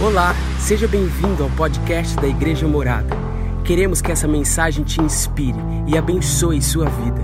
Olá, 0.00 0.32
seja 0.60 0.86
bem-vindo 0.86 1.42
ao 1.42 1.50
podcast 1.50 2.14
da 2.14 2.28
Igreja 2.28 2.68
Morada. 2.68 3.16
Queremos 3.66 4.00
que 4.00 4.12
essa 4.12 4.28
mensagem 4.28 4.84
te 4.84 5.00
inspire 5.00 5.58
e 5.88 5.98
abençoe 5.98 6.62
sua 6.62 6.88
vida. 6.88 7.20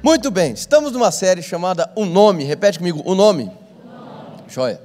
Muito 0.00 0.30
bem, 0.30 0.52
estamos 0.52 0.92
numa 0.92 1.10
série 1.10 1.42
chamada 1.42 1.90
O 1.96 2.06
Nome. 2.06 2.44
Repete 2.44 2.78
comigo, 2.78 3.02
O 3.04 3.16
Nome. 3.16 3.46
O 3.46 3.46
nome. 3.48 4.44
Joia. 4.46 4.80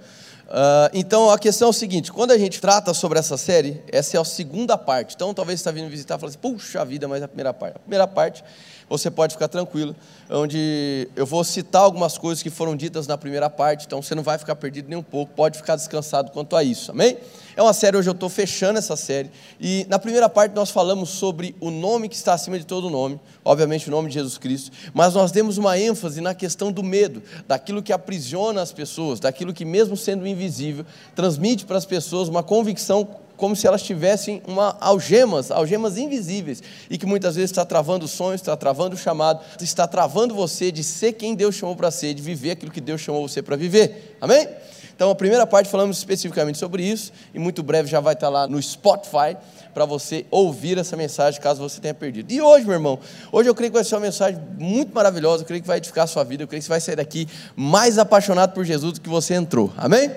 Uh, 0.54 0.88
então 0.94 1.32
a 1.32 1.40
questão 1.40 1.70
é 1.70 1.72
o 1.72 1.74
seguinte: 1.74 2.12
quando 2.12 2.30
a 2.30 2.38
gente 2.38 2.62
trata 2.62 2.94
sobre 2.94 3.18
essa 3.18 3.38
série, 3.38 3.82
essa 3.92 4.18
é 4.18 4.20
a 4.20 4.24
segunda 4.24 4.78
parte. 4.78 5.16
Então 5.16 5.34
talvez 5.34 5.60
você 5.60 5.62
está 5.62 5.72
vindo 5.72 5.90
visitar 5.90 6.16
e 6.16 6.20
fala 6.20 6.30
assim: 6.30 6.38
puxa 6.38 6.86
vida, 6.86 7.08
mas 7.08 7.24
a 7.24 7.28
primeira 7.28 7.52
parte. 7.52 7.76
A 7.76 7.80
primeira 7.80 8.08
parte 8.08 8.44
você 8.88 9.10
pode 9.10 9.34
ficar 9.34 9.48
tranquilo, 9.48 9.96
onde 10.30 11.10
eu 11.16 11.26
vou 11.26 11.44
citar 11.44 11.82
algumas 11.82 12.20
coisas 12.20 12.44
que 12.44 12.52
foram 12.52 12.76
ditas 12.76 13.08
na 13.08 13.18
primeira 13.18 13.50
parte, 13.50 13.88
então 13.88 14.00
você 14.00 14.14
não 14.14 14.21
vai 14.21 14.38
ficar 14.38 14.56
perdido 14.56 14.88
nem 14.88 14.97
um 14.97 15.04
pouco, 15.04 15.34
pode 15.34 15.58
ficar 15.58 15.75
descansado 15.75 16.30
quanto 16.30 16.56
a 16.56 16.64
isso, 16.64 16.92
amém? 16.92 17.18
É 17.56 17.62
uma 17.62 17.74
série, 17.74 17.96
hoje 17.96 18.10
eu 18.10 18.14
estou 18.14 18.30
fechando 18.30 18.80
essa 18.80 18.96
série, 18.96 19.30
e 19.61 19.86
na 19.88 20.00
primeira 20.00 20.28
parte 20.28 20.56
nós 20.56 20.71
falamos 20.71 21.10
sobre 21.10 21.56
o 21.60 21.70
nome 21.70 22.10
que 22.10 22.16
está 22.16 22.34
acima 22.34 22.57
de 22.57 22.66
todo 22.66 22.89
nome, 22.89 23.20
obviamente 23.46 23.88
o 23.88 23.92
nome 23.92 24.07
de 24.07 24.16
Jesus 24.16 24.39
Cristo, 24.39 24.71
mas 24.92 25.14
nós 25.14 25.32
demos 25.32 25.60
uma 25.60 25.78
ênfase 25.78 26.20
na 26.20 26.34
questão 26.34 26.71
do 26.71 26.82
medo, 26.82 27.21
daquilo 27.47 27.84
que 27.84 27.94
aprisiona 27.94 28.60
as 28.60 28.71
pessoas, 28.71 29.20
daquilo 29.20 29.54
que, 29.54 29.66
mesmo 29.66 29.96
sendo 29.96 30.25
invisível, 30.25 30.84
transmite 31.16 31.64
para 31.64 31.78
as 31.78 31.86
pessoas 31.86 32.28
uma 32.28 32.42
convicção 32.42 33.08
como 33.38 33.56
se 33.56 33.67
elas 33.67 33.83
tivessem 33.83 34.42
uma 34.47 34.78
algemas, 34.80 35.52
algemas 35.52 35.97
invisíveis, 35.97 36.64
e 36.89 36.97
que 36.97 37.06
muitas 37.06 37.36
vezes 37.36 37.52
está 37.52 37.66
travando 37.66 38.08
sonhos, 38.08 38.42
está 38.42 38.56
travando 38.56 38.95
o 38.95 38.97
chamado, 38.97 39.44
está 39.61 39.86
travando 39.86 40.33
você 40.33 40.72
de 40.72 40.83
ser 40.83 41.14
quem 41.14 41.36
Deus 41.36 41.56
chamou 41.56 41.75
para 41.75 41.92
ser, 41.92 42.14
de 42.14 42.22
viver 42.22 42.52
aquilo 42.52 42.72
que 42.72 42.81
Deus 42.81 43.02
chamou 43.02 43.28
você 43.28 43.42
para 43.42 43.56
viver. 43.56 44.17
Amém? 44.22 44.47
Então, 44.95 45.09
a 45.09 45.16
primeira 45.16 45.45
parte 45.47 45.69
falamos 45.69 45.97
especificamente 45.97 46.58
sobre 46.58 46.83
isso, 46.83 47.11
e 47.33 47.39
muito 47.39 47.63
breve 47.63 47.89
já 47.89 47.99
vai 47.99 48.13
estar 48.13 48.30
lá 48.30 48.47
no 48.47 48.61
Spotify 48.61 49.36
para 49.73 49.86
você 49.86 50.25
ouvir 50.30 50.77
essa 50.77 50.95
mensagem, 50.95 51.41
caso 51.41 51.61
você 51.61 51.81
tenha 51.81 51.94
perdido. 51.94 52.31
E 52.31 52.41
hoje, 52.41 52.66
meu 52.66 52.75
irmão, 52.75 52.99
hoje 53.31 53.49
eu 53.49 53.55
creio 53.55 53.71
que 53.71 53.75
vai 53.75 53.83
ser 53.83 53.95
uma 53.95 54.02
mensagem 54.02 54.39
muito 54.58 54.94
maravilhosa, 54.94 55.44
eu 55.44 55.47
creio 55.47 55.61
que 55.61 55.67
vai 55.67 55.77
edificar 55.77 56.03
a 56.03 56.08
sua 56.08 56.23
vida, 56.23 56.44
eu 56.44 56.47
creio 56.47 56.61
que 56.61 56.66
você 56.66 56.69
vai 56.69 56.81
sair 56.81 56.95
daqui 56.95 57.27
mais 57.55 57.97
apaixonado 57.97 58.53
por 58.53 58.64
Jesus 58.64 58.94
do 58.94 59.02
que 59.02 59.09
você 59.09 59.33
entrou. 59.33 59.73
Amém? 59.77 60.11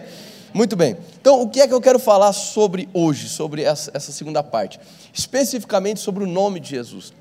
Muito 0.53 0.77
bem. 0.77 0.97
Então, 1.21 1.43
o 1.43 1.49
que 1.49 1.61
é 1.61 1.67
que 1.67 1.75
eu 1.75 1.81
quero 1.81 1.99
falar 1.99 2.33
sobre 2.33 2.89
hoje, 2.93 3.29
sobre 3.29 3.63
essa, 3.63 3.91
essa 3.93 4.13
segunda 4.13 4.43
parte? 4.43 4.79
Especificamente 5.13 6.01
sobre 6.01 6.25
o 6.25 6.27
nome 6.27 6.61
de 6.61 6.71
Jesus 6.71 7.13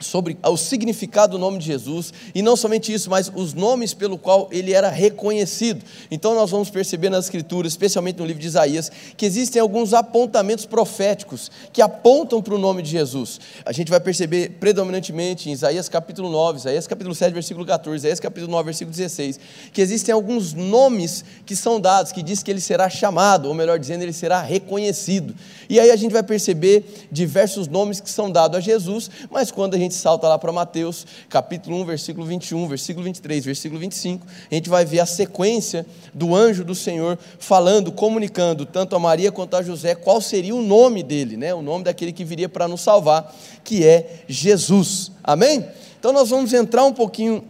sobre 0.00 0.38
o 0.42 0.56
significado 0.56 1.32
do 1.32 1.38
nome 1.38 1.58
de 1.58 1.66
Jesus, 1.66 2.12
e 2.34 2.42
não 2.42 2.56
somente 2.56 2.92
isso, 2.92 3.10
mas 3.10 3.30
os 3.34 3.54
nomes 3.54 3.94
pelo 3.94 4.18
qual 4.18 4.48
ele 4.50 4.72
era 4.72 4.88
reconhecido. 4.88 5.84
Então 6.10 6.34
nós 6.34 6.50
vamos 6.50 6.70
perceber 6.70 7.10
nas 7.10 7.26
escrituras, 7.26 7.72
especialmente 7.72 8.18
no 8.18 8.24
livro 8.24 8.40
de 8.40 8.48
Isaías, 8.48 8.90
que 9.16 9.26
existem 9.26 9.60
alguns 9.60 9.92
apontamentos 9.92 10.66
proféticos 10.66 11.50
que 11.72 11.82
apontam 11.82 12.42
para 12.42 12.54
o 12.54 12.58
nome 12.58 12.82
de 12.82 12.90
Jesus. 12.90 13.38
A 13.64 13.72
gente 13.72 13.90
vai 13.90 14.00
perceber 14.00 14.56
predominantemente 14.58 15.48
em 15.48 15.52
Isaías 15.52 15.88
capítulo 15.88 16.30
9, 16.30 16.58
Isaías 16.58 16.86
capítulo 16.86 17.14
7, 17.14 17.32
versículo 17.32 17.66
14, 17.66 17.96
Isaías 17.96 18.20
capítulo 18.20 18.50
9, 18.52 18.64
versículo 18.64 18.96
16, 18.96 19.38
que 19.72 19.80
existem 19.80 20.12
alguns 20.12 20.54
nomes 20.54 21.24
que 21.44 21.54
são 21.54 21.80
dados, 21.80 22.12
que 22.12 22.22
diz 22.22 22.42
que 22.42 22.50
ele 22.50 22.60
será 22.60 22.88
chamado, 22.88 23.48
ou 23.48 23.54
melhor 23.54 23.78
dizendo, 23.78 24.02
ele 24.02 24.12
será 24.12 24.40
reconhecido. 24.40 25.34
E 25.68 25.78
aí 25.78 25.90
a 25.90 25.96
gente 25.96 26.12
vai 26.12 26.22
perceber 26.22 27.06
diversos 27.12 27.68
nomes 27.68 28.00
que 28.00 28.10
são 28.10 28.30
dados 28.30 28.56
a 28.56 28.60
Jesus, 28.60 29.10
mas 29.30 29.50
quando 29.50 29.74
a 29.74 29.78
gente 29.78 29.89
gente 29.90 29.96
salta 29.96 30.28
lá 30.28 30.38
para 30.38 30.52
Mateus, 30.52 31.04
capítulo 31.28 31.76
1, 31.80 31.84
versículo 31.84 32.24
21, 32.24 32.68
versículo 32.68 33.04
23, 33.04 33.44
versículo 33.44 33.80
25, 33.80 34.24
a 34.50 34.54
gente 34.54 34.70
vai 34.70 34.84
ver 34.84 35.00
a 35.00 35.06
sequência 35.06 35.84
do 36.14 36.34
anjo 36.34 36.64
do 36.64 36.74
Senhor 36.76 37.18
falando, 37.40 37.90
comunicando 37.90 38.64
tanto 38.64 38.94
a 38.94 38.98
Maria 39.00 39.32
quanto 39.32 39.56
a 39.56 39.62
José 39.62 39.96
qual 39.96 40.20
seria 40.20 40.54
o 40.54 40.62
nome 40.62 41.02
dele, 41.02 41.36
né? 41.36 41.52
o 41.52 41.60
nome 41.60 41.84
daquele 41.84 42.12
que 42.12 42.24
viria 42.24 42.48
para 42.48 42.68
nos 42.68 42.82
salvar, 42.82 43.34
que 43.64 43.84
é 43.84 44.22
Jesus. 44.28 45.10
Amém? 45.24 45.66
Então 45.98 46.12
nós 46.12 46.30
vamos 46.30 46.52
entrar 46.52 46.84
um 46.84 46.92
pouquinho 46.92 47.44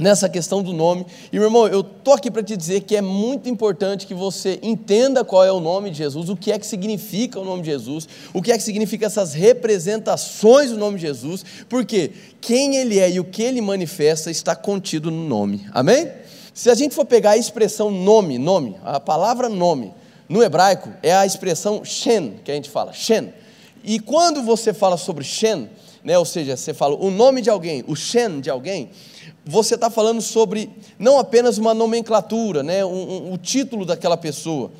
nessa 0.00 0.28
questão 0.28 0.62
do 0.62 0.72
nome. 0.72 1.06
E 1.32 1.36
meu 1.36 1.44
irmão, 1.44 1.68
eu 1.68 1.82
tô 1.82 2.12
aqui 2.12 2.30
para 2.30 2.42
te 2.42 2.56
dizer 2.56 2.80
que 2.80 2.96
é 2.96 3.02
muito 3.02 3.48
importante 3.48 4.06
que 4.06 4.14
você 4.14 4.58
entenda 4.62 5.24
qual 5.24 5.44
é 5.44 5.52
o 5.52 5.60
nome 5.60 5.90
de 5.90 5.98
Jesus, 5.98 6.28
o 6.28 6.36
que 6.36 6.50
é 6.50 6.58
que 6.58 6.66
significa 6.66 7.38
o 7.38 7.44
nome 7.44 7.62
de 7.62 7.70
Jesus, 7.70 8.08
o 8.32 8.42
que 8.42 8.50
é 8.50 8.56
que 8.56 8.62
significa 8.62 9.06
essas 9.06 9.34
representações 9.34 10.70
do 10.70 10.78
nome 10.78 10.98
de 10.98 11.06
Jesus, 11.06 11.44
porque 11.68 12.10
quem 12.40 12.76
ele 12.76 12.98
é 12.98 13.10
e 13.10 13.20
o 13.20 13.24
que 13.24 13.42
ele 13.42 13.60
manifesta 13.60 14.30
está 14.30 14.56
contido 14.56 15.10
no 15.10 15.28
nome. 15.28 15.66
Amém? 15.72 16.10
Se 16.54 16.70
a 16.70 16.74
gente 16.74 16.94
for 16.94 17.04
pegar 17.04 17.32
a 17.32 17.36
expressão 17.36 17.90
nome, 17.90 18.38
nome, 18.38 18.76
a 18.82 18.98
palavra 18.98 19.48
nome, 19.48 19.94
no 20.28 20.42
hebraico 20.42 20.90
é 21.02 21.12
a 21.12 21.26
expressão 21.26 21.84
Shen, 21.84 22.34
que 22.44 22.50
a 22.50 22.54
gente 22.54 22.70
fala, 22.70 22.92
Shen. 22.92 23.32
E 23.82 23.98
quando 23.98 24.42
você 24.42 24.72
fala 24.72 24.96
sobre 24.96 25.24
Shen, 25.24 25.68
né, 26.04 26.18
ou 26.18 26.24
seja, 26.24 26.56
você 26.56 26.72
fala 26.72 26.94
o 26.96 27.10
nome 27.10 27.42
de 27.42 27.50
alguém, 27.50 27.84
o 27.86 27.94
Shen 27.94 28.40
de 28.40 28.50
alguém, 28.50 28.90
você 29.44 29.74
está 29.74 29.90
falando 29.90 30.20
sobre 30.20 30.70
não 30.98 31.18
apenas 31.18 31.58
uma 31.58 31.74
nomenclatura, 31.74 32.62
né, 32.62 32.84
um, 32.84 32.88
um, 33.28 33.32
o 33.32 33.38
título 33.38 33.84
daquela 33.84 34.16
pessoa, 34.16 34.70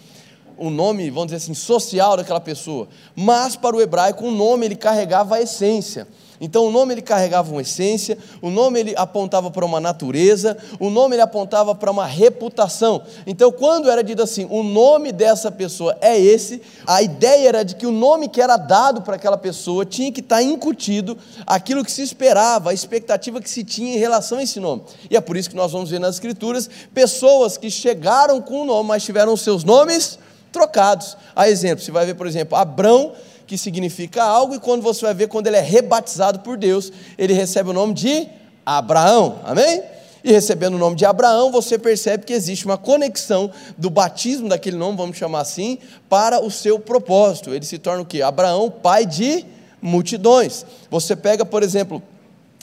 o 0.56 0.68
nome, 0.68 1.08
vamos 1.10 1.26
dizer 1.26 1.38
assim, 1.38 1.54
social 1.54 2.16
daquela 2.16 2.40
pessoa, 2.40 2.88
mas 3.16 3.56
para 3.56 3.74
o 3.74 3.80
hebraico, 3.80 4.26
o 4.26 4.30
nome 4.30 4.66
ele 4.66 4.76
carregava 4.76 5.36
a 5.36 5.40
essência. 5.40 6.06
Então 6.40 6.66
o 6.66 6.70
nome 6.70 6.94
ele 6.94 7.02
carregava 7.02 7.50
uma 7.52 7.60
essência, 7.60 8.16
o 8.40 8.48
nome 8.48 8.80
ele 8.80 8.94
apontava 8.96 9.50
para 9.50 9.64
uma 9.64 9.78
natureza, 9.78 10.56
o 10.78 10.88
nome 10.88 11.16
ele 11.16 11.22
apontava 11.22 11.74
para 11.74 11.90
uma 11.90 12.06
reputação. 12.06 13.02
Então 13.26 13.52
quando 13.52 13.90
era 13.90 14.02
dito 14.02 14.22
assim, 14.22 14.46
o 14.48 14.62
nome 14.62 15.12
dessa 15.12 15.50
pessoa 15.50 15.96
é 16.00 16.18
esse, 16.18 16.62
a 16.86 17.02
ideia 17.02 17.48
era 17.48 17.62
de 17.62 17.74
que 17.74 17.86
o 17.86 17.92
nome 17.92 18.28
que 18.28 18.40
era 18.40 18.56
dado 18.56 19.02
para 19.02 19.16
aquela 19.16 19.36
pessoa 19.36 19.84
tinha 19.84 20.10
que 20.10 20.20
estar 20.20 20.42
incutido 20.42 21.18
aquilo 21.46 21.84
que 21.84 21.92
se 21.92 22.02
esperava, 22.02 22.70
a 22.70 22.74
expectativa 22.74 23.40
que 23.40 23.50
se 23.50 23.62
tinha 23.62 23.94
em 23.94 23.98
relação 23.98 24.38
a 24.38 24.42
esse 24.42 24.58
nome. 24.58 24.82
E 25.10 25.16
é 25.16 25.20
por 25.20 25.36
isso 25.36 25.50
que 25.50 25.56
nós 25.56 25.72
vamos 25.72 25.90
ver 25.90 26.00
nas 26.00 26.14
escrituras 26.14 26.70
pessoas 26.94 27.58
que 27.58 27.70
chegaram 27.70 28.40
com 28.40 28.62
o 28.62 28.64
nome, 28.64 28.88
mas 28.88 29.04
tiveram 29.04 29.36
seus 29.36 29.62
nomes 29.62 30.18
trocados. 30.50 31.16
A 31.34 31.48
exemplo, 31.48 31.84
você 31.84 31.92
vai 31.92 32.06
ver, 32.06 32.14
por 32.14 32.26
exemplo, 32.26 32.56
Abrão 32.56 33.12
que 33.50 33.58
significa 33.58 34.22
algo, 34.22 34.54
e 34.54 34.60
quando 34.60 34.80
você 34.80 35.04
vai 35.04 35.12
ver, 35.12 35.26
quando 35.26 35.48
ele 35.48 35.56
é 35.56 35.60
rebatizado 35.60 36.38
por 36.38 36.56
Deus, 36.56 36.92
ele 37.18 37.32
recebe 37.32 37.70
o 37.70 37.72
nome 37.72 37.94
de 37.94 38.28
Abraão, 38.64 39.40
amém? 39.42 39.82
E 40.22 40.30
recebendo 40.30 40.74
o 40.74 40.78
nome 40.78 40.94
de 40.94 41.04
Abraão, 41.04 41.50
você 41.50 41.76
percebe 41.76 42.24
que 42.24 42.32
existe 42.32 42.64
uma 42.64 42.78
conexão 42.78 43.50
do 43.76 43.90
batismo 43.90 44.48
daquele 44.48 44.76
nome, 44.76 44.96
vamos 44.96 45.16
chamar 45.16 45.40
assim, 45.40 45.80
para 46.08 46.40
o 46.40 46.48
seu 46.48 46.78
propósito. 46.78 47.52
Ele 47.52 47.64
se 47.64 47.76
torna 47.76 48.02
o 48.02 48.06
que? 48.06 48.22
Abraão, 48.22 48.70
pai 48.70 49.04
de 49.04 49.44
multidões. 49.82 50.64
Você 50.88 51.16
pega, 51.16 51.44
por 51.44 51.64
exemplo, 51.64 52.00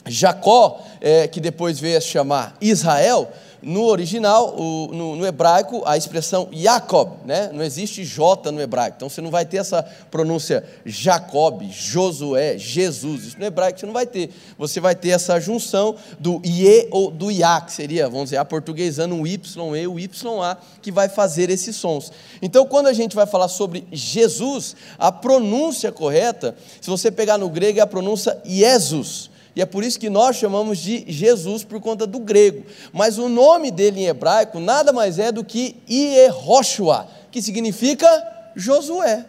Jacó, 0.06 0.80
é, 1.02 1.28
que 1.28 1.38
depois 1.38 1.78
veio 1.78 1.98
a 1.98 2.00
se 2.00 2.06
chamar 2.06 2.56
Israel, 2.62 3.30
no 3.62 3.84
original, 3.84 4.54
o, 4.56 4.88
no, 4.92 5.16
no, 5.16 5.26
hebraico, 5.26 5.82
a 5.84 5.96
expressão 5.96 6.48
Jacob, 6.52 7.10
né? 7.24 7.50
não 7.52 7.62
existe 7.64 8.04
J 8.04 8.52
no 8.52 8.60
hebraico, 8.60 8.96
então 8.96 9.08
você 9.08 9.20
não 9.20 9.30
vai 9.30 9.44
ter 9.44 9.58
essa 9.58 9.82
pronúncia 10.10 10.64
Jacob, 10.84 11.62
Josué, 11.70 12.56
Jesus, 12.56 13.24
isso 13.24 13.38
no 13.38 13.44
hebraico 13.44 13.80
você 13.80 13.86
não 13.86 13.92
vai 13.92 14.06
ter, 14.06 14.30
você 14.56 14.80
vai 14.80 14.94
ter 14.94 15.10
essa 15.10 15.40
junção 15.40 15.96
do 16.18 16.40
IE 16.44 16.88
ou 16.90 17.10
do 17.10 17.30
IA, 17.30 17.60
que 17.60 17.72
seria, 17.72 18.08
vamos 18.08 18.24
dizer, 18.24 18.36
a 18.36 18.44
portuguesando 18.44 19.14
o 19.16 19.26
YE, 19.26 19.40
o 19.88 19.98
YA, 19.98 20.58
que 20.80 20.92
vai 20.92 21.08
fazer 21.08 21.50
esses 21.50 21.76
sons. 21.76 22.12
Então, 22.40 22.66
quando 22.66 22.86
a 22.86 22.92
gente 22.92 23.16
vai 23.16 23.26
falar 23.26 23.48
sobre 23.48 23.86
Jesus, 23.90 24.76
a 24.98 25.10
pronúncia 25.10 25.90
correta, 25.90 26.54
se 26.80 26.88
você 26.88 27.10
pegar 27.10 27.38
no 27.38 27.48
grego, 27.48 27.78
é 27.78 27.82
a 27.82 27.86
pronúncia 27.86 28.38
Jesus, 28.44 29.30
e 29.58 29.60
é 29.60 29.66
por 29.66 29.82
isso 29.82 29.98
que 29.98 30.08
nós 30.08 30.36
chamamos 30.36 30.78
de 30.78 31.04
Jesus 31.08 31.64
por 31.64 31.80
conta 31.80 32.06
do 32.06 32.20
grego. 32.20 32.64
Mas 32.92 33.18
o 33.18 33.28
nome 33.28 33.72
dele 33.72 34.02
em 34.02 34.06
hebraico 34.06 34.60
nada 34.60 34.92
mais 34.92 35.18
é 35.18 35.32
do 35.32 35.42
que 35.42 35.74
Iehoshua, 35.90 37.08
que 37.28 37.42
significa 37.42 38.06
Josué. 38.54 39.26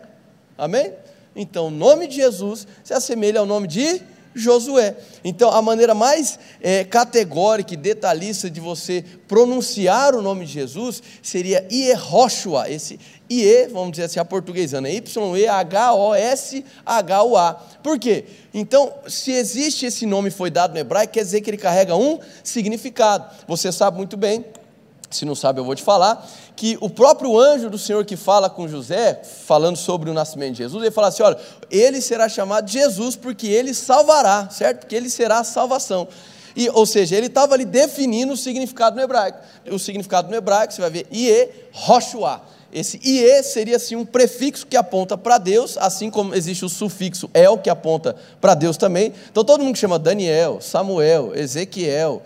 Amém? 0.56 0.94
Então, 1.36 1.66
o 1.66 1.72
nome 1.72 2.06
de 2.06 2.18
Jesus 2.18 2.68
se 2.84 2.94
assemelha 2.94 3.40
ao 3.40 3.48
nome 3.48 3.68
de 3.68 4.04
Josué. 4.34 4.96
Então, 5.24 5.50
a 5.52 5.62
maneira 5.62 5.94
mais 5.94 6.40
é, 6.62 6.84
categórica 6.84 7.74
e 7.74 7.78
detalhista 7.78 8.50
de 8.50 8.60
você 8.60 9.04
pronunciar 9.28 10.16
o 10.16 10.22
nome 10.22 10.46
de 10.46 10.54
Jesus 10.54 11.02
seria 11.22 11.68
Iehoshua. 11.72 12.70
Esse 12.70 13.00
IE, 13.30 13.68
vamos 13.68 13.92
dizer 13.92 14.06
assim, 14.06 14.20
a 14.20 14.26
portuguesana, 14.26 14.88
é 14.88 14.96
Y-E-H-O-S-H-U-A. 14.96 15.54
Por 17.84 18.00
quê? 18.00 18.26
Então, 18.54 18.94
se 19.08 19.32
existe 19.32 19.86
esse 19.86 20.06
nome 20.06 20.32
foi 20.32 20.50
dado 20.50 20.74
no 20.74 20.80
hebraico, 20.80 21.14
quer 21.14 21.24
dizer 21.24 21.42
que 21.42 21.50
ele 21.50 21.58
carrega 21.58 21.96
um 21.96 22.20
significado. 22.44 23.26
Você 23.48 23.72
sabe 23.72 23.98
muito 23.98 24.18
bem, 24.18 24.44
se 25.10 25.26
não 25.26 25.36
sabe 25.36 25.60
eu 25.60 25.66
vou 25.66 25.76
te 25.76 25.84
falar, 25.84 26.28
que 26.56 26.78
o 26.82 26.90
próprio 26.90 27.38
anjo 27.40 27.70
do 27.70 27.78
Senhor 27.78 28.06
que 28.06 28.16
fala 28.16 28.50
com 28.50 28.68
José, 28.68 29.22
falando 29.24 29.78
sobre 29.78 30.10
o 30.10 30.14
nascimento 30.14 30.54
de 30.54 30.60
Jesus, 30.60 30.84
ele 30.84 30.92
fala 30.92 31.08
assim: 31.08 31.24
olha, 31.24 31.38
ele 31.72 32.02
será 32.02 32.30
chamado 32.30 32.70
Jesus 32.70 33.16
porque 33.16 33.48
ele 33.48 33.74
salvará, 33.74 34.50
certo? 34.50 34.82
Porque 34.82 34.96
ele 34.96 35.10
será 35.10 35.40
a 35.40 35.44
salvação. 35.44 36.08
E, 36.56 36.70
ou 36.70 36.86
seja, 36.86 37.16
ele 37.16 37.28
estava 37.28 37.54
ali 37.54 37.66
definindo 37.66 38.34
o 38.34 38.38
significado 38.38 38.96
no 38.96 39.02
hebraico. 39.02 39.40
O 39.72 39.80
significado 39.80 40.30
no 40.30 40.36
hebraico, 40.36 40.74
você 40.74 40.82
vai 40.82 40.90
ver, 40.90 41.08
Ie, 41.12 41.50
Roshua. 41.72 42.42
Esse 42.72 43.00
IE 43.04 43.42
seria 43.44 43.78
assim 43.78 43.96
um 43.96 44.06
prefixo 44.06 44.68
que 44.68 44.78
aponta 44.78 45.18
para 45.18 45.40
Deus, 45.40 45.76
assim 45.78 46.12
como 46.12 46.36
existe 46.36 46.64
o 46.64 46.70
sufixo 46.70 47.30
El, 47.34 47.58
que 47.58 47.70
aponta 47.70 48.16
para 48.40 48.54
Deus 48.54 48.78
também. 48.78 49.12
Então 49.32 49.44
todo 49.44 49.64
mundo 49.64 49.74
que 49.74 49.80
chama 49.80 49.98
Daniel, 49.98 50.60
Samuel, 50.62 51.36
Ezequiel, 51.36 52.22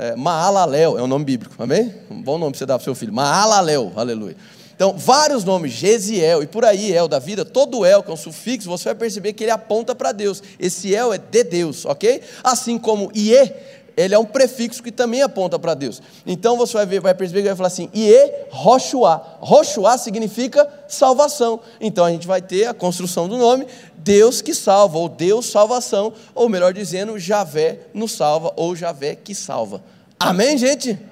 é, 0.00 0.16
Maalalel, 0.16 0.98
é 0.98 1.02
um 1.02 1.06
nome 1.06 1.26
bíblico, 1.26 1.62
amém? 1.62 1.94
Um 2.10 2.22
bom 2.22 2.38
nome 2.38 2.52
para 2.52 2.58
você 2.58 2.64
dar 2.64 2.78
para 2.78 2.82
o 2.82 2.84
seu 2.84 2.94
filho. 2.94 3.12
Maalalel, 3.12 3.92
aleluia. 3.94 4.34
Então, 4.74 4.96
vários 4.96 5.44
nomes, 5.44 5.72
Gesiel 5.72 6.42
e 6.42 6.46
por 6.46 6.64
aí, 6.64 6.90
El 6.90 7.06
da 7.06 7.18
vida, 7.18 7.44
todo 7.44 7.84
El, 7.84 8.02
que 8.02 8.10
é 8.10 8.14
um 8.14 8.16
sufixo, 8.16 8.66
você 8.66 8.84
vai 8.84 8.94
perceber 8.94 9.34
que 9.34 9.44
ele 9.44 9.50
aponta 9.50 9.94
para 9.94 10.10
Deus. 10.10 10.42
Esse 10.58 10.94
El 10.94 11.12
é 11.12 11.18
de 11.18 11.44
Deus, 11.44 11.84
ok? 11.84 12.22
Assim 12.42 12.78
como 12.78 13.12
Ie, 13.14 13.52
ele 13.96 14.14
é 14.14 14.18
um 14.18 14.24
prefixo 14.24 14.82
que 14.82 14.90
também 14.90 15.22
aponta 15.22 15.58
para 15.58 15.74
Deus. 15.74 16.02
Então 16.26 16.56
você 16.56 16.74
vai 16.74 16.86
ver, 16.86 17.00
vai 17.00 17.14
perceber 17.14 17.42
que 17.42 17.48
vai 17.48 17.56
falar 17.56 17.68
assim, 17.68 17.88
Ie 17.94 18.32
Roshua. 18.50 19.22
Roshua 19.40 19.98
significa 19.98 20.68
salvação. 20.88 21.60
Então 21.80 22.04
a 22.04 22.10
gente 22.10 22.26
vai 22.26 22.40
ter 22.42 22.66
a 22.66 22.74
construção 22.74 23.28
do 23.28 23.36
nome 23.36 23.66
Deus 23.96 24.40
que 24.40 24.54
salva, 24.54 24.98
ou 24.98 25.08
Deus 25.08 25.46
salvação, 25.46 26.12
ou 26.34 26.48
melhor 26.48 26.72
dizendo, 26.72 27.18
Javé 27.18 27.80
nos 27.92 28.12
salva, 28.12 28.52
ou 28.56 28.74
Javé 28.74 29.14
que 29.14 29.34
salva. 29.34 29.82
Amém, 30.18 30.56
gente? 30.56 30.90
Amém. 30.90 31.10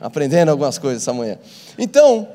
Aprendendo 0.00 0.50
algumas 0.50 0.78
coisas 0.78 1.02
essa 1.02 1.12
manhã. 1.12 1.38
Então, 1.78 2.26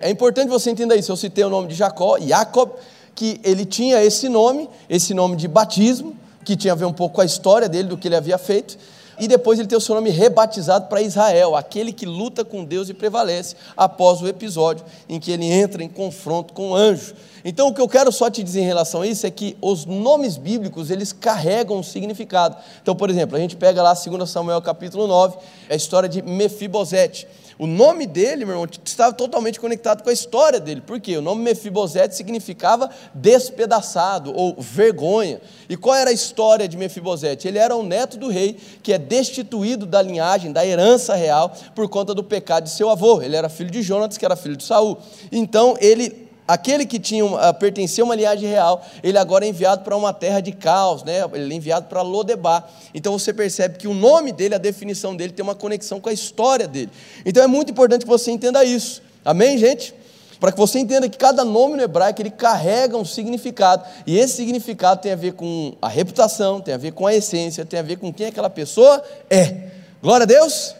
é 0.00 0.10
importante 0.10 0.48
você 0.48 0.70
entender 0.70 0.96
isso. 0.96 1.12
Eu 1.12 1.16
citei 1.16 1.44
o 1.44 1.50
nome 1.50 1.68
de 1.68 1.74
Jacó, 1.74 2.18
Jacob, 2.18 2.70
que 3.14 3.40
ele 3.44 3.64
tinha 3.64 4.02
esse 4.02 4.28
nome, 4.28 4.68
esse 4.88 5.14
nome 5.14 5.36
de 5.36 5.46
batismo, 5.46 6.16
que 6.44 6.56
tinha 6.56 6.72
a 6.72 6.76
ver 6.76 6.84
um 6.84 6.92
pouco 6.92 7.16
com 7.16 7.20
a 7.20 7.24
história 7.24 7.68
dele, 7.68 7.88
do 7.88 7.96
que 7.96 8.08
ele 8.08 8.16
havia 8.16 8.38
feito. 8.38 8.76
E 9.18 9.28
depois 9.28 9.58
ele 9.58 9.68
tem 9.68 9.78
o 9.78 9.80
seu 9.80 9.94
nome 9.94 10.10
rebatizado 10.10 10.88
para 10.88 11.00
Israel, 11.00 11.54
aquele 11.54 11.92
que 11.92 12.04
luta 12.04 12.44
com 12.44 12.64
Deus 12.64 12.88
e 12.88 12.94
prevalece, 12.94 13.54
após 13.76 14.20
o 14.20 14.26
episódio 14.26 14.84
em 15.08 15.20
que 15.20 15.30
ele 15.30 15.46
entra 15.46 15.82
em 15.84 15.88
confronto 15.88 16.52
com 16.52 16.70
o 16.70 16.74
anjo. 16.74 17.14
Então, 17.44 17.68
o 17.68 17.74
que 17.74 17.80
eu 17.80 17.88
quero 17.88 18.10
só 18.10 18.28
te 18.28 18.42
dizer 18.42 18.62
em 18.62 18.66
relação 18.66 19.02
a 19.02 19.06
isso 19.06 19.26
é 19.26 19.30
que 19.30 19.56
os 19.60 19.84
nomes 19.84 20.36
bíblicos, 20.36 20.90
eles 20.90 21.12
carregam 21.12 21.76
um 21.76 21.82
significado. 21.82 22.56
Então, 22.82 22.96
por 22.96 23.08
exemplo, 23.08 23.36
a 23.36 23.38
gente 23.38 23.54
pega 23.54 23.82
lá 23.82 23.94
2 23.94 24.28
Samuel 24.28 24.60
capítulo 24.60 25.06
9, 25.06 25.36
é 25.68 25.74
a 25.74 25.76
história 25.76 26.08
de 26.08 26.20
Mefibosete. 26.22 27.28
O 27.58 27.66
nome 27.66 28.06
dele, 28.06 28.44
meu 28.44 28.54
irmão, 28.54 28.68
estava 28.84 29.12
totalmente 29.12 29.60
conectado 29.60 30.02
com 30.02 30.10
a 30.10 30.12
história 30.12 30.58
dele. 30.58 30.80
Por 30.80 31.00
quê? 31.00 31.16
O 31.16 31.22
nome 31.22 31.42
Mefibosete 31.42 32.16
significava 32.16 32.90
despedaçado 33.14 34.34
ou 34.34 34.56
vergonha. 34.58 35.40
E 35.68 35.76
qual 35.76 35.94
era 35.94 36.10
a 36.10 36.12
história 36.12 36.66
de 36.66 36.76
Mefibosete? 36.76 37.46
Ele 37.46 37.58
era 37.58 37.76
o 37.76 37.82
neto 37.82 38.18
do 38.18 38.28
rei 38.28 38.56
que 38.82 38.92
é 38.92 38.98
destituído 38.98 39.86
da 39.86 40.02
linhagem, 40.02 40.52
da 40.52 40.66
herança 40.66 41.14
real, 41.14 41.54
por 41.74 41.88
conta 41.88 42.12
do 42.12 42.24
pecado 42.24 42.64
de 42.64 42.70
seu 42.70 42.90
avô. 42.90 43.22
Ele 43.22 43.36
era 43.36 43.48
filho 43.48 43.70
de 43.70 43.82
Jonatas, 43.82 44.18
que 44.18 44.24
era 44.24 44.36
filho 44.36 44.56
de 44.56 44.64
Saul. 44.64 44.98
Então 45.30 45.76
ele 45.80 46.23
aquele 46.46 46.86
que 46.86 46.98
tinha 46.98 47.24
uh, 47.24 47.54
pertencia 47.58 48.02
a 48.02 48.06
uma 48.06 48.14
linhagem 48.14 48.48
real, 48.48 48.84
ele 49.02 49.18
agora 49.18 49.44
é 49.44 49.48
enviado 49.48 49.82
para 49.82 49.96
uma 49.96 50.12
terra 50.12 50.40
de 50.40 50.52
caos, 50.52 51.02
né? 51.02 51.24
ele 51.32 51.52
é 51.52 51.56
enviado 51.56 51.86
para 51.86 52.02
Lodebar. 52.02 52.68
Então 52.92 53.18
você 53.18 53.32
percebe 53.32 53.78
que 53.78 53.88
o 53.88 53.94
nome 53.94 54.32
dele, 54.32 54.54
a 54.54 54.58
definição 54.58 55.16
dele, 55.16 55.32
tem 55.32 55.42
uma 55.42 55.54
conexão 55.54 56.00
com 56.00 56.08
a 56.08 56.12
história 56.12 56.68
dele. 56.68 56.90
Então 57.24 57.42
é 57.42 57.46
muito 57.46 57.70
importante 57.70 58.02
que 58.02 58.08
você 58.10 58.30
entenda 58.30 58.64
isso. 58.64 59.02
Amém, 59.24 59.56
gente? 59.56 59.94
Para 60.38 60.52
que 60.52 60.58
você 60.58 60.78
entenda 60.78 61.08
que 61.08 61.16
cada 61.16 61.44
nome 61.44 61.76
no 61.76 61.82
hebraico 61.82 62.20
ele 62.20 62.30
carrega 62.30 62.98
um 62.98 63.04
significado, 63.04 63.82
e 64.06 64.18
esse 64.18 64.36
significado 64.36 65.00
tem 65.00 65.12
a 65.12 65.16
ver 65.16 65.32
com 65.32 65.74
a 65.80 65.88
reputação, 65.88 66.60
tem 66.60 66.74
a 66.74 66.76
ver 66.76 66.92
com 66.92 67.06
a 67.06 67.14
essência, 67.14 67.64
tem 67.64 67.80
a 67.80 67.82
ver 67.82 67.96
com 67.96 68.12
quem 68.12 68.26
aquela 68.26 68.50
pessoa 68.50 69.02
é. 69.30 69.70
Glória 70.02 70.24
a 70.24 70.26
Deus? 70.26 70.74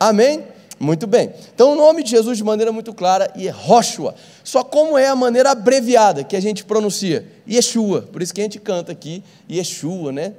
Amém? 0.00 0.55
Muito 0.78 1.06
bem. 1.06 1.32
Então, 1.54 1.72
o 1.72 1.74
nome 1.74 2.02
de 2.02 2.10
Jesus, 2.10 2.36
de 2.36 2.44
maneira 2.44 2.70
muito 2.70 2.92
clara, 2.92 3.32
é 3.34 3.48
Roshua. 3.48 4.14
Só 4.44 4.62
como 4.62 4.98
é 4.98 5.08
a 5.08 5.16
maneira 5.16 5.50
abreviada 5.50 6.22
que 6.22 6.36
a 6.36 6.40
gente 6.40 6.64
pronuncia? 6.64 7.26
Yeshua. 7.48 8.02
Por 8.02 8.20
isso 8.20 8.34
que 8.34 8.40
a 8.40 8.44
gente 8.44 8.58
canta 8.58 8.92
aqui 8.92 9.22
Yeshua, 9.50 10.12
né? 10.12 10.34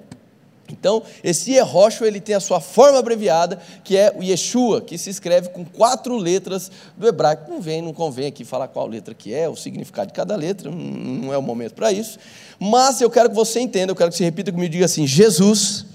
Então, 0.72 1.02
esse 1.24 1.52
Yehoshua, 1.52 2.08
ele 2.08 2.20
tem 2.20 2.36
a 2.36 2.40
sua 2.40 2.60
forma 2.60 3.00
abreviada, 3.00 3.60
que 3.84 3.96
é 3.96 4.14
o 4.16 4.22
Yeshua, 4.22 4.82
que 4.82 4.98
se 4.98 5.10
escreve 5.10 5.50
com 5.50 5.64
quatro 5.64 6.18
letras 6.18 6.70
do 6.98 7.08
hebraico. 7.08 7.50
Não 7.50 7.62
vem, 7.62 7.82
não 7.82 7.94
convém 7.94 8.28
aqui 8.28 8.44
falar 8.44 8.68
qual 8.68 8.88
letra 8.88 9.14
que 9.14 9.34
é, 9.34 9.48
o 9.48 9.56
significado 9.56 10.08
de 10.08 10.14
cada 10.14 10.36
letra, 10.36 10.70
não 10.70 11.34
é 11.34 11.38
o 11.38 11.42
momento 11.42 11.74
para 11.74 11.92
isso. 11.92 12.20
Mas 12.60 13.02
eu 13.02 13.10
quero 13.10 13.30
que 13.30 13.36
você 13.36 13.60
entenda, 13.60 13.92
eu 13.92 13.96
quero 13.96 14.12
que 14.12 14.18
você 14.18 14.26
repita 14.26 14.52
comigo 14.52 14.70
e 14.70 14.74
diga 14.74 14.86
assim: 14.86 15.08
Jesus, 15.08 15.86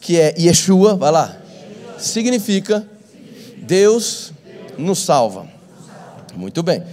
que 0.00 0.18
é 0.18 0.34
Yeshua, 0.38 0.96
vai 0.96 1.12
lá, 1.12 1.36
significa 1.98 2.95
Deus 3.66 4.32
nos 4.78 5.00
salva. 5.00 5.46
Muito 6.34 6.62
bem. 6.62 6.84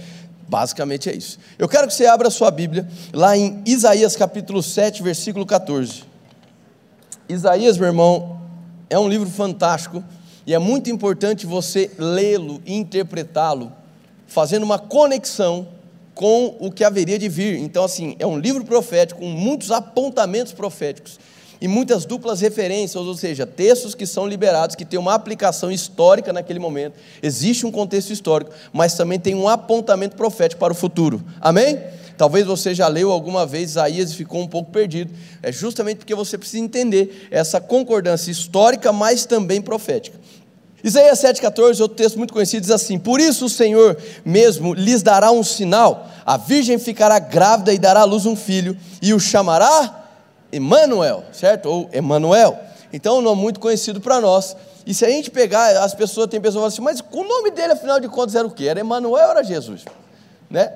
Basicamente 0.48 1.08
é 1.08 1.14
isso. 1.14 1.38
Eu 1.58 1.68
quero 1.68 1.86
que 1.86 1.94
você 1.94 2.06
abra 2.06 2.28
a 2.28 2.30
sua 2.30 2.50
Bíblia 2.50 2.88
lá 3.12 3.36
em 3.36 3.62
Isaías 3.64 4.16
capítulo 4.16 4.62
7, 4.62 5.02
versículo 5.02 5.46
14. 5.46 6.04
Isaías, 7.28 7.78
meu 7.78 7.86
irmão, 7.86 8.40
é 8.90 8.98
um 8.98 9.08
livro 9.08 9.30
fantástico 9.30 10.04
e 10.46 10.52
é 10.52 10.58
muito 10.58 10.90
importante 10.90 11.46
você 11.46 11.90
lê-lo 11.96 12.60
e 12.66 12.74
interpretá-lo, 12.74 13.72
fazendo 14.26 14.64
uma 14.64 14.78
conexão 14.78 15.68
com 16.14 16.56
o 16.60 16.70
que 16.70 16.84
haveria 16.84 17.18
de 17.18 17.28
vir. 17.28 17.58
Então, 17.58 17.84
assim, 17.84 18.14
é 18.18 18.26
um 18.26 18.38
livro 18.38 18.64
profético 18.64 19.20
com 19.20 19.28
muitos 19.28 19.70
apontamentos 19.70 20.52
proféticos 20.52 21.18
e 21.64 21.68
muitas 21.68 22.04
duplas 22.04 22.42
referências, 22.42 23.02
ou 23.02 23.16
seja, 23.16 23.46
textos 23.46 23.94
que 23.94 24.04
são 24.04 24.26
liberados, 24.26 24.76
que 24.76 24.84
têm 24.84 25.00
uma 25.00 25.14
aplicação 25.14 25.72
histórica 25.72 26.30
naquele 26.30 26.58
momento. 26.58 26.92
Existe 27.22 27.64
um 27.64 27.70
contexto 27.70 28.12
histórico, 28.12 28.50
mas 28.70 28.92
também 28.92 29.18
tem 29.18 29.34
um 29.34 29.48
apontamento 29.48 30.14
profético 30.14 30.60
para 30.60 30.74
o 30.74 30.76
futuro. 30.76 31.24
Amém? 31.40 31.80
Talvez 32.18 32.44
você 32.44 32.74
já 32.74 32.86
leu 32.86 33.10
alguma 33.10 33.46
vez 33.46 33.70
Isaías 33.70 34.10
e 34.10 34.14
ficou 34.14 34.42
um 34.42 34.46
pouco 34.46 34.70
perdido. 34.70 35.10
É 35.42 35.50
justamente 35.50 35.96
porque 35.96 36.14
você 36.14 36.36
precisa 36.36 36.62
entender 36.62 37.28
essa 37.30 37.58
concordância 37.62 38.30
histórica, 38.30 38.92
mas 38.92 39.24
também 39.24 39.62
profética. 39.62 40.20
Isaías 40.84 41.18
7,14, 41.22 41.80
outro 41.80 41.96
texto 41.96 42.18
muito 42.18 42.34
conhecido, 42.34 42.60
diz 42.60 42.70
assim: 42.72 42.98
Por 42.98 43.20
isso 43.20 43.46
o 43.46 43.48
Senhor 43.48 43.96
mesmo 44.22 44.74
lhes 44.74 45.02
dará 45.02 45.30
um 45.30 45.42
sinal, 45.42 46.10
a 46.26 46.36
virgem 46.36 46.78
ficará 46.78 47.18
grávida 47.18 47.72
e 47.72 47.78
dará 47.78 48.00
à 48.00 48.04
luz 48.04 48.26
um 48.26 48.36
filho, 48.36 48.76
e 49.00 49.14
o 49.14 49.18
chamará 49.18 50.03
Emanuel, 50.54 51.24
certo? 51.32 51.66
Ou 51.68 51.88
Emanuel. 51.92 52.58
Então, 52.92 53.16
é 53.16 53.18
um 53.18 53.22
nome 53.22 53.42
muito 53.42 53.58
conhecido 53.58 54.00
para 54.00 54.20
nós. 54.20 54.56
E 54.86 54.94
se 54.94 55.04
a 55.04 55.08
gente 55.08 55.30
pegar, 55.30 55.82
as 55.82 55.94
pessoas, 55.94 56.28
tem 56.28 56.40
pessoas 56.40 56.74
que 56.74 56.80
falam 56.80 56.92
assim, 56.92 57.02
mas 57.02 57.18
o 57.18 57.24
nome 57.24 57.50
dele, 57.50 57.72
afinal 57.72 57.98
de 57.98 58.08
contas, 58.08 58.34
era 58.34 58.46
o 58.46 58.50
quê? 58.50 58.66
Era 58.66 58.80
Emanuel 58.80 59.24
ou 59.24 59.30
era 59.30 59.42
Jesus? 59.42 59.84
Né? 60.48 60.72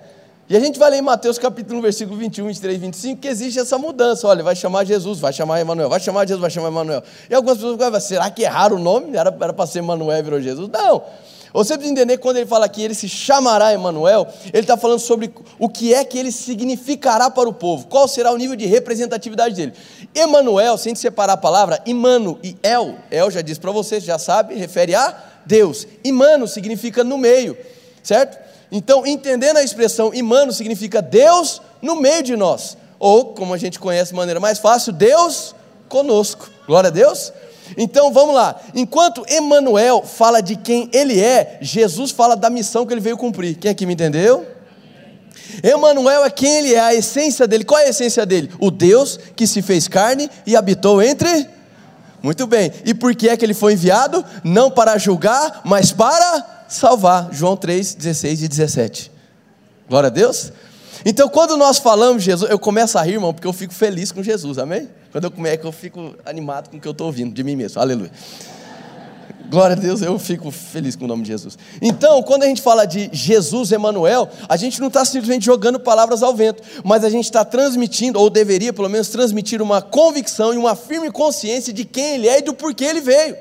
E 0.49 0.57
a 0.57 0.61
gente 0.61 0.79
vai 0.79 0.91
ler 0.91 0.97
em 0.97 1.03
Mateus 1.03 1.39
capítulo 1.39 1.79
1, 1.81 1.83
versículo 1.83 2.17
21, 2.17 2.47
23, 2.47 2.81
25, 2.81 3.21
que 3.21 3.29
existe 3.29 3.59
essa 3.59 3.77
mudança. 3.77 4.27
Olha, 4.27 4.43
vai 4.43 4.57
chamar 4.57 4.85
Jesus, 4.85 5.21
vai 5.21 5.31
chamar 5.31 5.61
Emanuel, 5.61 5.91
vai 5.91 6.01
chamar 6.01 6.27
Jesus, 6.27 6.41
vai 6.41 6.51
chamar 6.51 6.69
Emanuel. 6.69 7.03
E 7.29 7.35
algumas 7.35 7.59
pessoas 7.59 7.77
falam, 7.77 8.01
será 8.01 8.31
que 8.31 8.43
erraram 8.43 8.77
o 8.77 8.79
nome? 8.79 9.15
Era 9.15 9.31
para 9.31 9.67
ser 9.67 9.81
Emanuel, 9.81 10.25
virou 10.25 10.41
Jesus? 10.41 10.71
Não. 10.71 11.03
Você 11.53 11.75
precisa 11.75 11.93
entender 11.93 12.19
quando 12.19 12.37
ele 12.37 12.47
fala 12.47 12.69
que 12.69 12.83
ele 12.83 12.95
se 12.95 13.09
chamará 13.09 13.73
Emanuel, 13.73 14.27
ele 14.53 14.61
está 14.61 14.77
falando 14.77 15.01
sobre 15.01 15.33
o 15.59 15.69
que 15.69 15.95
é 15.95 16.05
que 16.05 16.19
ele 16.19 16.31
significará 16.31 17.31
para 17.31 17.49
o 17.49 17.53
povo, 17.53 17.87
qual 17.87 18.07
será 18.07 18.33
o 18.33 18.37
nível 18.37 18.57
de 18.57 18.67
representatividade 18.67 19.55
dele. 19.55 19.73
Emanuel, 20.15 20.77
sem 20.77 20.95
separar 20.95 21.35
a 21.35 21.37
palavra, 21.37 21.81
Imano 21.87 22.39
e 22.43 22.57
El, 22.63 22.97
El 23.11 23.31
já 23.31 23.41
disse 23.41 23.61
para 23.61 23.73
você, 23.73 24.01
já 24.01 24.19
sabe, 24.19 24.55
refere 24.55 24.95
a 24.95 25.15
Deus. 25.47 25.87
Imano 26.05 26.47
significa 26.47 27.03
no 27.03 27.17
meio, 27.17 27.57
certo? 28.03 28.39
Então, 28.71 29.07
entendendo 29.07 29.57
a 29.57 29.63
expressão 29.63 30.13
Imano 30.13 30.53
significa 30.53 31.01
Deus 31.01 31.63
no 31.81 31.97
meio 31.97 32.23
de 32.23 32.37
nós, 32.37 32.77
ou 32.99 33.33
como 33.33 33.55
a 33.55 33.59
gente 33.59 33.79
conhece 33.79 34.11
de 34.11 34.17
maneira 34.17 34.41
mais 34.41 34.59
fácil, 34.59 34.93
Deus 34.93 35.55
conosco. 35.89 36.51
Glória 36.67 36.89
a 36.89 36.93
Deus. 36.93 37.33
Então 37.77 38.13
vamos 38.13 38.35
lá. 38.35 38.61
Enquanto 38.75 39.25
Emmanuel 39.29 40.03
fala 40.03 40.41
de 40.41 40.57
quem 40.57 40.89
ele 40.93 41.21
é, 41.21 41.59
Jesus 41.61 42.11
fala 42.11 42.37
da 42.37 42.51
missão 42.51 42.87
que 42.87 42.95
ele 42.95 43.01
veio 43.01 43.17
cumprir. 43.17 43.57
Quem 43.57 43.71
aqui 43.71 43.87
me 43.87 43.95
entendeu? 43.95 44.47
Emmanuel 45.63 46.25
é 46.25 46.31
quem 46.31 46.59
ele 46.59 46.75
é, 46.75 46.81
a 46.81 46.95
essência 46.95 47.47
dele. 47.47 47.65
Qual 47.65 47.81
é 47.81 47.87
a 47.87 47.91
essência 47.91 48.25
dele? 48.25 48.51
O 48.59 48.71
Deus 48.71 49.19
que 49.35 49.47
se 49.47 49.63
fez 49.63 49.89
carne 49.89 50.31
e 50.47 50.57
habitou 50.57 51.03
entre. 51.03 51.49
Muito 52.23 52.47
bem. 52.47 52.73
E 52.85 52.95
por 52.95 53.15
que 53.15 53.29
é 53.29 53.37
que 53.37 53.45
ele 53.45 53.55
foi 53.55 53.75
enviado? 53.75 54.25
Não 54.43 54.71
para 54.71 54.99
julgar, 54.99 55.63
mas 55.65 55.93
para 55.93 56.65
salvar. 56.69 57.29
João 57.33 57.57
3, 57.57 57.95
16 57.95 58.43
e 58.43 58.49
17. 58.49 59.13
Glória 59.89 60.09
a 60.09 60.11
Deus. 60.11 60.53
Então, 61.05 61.29
quando 61.29 61.57
nós 61.57 61.79
falamos 61.79 62.23
Jesus, 62.23 62.51
eu 62.51 62.59
começo 62.59 62.99
a 62.99 63.03
rir, 63.03 63.15
irmão, 63.15 63.33
porque 63.33 63.47
eu 63.47 63.53
fico 63.53 63.73
feliz 63.73 64.13
com 64.13 64.23
Jesus, 64.23 64.59
amém? 64.59 64.89
Quando 65.13 65.25
eu 65.25 65.31
começo, 65.31 65.67
eu 65.67 65.73
fico 65.73 66.15
animado 66.25 66.71
com 66.71 66.77
o 66.77 66.81
que 66.81 66.89
eu 66.89 66.93
estou 66.93 67.07
ouvindo 67.07 67.33
de 67.33 67.45
mim 67.45 67.57
mesmo, 67.57 67.81
aleluia. 67.81 68.11
Glória 69.51 69.75
a 69.75 69.79
Deus, 69.79 70.03
eu 70.03 70.19
fico 70.19 70.51
feliz 70.51 70.95
com 70.95 71.07
o 71.07 71.09
nome 71.09 71.23
de 71.23 71.29
Jesus. 71.29 71.57
Então, 71.81 72.23
quando 72.23 72.43
a 72.43 72.47
gente 72.47 72.61
fala 72.61 72.85
de 72.85 73.09
Jesus 73.13 73.73
Emanuel, 73.73 74.29
a 74.47 74.59
gente 74.59 74.79
não 74.79 74.89
está 74.89 75.07
simplesmente 75.07 75.47
jogando 75.47 75.81
palavras 75.81 76.23
ao 76.23 76.35
vento, 76.35 76.63
mas 76.85 77.03
a 77.03 77.09
gente 77.09 77.25
está 77.25 77.43
transmitindo, 77.47 78.21
ou 78.21 78.29
deveria 78.29 78.75
pelo 78.75 78.91
menos 78.91 79.09
transmitir 79.09 79.63
uma 79.63 79.81
convicção 79.81 80.53
e 80.53 80.59
uma 80.59 80.77
firme 80.77 81.11
consciência 81.11 81.73
de 81.73 81.87
quem 81.87 82.17
Ele 82.17 82.29
é 82.29 82.41
e 82.41 82.43
do 82.43 82.53
porquê 82.53 82.85
Ele 82.85 83.01
veio. 83.01 83.37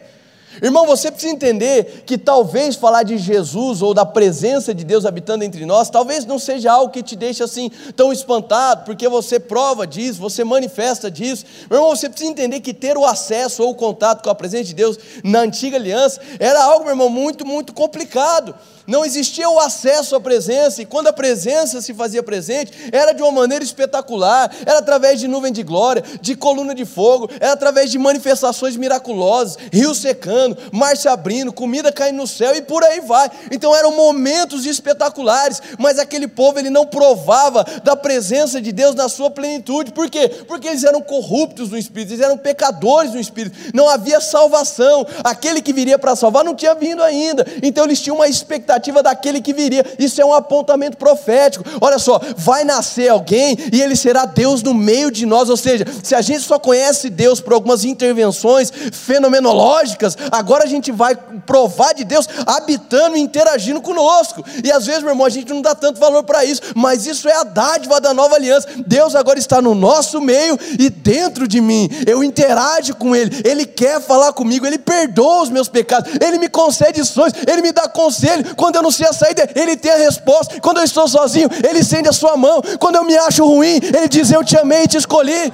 Irmão, 0.61 0.85
você 0.85 1.11
precisa 1.11 1.33
entender 1.33 2.03
que 2.05 2.17
talvez 2.17 2.75
falar 2.75 3.03
de 3.03 3.17
Jesus 3.17 3.81
ou 3.81 3.93
da 3.93 4.05
presença 4.05 4.73
de 4.73 4.83
Deus 4.83 5.05
habitando 5.05 5.43
entre 5.43 5.65
nós, 5.65 5.89
talvez 5.89 6.25
não 6.25 6.39
seja 6.39 6.71
algo 6.71 6.91
que 6.91 7.03
te 7.03 7.15
deixe 7.15 7.43
assim 7.43 7.69
tão 7.95 8.11
espantado, 8.11 8.85
porque 8.85 9.07
você 9.07 9.39
prova 9.39 9.85
disso, 9.85 10.19
você 10.19 10.43
manifesta 10.43 11.09
disso. 11.11 11.45
Meu 11.69 11.79
irmão, 11.79 11.95
você 11.95 12.09
precisa 12.09 12.31
entender 12.31 12.59
que 12.59 12.73
ter 12.73 12.97
o 12.97 13.05
acesso 13.05 13.63
ou 13.63 13.71
o 13.71 13.75
contato 13.75 14.23
com 14.23 14.29
a 14.29 14.35
presença 14.35 14.65
de 14.65 14.73
Deus 14.73 14.97
na 15.23 15.39
antiga 15.39 15.77
aliança 15.77 16.21
era 16.39 16.63
algo, 16.63 16.85
meu 16.85 16.93
irmão, 16.93 17.09
muito, 17.09 17.45
muito 17.45 17.73
complicado 17.73 18.55
não 18.87 19.03
existia 19.03 19.49
o 19.49 19.59
acesso 19.59 20.15
à 20.15 20.21
presença, 20.21 20.81
e 20.81 20.85
quando 20.85 21.07
a 21.07 21.13
presença 21.13 21.81
se 21.81 21.93
fazia 21.93 22.23
presente, 22.23 22.71
era 22.89 23.11
de 23.11 23.21
uma 23.21 23.33
maneira 23.33 23.61
espetacular, 23.61 24.49
era 24.65 24.79
através 24.79 25.19
de 25.19 25.27
nuvem 25.27 25.51
de 25.51 25.61
glória, 25.61 26.01
de 26.21 26.35
coluna 26.35 26.73
de 26.73 26.85
fogo, 26.85 27.29
era 27.37 27.51
através 27.51 27.91
de 27.91 27.99
manifestações 27.99 28.77
miraculosas, 28.77 29.57
rio 29.73 29.93
secando, 29.93 30.57
mar 30.71 30.95
se 30.95 31.09
abrindo, 31.09 31.51
comida 31.51 31.91
caindo 31.91 32.15
no 32.15 32.27
céu 32.27 32.55
e 32.55 32.61
por 32.61 32.81
aí 32.81 33.01
vai. 33.01 33.29
Então 33.51 33.75
eram 33.75 33.91
momentos 33.91 34.65
espetaculares, 34.65 35.61
mas 35.77 35.99
aquele 35.99 36.27
povo 36.27 36.57
ele 36.57 36.69
não 36.69 36.85
provava 36.85 37.65
da 37.83 37.95
presença 37.95 38.61
de 38.61 38.71
Deus 38.71 38.95
na 38.95 39.09
sua 39.09 39.29
plenitude. 39.29 39.91
Por 39.91 40.09
quê? 40.09 40.29
Porque 40.47 40.67
eles 40.67 40.85
eram 40.85 41.01
corruptos 41.01 41.69
no 41.69 41.77
espírito, 41.77 42.13
eles 42.13 42.23
eram 42.23 42.37
pecadores 42.37 43.11
no 43.11 43.19
espírito. 43.19 43.57
Não 43.73 43.89
havia 43.89 44.21
salvação. 44.21 45.05
Aquele 45.25 45.61
que 45.61 45.73
viria 45.73 45.99
para 45.99 46.15
salvar 46.15 46.45
não 46.45 46.55
tinha 46.55 46.73
vindo 46.73 47.03
ainda. 47.03 47.45
Então 47.61 47.83
eles 47.83 47.99
tinham 47.99 48.15
uma 48.15 48.29
expectativa 48.29 48.76
expectativa 48.77 49.03
daquele 49.03 49.41
que 49.41 49.53
viria. 49.53 49.85
Isso 49.99 50.21
é 50.21 50.25
um 50.25 50.33
apontamento 50.33 50.97
profético. 50.97 51.65
Olha 51.81 51.99
só, 51.99 52.21
vai 52.37 52.63
nascer 52.63 53.09
alguém 53.09 53.57
e 53.71 53.81
ele 53.81 53.95
será 53.95 54.25
Deus 54.25 54.63
no 54.63 54.73
meio 54.73 55.11
de 55.11 55.25
nós. 55.25 55.49
Ou 55.49 55.57
seja, 55.57 55.85
se 56.03 56.15
a 56.15 56.21
gente 56.21 56.41
só 56.41 56.59
conhece 56.59 57.09
Deus 57.09 57.41
por 57.41 57.53
algumas 57.53 57.83
intervenções 57.83 58.71
fenomenológicas, 58.91 60.17
agora 60.31 60.63
a 60.63 60.67
gente 60.67 60.91
vai 60.91 61.15
provar 61.45 61.93
de 61.93 62.03
Deus 62.03 62.27
habitando 62.45 63.17
e 63.17 63.19
interagindo 63.19 63.81
conosco. 63.81 64.43
E 64.63 64.71
às 64.71 64.85
vezes, 64.85 65.01
meu 65.01 65.11
irmão, 65.11 65.25
a 65.25 65.29
gente 65.29 65.51
não 65.51 65.61
dá 65.61 65.75
tanto 65.75 65.99
valor 65.99 66.23
para 66.23 66.45
isso, 66.45 66.61
mas 66.75 67.05
isso 67.05 67.27
é 67.27 67.35
a 67.35 67.43
dádiva 67.43 67.99
da 67.99 68.13
nova 68.13 68.35
aliança. 68.35 68.67
Deus 68.85 69.15
agora 69.15 69.39
está 69.39 69.61
no 69.61 69.73
nosso 69.73 70.21
meio 70.21 70.57
e 70.79 70.89
dentro 70.89 71.47
de 71.47 71.59
mim. 71.59 71.89
Eu 72.05 72.23
interajo 72.23 72.95
com 72.95 73.15
Ele, 73.15 73.41
Ele 73.43 73.65
quer 73.65 74.01
falar 74.01 74.33
comigo, 74.33 74.65
Ele 74.65 74.77
perdoa 74.77 75.43
os 75.43 75.49
meus 75.49 75.67
pecados, 75.67 76.11
Ele 76.21 76.37
me 76.37 76.49
concede 76.49 77.03
sonhos, 77.05 77.33
Ele 77.47 77.61
me 77.61 77.71
dá 77.71 77.87
conselho. 77.87 78.55
Quando 78.55 78.66
eu 78.75 78.81
não 78.81 78.91
sei 78.91 79.07
a 79.07 79.13
saída, 79.13 79.49
Ele 79.55 79.75
tem 79.75 79.91
a 79.91 79.97
resposta. 79.97 80.59
Quando 80.61 80.77
eu 80.77 80.83
estou 80.83 81.07
sozinho, 81.07 81.49
Ele 81.67 81.79
estende 81.79 82.09
a 82.09 82.13
sua 82.13 82.35
mão. 82.35 82.61
Quando 82.79 82.95
eu 82.95 83.03
me 83.03 83.17
acho 83.17 83.45
ruim, 83.45 83.79
Ele 83.81 84.07
diz: 84.07 84.31
Eu 84.31 84.43
te 84.43 84.57
amei 84.57 84.83
e 84.83 84.87
te 84.87 84.97
escolhi. 84.97 85.51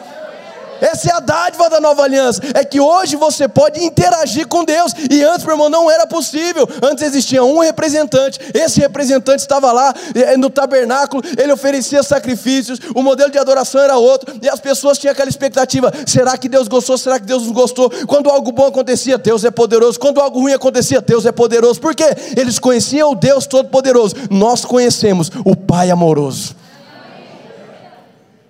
Essa 0.83 1.11
é 1.11 1.13
a 1.13 1.21
dádiva 1.21 1.69
da 1.69 1.79
nova 1.79 2.03
aliança. 2.03 2.41
É 2.53 2.65
que 2.65 2.77
hoje 2.77 3.15
você 3.15 3.47
pode 3.47 3.81
interagir 3.81 4.45
com 4.45 4.65
Deus. 4.65 4.93
E 5.09 5.23
antes, 5.23 5.45
meu 5.45 5.53
irmão, 5.53 5.69
não 5.69 5.89
era 5.89 6.05
possível. 6.05 6.67
Antes 6.81 7.05
existia 7.05 7.41
um 7.41 7.59
representante. 7.59 8.37
Esse 8.53 8.81
representante 8.81 9.39
estava 9.39 9.71
lá 9.71 9.93
eh, 10.13 10.35
no 10.35 10.49
tabernáculo. 10.49 11.23
Ele 11.37 11.53
oferecia 11.53 12.03
sacrifícios. 12.03 12.79
O 12.93 13.01
modelo 13.01 13.31
de 13.31 13.37
adoração 13.37 13.79
era 13.79 13.95
outro. 13.95 14.37
E 14.41 14.49
as 14.49 14.59
pessoas 14.59 14.97
tinham 14.97 15.13
aquela 15.13 15.29
expectativa: 15.29 15.89
será 16.05 16.37
que 16.37 16.49
Deus 16.49 16.67
gostou? 16.67 16.97
Será 16.97 17.17
que 17.17 17.25
Deus 17.25 17.43
nos 17.43 17.53
gostou? 17.53 17.89
Quando 18.05 18.29
algo 18.29 18.51
bom 18.51 18.67
acontecia, 18.67 19.17
Deus 19.17 19.45
é 19.45 19.51
poderoso. 19.51 19.97
Quando 19.97 20.19
algo 20.19 20.41
ruim 20.41 20.51
acontecia, 20.51 20.99
Deus 20.99 21.25
é 21.25 21.31
poderoso. 21.31 21.79
Por 21.79 21.95
quê? 21.95 22.13
Eles 22.35 22.59
conheciam 22.59 23.11
o 23.11 23.15
Deus 23.15 23.47
Todo-Poderoso. 23.47 24.15
Nós 24.29 24.65
conhecemos 24.65 25.31
o 25.45 25.55
Pai 25.55 25.89
amoroso. 25.89 26.57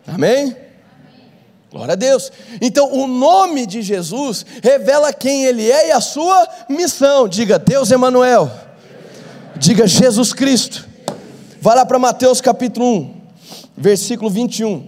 Amém? 0.07 0.62
Glória 1.73 1.93
a 1.93 1.95
Deus. 1.95 2.31
Então, 2.61 2.93
o 2.93 3.07
nome 3.07 3.65
de 3.65 3.81
Jesus 3.81 4.45
revela 4.61 5.11
quem 5.11 5.45
Ele 5.45 5.71
é 5.71 5.87
e 5.87 5.91
a 5.91 5.99
sua 5.99 6.47
missão. 6.69 7.27
Diga 7.27 7.57
Deus 7.57 7.89
Emanuel. 7.89 8.51
Diga 9.57 9.87
Jesus 9.87 10.33
Cristo. 10.33 10.87
Vai 11.59 11.75
lá 11.75 11.83
para 11.83 11.97
Mateus 11.97 12.39
capítulo 12.39 12.85
1, 12.85 13.21
versículo 13.75 14.29
21. 14.29 14.87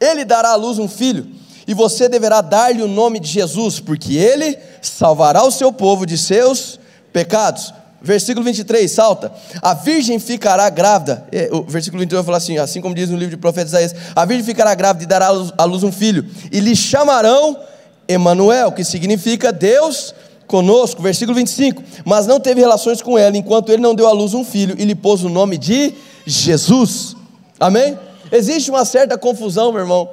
Ele 0.00 0.24
dará 0.24 0.50
à 0.50 0.56
luz 0.56 0.80
um 0.80 0.88
filho, 0.88 1.30
e 1.64 1.74
você 1.74 2.08
deverá 2.08 2.40
dar-lhe 2.40 2.82
o 2.82 2.88
nome 2.88 3.20
de 3.20 3.28
Jesus, 3.28 3.78
porque 3.78 4.16
ele 4.16 4.58
salvará 4.82 5.44
o 5.44 5.52
seu 5.52 5.72
povo 5.72 6.06
de 6.06 6.18
seus 6.18 6.80
pecados. 7.12 7.72
Versículo 8.00 8.44
23, 8.44 8.90
salta. 8.90 9.32
A 9.60 9.74
virgem 9.74 10.18
ficará 10.18 10.70
grávida. 10.70 11.26
É, 11.32 11.48
o 11.52 11.62
versículo 11.62 12.00
22 12.00 12.18
vai 12.18 12.26
falar 12.26 12.38
assim: 12.38 12.56
assim 12.56 12.80
como 12.80 12.94
diz 12.94 13.10
no 13.10 13.16
livro 13.16 13.34
de 13.34 13.36
profeta 13.36 13.68
Isaías: 13.68 13.94
A 14.14 14.24
virgem 14.24 14.44
ficará 14.44 14.74
grávida 14.74 15.04
e 15.04 15.06
dará 15.06 15.26
à 15.26 15.64
luz 15.64 15.82
um 15.82 15.90
filho, 15.90 16.24
e 16.52 16.60
lhe 16.60 16.76
chamarão 16.76 17.58
Emanuel, 18.06 18.72
que 18.72 18.84
significa 18.84 19.52
Deus 19.52 20.14
conosco. 20.46 21.02
Versículo 21.02 21.36
25: 21.36 21.82
Mas 22.04 22.26
não 22.26 22.38
teve 22.38 22.60
relações 22.60 23.02
com 23.02 23.18
ela, 23.18 23.36
enquanto 23.36 23.70
ele 23.70 23.82
não 23.82 23.94
deu 23.94 24.06
à 24.06 24.12
luz 24.12 24.32
um 24.32 24.44
filho, 24.44 24.76
e 24.78 24.84
lhe 24.84 24.94
pôs 24.94 25.24
o 25.24 25.28
nome 25.28 25.58
de 25.58 25.92
Jesus. 26.24 27.16
Amém? 27.58 27.98
Existe 28.30 28.70
uma 28.70 28.84
certa 28.84 29.18
confusão, 29.18 29.72
meu 29.72 29.80
irmão, 29.80 30.08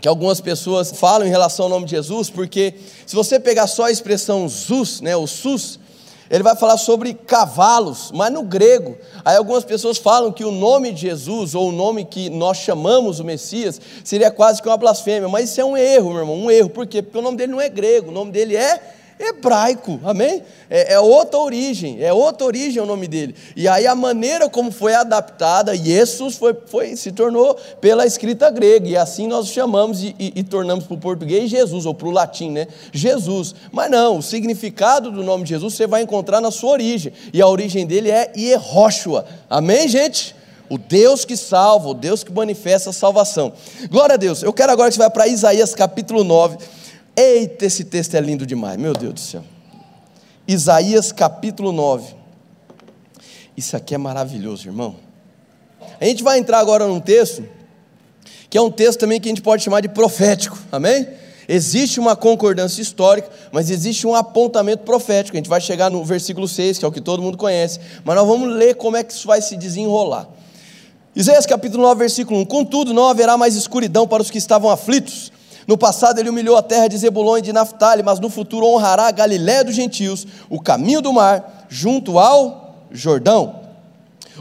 que 0.00 0.06
algumas 0.06 0.40
pessoas 0.40 0.92
falam 0.92 1.26
em 1.26 1.30
relação 1.30 1.64
ao 1.64 1.70
nome 1.70 1.86
de 1.86 1.92
Jesus, 1.92 2.30
porque 2.30 2.74
se 3.04 3.16
você 3.16 3.40
pegar 3.40 3.66
só 3.66 3.84
a 3.84 3.90
expressão 3.90 4.48
Zus, 4.48 5.00
né, 5.00 5.16
o 5.16 5.26
Sus, 5.26 5.80
ele 6.30 6.42
vai 6.42 6.54
falar 6.56 6.76
sobre 6.76 7.14
cavalos, 7.14 8.10
mas 8.12 8.32
no 8.32 8.42
grego. 8.42 8.96
Aí 9.24 9.36
algumas 9.36 9.64
pessoas 9.64 9.98
falam 9.98 10.30
que 10.32 10.44
o 10.44 10.50
nome 10.50 10.92
de 10.92 11.02
Jesus, 11.02 11.54
ou 11.54 11.68
o 11.68 11.72
nome 11.72 12.04
que 12.04 12.28
nós 12.28 12.58
chamamos 12.58 13.20
o 13.20 13.24
Messias, 13.24 13.80
seria 14.04 14.30
quase 14.30 14.60
que 14.60 14.68
uma 14.68 14.76
blasfêmia, 14.76 15.28
mas 15.28 15.50
isso 15.50 15.60
é 15.60 15.64
um 15.64 15.76
erro, 15.76 16.10
meu 16.10 16.20
irmão, 16.20 16.36
um 16.36 16.50
erro. 16.50 16.68
Por 16.68 16.86
quê? 16.86 17.02
Porque 17.02 17.18
o 17.18 17.22
nome 17.22 17.36
dele 17.36 17.52
não 17.52 17.60
é 17.60 17.68
grego, 17.68 18.10
o 18.10 18.14
nome 18.14 18.30
dele 18.30 18.56
é 18.56 18.97
hebraico, 19.18 20.00
amém? 20.04 20.42
É, 20.70 20.94
é, 20.94 21.00
outra 21.00 21.38
origem, 21.38 22.02
é 22.02 22.12
outra 22.12 22.46
origem 22.46 22.82
o 22.82 22.86
nome 22.86 23.08
dele. 23.08 23.34
E 23.56 23.66
aí 23.66 23.86
a 23.86 23.94
maneira 23.94 24.48
como 24.48 24.70
foi 24.70 24.94
adaptada, 24.94 25.76
Jesus 25.76 26.36
foi, 26.36 26.54
foi, 26.66 26.96
se 26.96 27.10
tornou 27.10 27.54
pela 27.80 28.06
escrita 28.06 28.50
grega, 28.50 28.88
e 28.88 28.96
assim 28.96 29.26
nós 29.26 29.48
chamamos 29.48 30.02
e, 30.02 30.14
e, 30.18 30.32
e 30.36 30.42
tornamos 30.42 30.84
para 30.84 30.94
o 30.94 30.98
português 30.98 31.50
Jesus, 31.50 31.86
ou 31.86 31.94
para 31.94 32.08
o 32.08 32.10
latim, 32.10 32.50
né? 32.50 32.66
Jesus. 32.92 33.54
Mas 33.72 33.90
não, 33.90 34.18
o 34.18 34.22
significado 34.22 35.10
do 35.10 35.22
nome 35.22 35.44
de 35.44 35.50
Jesus 35.50 35.74
você 35.74 35.86
vai 35.86 36.02
encontrar 36.02 36.40
na 36.40 36.50
sua 36.50 36.70
origem, 36.70 37.12
e 37.32 37.42
a 37.42 37.46
origem 37.48 37.86
dele 37.86 38.10
é 38.10 38.32
Yehoshua, 38.36 39.24
amém, 39.48 39.88
gente? 39.88 40.36
O 40.70 40.76
Deus 40.76 41.24
que 41.24 41.34
salva, 41.36 41.88
o 41.88 41.94
Deus 41.94 42.22
que 42.22 42.30
manifesta 42.30 42.90
a 42.90 42.92
salvação. 42.92 43.54
Glória 43.90 44.14
a 44.14 44.18
Deus. 44.18 44.42
Eu 44.42 44.52
quero 44.52 44.70
agora 44.70 44.90
que 44.90 44.96
você 44.96 45.02
vá 45.02 45.08
para 45.08 45.26
Isaías 45.26 45.74
capítulo 45.74 46.22
9. 46.22 46.58
Eita, 47.20 47.66
esse 47.66 47.82
texto 47.82 48.14
é 48.14 48.20
lindo 48.20 48.46
demais, 48.46 48.76
meu 48.76 48.92
Deus 48.92 49.14
do 49.14 49.18
céu. 49.18 49.42
Isaías 50.46 51.10
capítulo 51.10 51.72
9. 51.72 52.14
Isso 53.56 53.76
aqui 53.76 53.92
é 53.92 53.98
maravilhoso, 53.98 54.68
irmão. 54.68 54.94
A 56.00 56.04
gente 56.04 56.22
vai 56.22 56.38
entrar 56.38 56.60
agora 56.60 56.86
num 56.86 57.00
texto, 57.00 57.44
que 58.48 58.56
é 58.56 58.62
um 58.62 58.70
texto 58.70 59.00
também 59.00 59.20
que 59.20 59.28
a 59.28 59.32
gente 59.32 59.42
pode 59.42 59.64
chamar 59.64 59.80
de 59.80 59.88
profético, 59.88 60.56
amém? 60.70 61.08
Existe 61.48 61.98
uma 61.98 62.14
concordância 62.14 62.80
histórica, 62.80 63.28
mas 63.50 63.68
existe 63.68 64.06
um 64.06 64.14
apontamento 64.14 64.84
profético. 64.84 65.36
A 65.36 65.40
gente 65.40 65.48
vai 65.48 65.60
chegar 65.60 65.90
no 65.90 66.04
versículo 66.04 66.46
6, 66.46 66.78
que 66.78 66.84
é 66.84 66.88
o 66.88 66.92
que 66.92 67.00
todo 67.00 67.20
mundo 67.20 67.36
conhece, 67.36 67.80
mas 68.04 68.14
nós 68.14 68.28
vamos 68.28 68.54
ler 68.54 68.76
como 68.76 68.96
é 68.96 69.02
que 69.02 69.12
isso 69.12 69.26
vai 69.26 69.42
se 69.42 69.56
desenrolar. 69.56 70.28
Isaías 71.16 71.46
capítulo 71.46 71.82
9, 71.82 71.98
versículo 71.98 72.38
1: 72.42 72.44
Contudo, 72.44 72.94
não 72.94 73.08
haverá 73.08 73.36
mais 73.36 73.56
escuridão 73.56 74.06
para 74.06 74.22
os 74.22 74.30
que 74.30 74.38
estavam 74.38 74.70
aflitos 74.70 75.32
no 75.68 75.76
passado 75.76 76.18
ele 76.18 76.30
humilhou 76.30 76.56
a 76.56 76.62
terra 76.62 76.88
de 76.88 76.96
Zebulon 76.96 77.36
e 77.36 77.42
de 77.42 77.52
Naphtali, 77.52 78.02
mas 78.02 78.18
no 78.18 78.30
futuro 78.30 78.64
honrará 78.64 79.06
a 79.06 79.10
Galiléia 79.10 79.62
dos 79.62 79.74
gentios, 79.74 80.26
o 80.48 80.58
caminho 80.58 81.02
do 81.02 81.12
mar, 81.12 81.66
junto 81.68 82.18
ao 82.18 82.86
Jordão. 82.90 83.54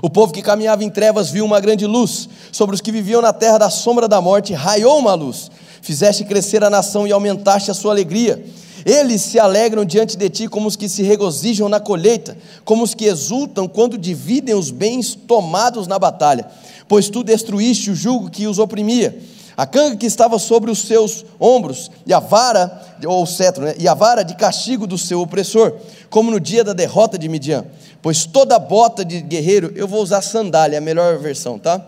O 0.02 0.10
povo 0.10 0.32
que 0.32 0.42
caminhava 0.42 0.86
em 0.86 0.90
trevas 0.90 1.30
viu 1.30 1.44
uma 1.44 1.60
grande 1.60 1.86
luz. 1.86 2.30
Sobre 2.50 2.76
os 2.76 2.80
que 2.80 2.94
viviam 2.94 3.22
na 3.22 3.34
terra 3.34 3.58
da 3.58 3.70
sombra 3.70 4.08
da 4.08 4.22
morte, 4.22 4.54
raiou 4.54 4.98
uma 4.98 5.14
luz. 5.16 5.52
Fizeste 5.82 6.24
crescer 6.24 6.64
a 6.64 6.70
nação 6.70 7.06
e 7.06 7.12
aumentaste 7.12 7.70
a 7.70 7.74
sua 7.74 7.92
alegria. 7.92 8.46
Eles 8.86 9.22
se 9.22 9.38
alegram 9.38 9.84
diante 9.84 10.16
de 10.16 10.30
ti 10.30 10.48
como 10.48 10.66
os 10.66 10.78
que 10.78 10.88
se 10.88 11.04
regozijam 11.04 11.68
na 11.68 11.82
colheita, 11.82 12.38
como 12.64 12.84
os 12.84 12.94
que 12.94 13.04
exultam 13.04 13.68
quando 13.68 13.98
dividem 13.98 14.56
os 14.56 14.72
bens 14.72 15.14
tomados 15.14 15.88
na 15.88 16.00
batalha. 16.00 16.48
Pois 16.88 17.10
tu 17.10 17.22
destruíste 17.22 17.92
o 17.92 17.96
jugo 17.96 18.30
que 18.30 18.48
os 18.48 18.60
oprimia 18.60 19.36
a 19.58 19.66
canga 19.66 19.98
que 19.98 20.06
estava 20.06 20.38
sobre 20.38 20.70
os 20.70 20.84
seus 20.84 21.26
ombros, 21.40 21.90
e 22.06 22.14
a 22.14 22.20
vara, 22.20 22.80
ou 23.04 23.24
o 23.24 23.26
cetro, 23.26 23.66
né? 23.66 23.74
e 23.80 23.88
a 23.88 23.96
vara 23.96 24.22
de 24.22 24.36
castigo 24.36 24.86
do 24.86 25.00
seu 25.00 25.20
opressor, 25.20 25.74
como 26.12 26.30
no 26.30 26.40
dia 26.40 26.64
da 26.64 26.74
derrota 26.74 27.18
de 27.18 27.28
Midian. 27.28 27.66
Pois 28.00 28.24
toda 28.24 28.60
bota 28.60 29.04
de 29.04 29.20
guerreiro, 29.20 29.74
eu 29.76 29.88
vou 29.88 30.04
usar 30.04 30.22
sandália, 30.22 30.76
é 30.76 30.78
a 30.78 30.82
melhor 30.82 31.18
versão, 31.18 31.58
tá? 31.58 31.84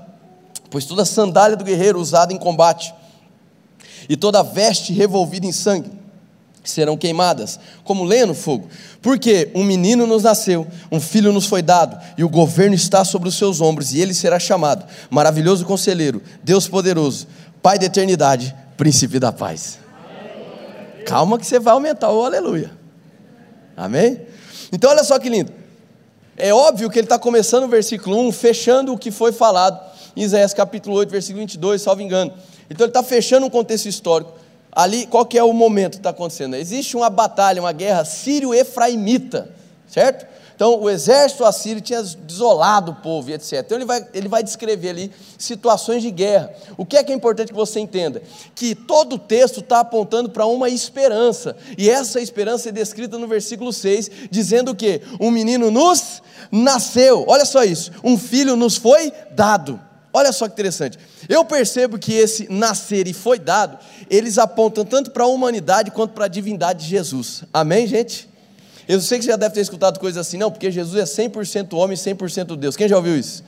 Pois 0.72 0.86
toda 0.86 1.06
sandália 1.06 1.56
do 1.56 1.64
guerreiro 1.64 2.00
usada 2.00 2.34
em 2.34 2.40
combate, 2.40 2.92
e 4.10 4.18
toda 4.18 4.42
veste 4.42 4.92
revolvida 4.92 5.46
em 5.46 5.52
sangue, 5.52 5.92
serão 6.64 6.98
queimadas, 6.98 7.60
como 7.84 8.04
lenha 8.04 8.26
no 8.26 8.34
fogo. 8.34 8.68
Porque 9.02 9.52
um 9.56 9.64
menino 9.64 10.06
nos 10.08 10.24
nasceu, 10.24 10.68
um 10.92 11.00
filho 11.00 11.32
nos 11.32 11.46
foi 11.46 11.62
dado, 11.62 11.98
e 12.18 12.24
o 12.24 12.30
governo 12.30 12.76
está 12.76 13.06
sobre 13.06 13.30
os 13.30 13.36
seus 13.36 13.62
ombros, 13.62 13.94
e 13.94 14.00
ele 14.00 14.14
será 14.14 14.40
chamado 14.40 14.86
Maravilhoso 15.10 15.66
Conselheiro, 15.66 16.22
Deus 16.44 16.68
Poderoso, 16.68 17.28
Pai 17.62 17.78
da 17.78 17.86
Eternidade, 17.86 18.56
Príncipe 18.78 19.20
da 19.20 19.32
Paz. 19.32 19.80
Calma 21.06 21.38
que 21.38 21.46
você 21.46 21.60
vai 21.60 21.74
aumentar 21.74 22.12
o 22.12 22.24
aleluia. 22.24 22.72
Amém? 23.76 24.22
Então 24.72 24.90
olha 24.90 25.04
só 25.04 25.18
que 25.20 25.30
lindo. 25.30 25.52
É 26.38 26.54
óbvio 26.54 26.90
que 26.90 27.00
ele 27.00 27.06
está 27.06 27.20
começando 27.20 27.64
o 27.64 27.68
versículo 27.68 28.18
1, 28.28 28.32
fechando 28.32 28.94
o 28.94 28.98
que 28.98 29.12
foi 29.12 29.32
falado 29.32 29.80
em 30.16 30.22
Isaías 30.22 30.54
capítulo 30.54 30.96
8, 30.96 31.10
versículo 31.10 31.40
22, 31.42 31.82
salvo 31.82 32.02
engano. 32.02 32.32
Então 32.70 32.86
ele 32.86 32.92
está 32.92 33.04
fechando 33.04 33.46
um 33.46 33.50
contexto 33.50 33.88
histórico 33.88 34.34
ali, 34.72 35.06
qual 35.08 35.26
que 35.26 35.38
é 35.38 35.44
o 35.44 35.52
momento 35.52 35.94
que 35.94 35.98
está 35.98 36.12
acontecendo? 36.12 36.56
Existe 36.56 36.96
uma 36.96 37.10
batalha, 37.10 37.62
uma 37.62 37.72
guerra 37.72 38.06
sírio-efraimita, 38.06 39.50
certo? 39.88 40.28
Então, 40.60 40.78
o 40.78 40.90
exército 40.90 41.46
assírio 41.46 41.82
tinha 41.82 42.04
desolado 42.04 42.92
o 42.92 42.96
povo 42.96 43.30
e 43.30 43.34
etc. 43.34 43.64
Então, 43.66 43.78
ele 43.78 43.86
vai, 43.86 44.06
ele 44.14 44.28
vai 44.28 44.44
descrever 44.44 44.90
ali 44.90 45.12
situações 45.38 46.02
de 46.02 46.12
guerra. 46.12 46.54
O 46.76 46.86
que 46.86 46.98
é 46.98 47.04
que 47.04 47.14
é 47.14 47.16
importante 47.16 47.48
que 47.48 47.56
você 47.56 47.80
entenda? 47.80 48.22
Que 48.54 48.76
todo 48.76 49.16
o 49.16 49.18
texto 49.18 49.62
está 49.62 49.80
apontando 49.80 50.30
para 50.30 50.46
uma 50.46 50.68
esperança. 50.68 51.56
E 51.78 51.90
essa 51.90 52.20
esperança 52.20 52.68
é 52.68 52.74
descrita 52.74 53.18
no 53.18 53.26
versículo 53.26 53.72
6, 53.72 54.12
dizendo 54.30 54.76
que 54.76 55.02
um 55.18 55.32
menino 55.32 55.72
nos 55.72 56.22
nasceu. 56.52 57.24
Olha 57.26 57.46
só 57.46 57.64
isso. 57.64 57.94
Um 58.04 58.18
filho 58.18 58.58
nos 58.58 58.76
foi 58.76 59.14
dado. 59.32 59.80
Olha 60.12 60.34
só 60.34 60.46
que 60.46 60.56
interessante. 60.56 61.00
Eu 61.30 61.46
percebo 61.46 61.98
que 61.98 62.12
esse 62.12 62.52
nascer 62.52 63.08
e 63.08 63.14
foi 63.14 63.40
dado, 63.40 63.80
eles 64.10 64.38
apontam 64.38 64.84
tanto 64.84 65.12
para 65.12 65.24
a 65.24 65.28
humanidade 65.28 65.90
quanto 65.90 66.12
para 66.12 66.26
a 66.26 66.28
divindade 66.28 66.84
de 66.84 66.90
Jesus. 66.90 67.46
Amém, 67.54 67.88
gente? 67.88 68.29
Eu 68.90 69.00
sei 69.00 69.20
que 69.20 69.26
você 69.26 69.30
já 69.30 69.38
deve 69.38 69.54
ter 69.54 69.62
escutado 69.62 70.00
coisas 70.00 70.20
assim, 70.26 70.36
não, 70.36 70.50
porque 70.50 70.72
Jesus 70.72 71.00
é 71.00 71.24
100% 71.28 71.78
homem 71.78 71.94
e 71.94 71.96
100% 71.96 72.56
Deus. 72.56 72.76
Quem 72.76 72.88
já 72.88 72.98
ouviu 72.98 73.16
isso? 73.16 73.44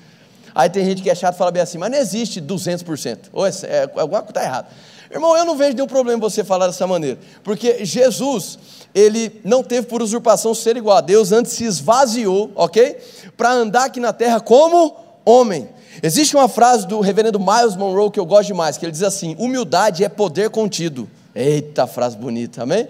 Aí 0.54 0.70
tem 0.70 0.86
gente 0.86 1.02
que 1.02 1.10
é 1.10 1.16
chato 1.16 1.34
e 1.34 1.38
fala 1.40 1.50
bem 1.50 1.64
assim, 1.64 1.80
mas 1.80 1.90
não 1.90 1.98
existe 1.98 2.40
200%. 2.40 3.18
Ou 3.34 3.48
é, 3.48 3.50
é, 3.64 3.90
alguma 3.96 4.22
coisa 4.22 4.30
está 4.30 4.44
errada. 4.44 4.68
Irmão, 5.10 5.36
eu 5.36 5.44
não 5.44 5.58
vejo 5.58 5.74
nenhum 5.74 5.88
problema 5.88 6.20
em 6.20 6.22
você 6.22 6.44
falar 6.44 6.68
dessa 6.68 6.86
maneira, 6.86 7.18
porque 7.44 7.84
Jesus, 7.84 8.60
ele 8.94 9.42
não 9.44 9.64
teve 9.64 9.88
por 9.88 10.04
usurpação 10.04 10.54
ser 10.54 10.78
igual 10.78 10.98
a 10.98 11.02
Deus, 11.02 11.32
antes 11.32 11.54
se 11.54 11.64
esvaziou, 11.64 12.52
ok? 12.54 12.98
Para 13.36 13.52
andar 13.52 13.86
aqui 13.86 14.00
na 14.00 14.14
terra 14.14 14.40
como 14.40 14.96
homem. 15.26 15.68
Existe 16.04 16.36
uma 16.36 16.48
frase 16.48 16.86
do 16.86 17.00
reverendo 17.00 17.40
Miles 17.40 17.76
Monroe 17.76 18.12
que 18.12 18.20
eu 18.20 18.28
gosto 18.28 18.48
demais, 18.48 18.78
que 18.78 18.86
ele 18.86 18.92
diz 18.92 19.02
assim: 19.02 19.36
humildade 19.40 20.04
é 20.04 20.08
poder 20.08 20.52
contido. 20.52 21.10
Eita, 21.34 21.88
frase 21.88 22.16
bonita, 22.16 22.62
amém? 22.62 22.88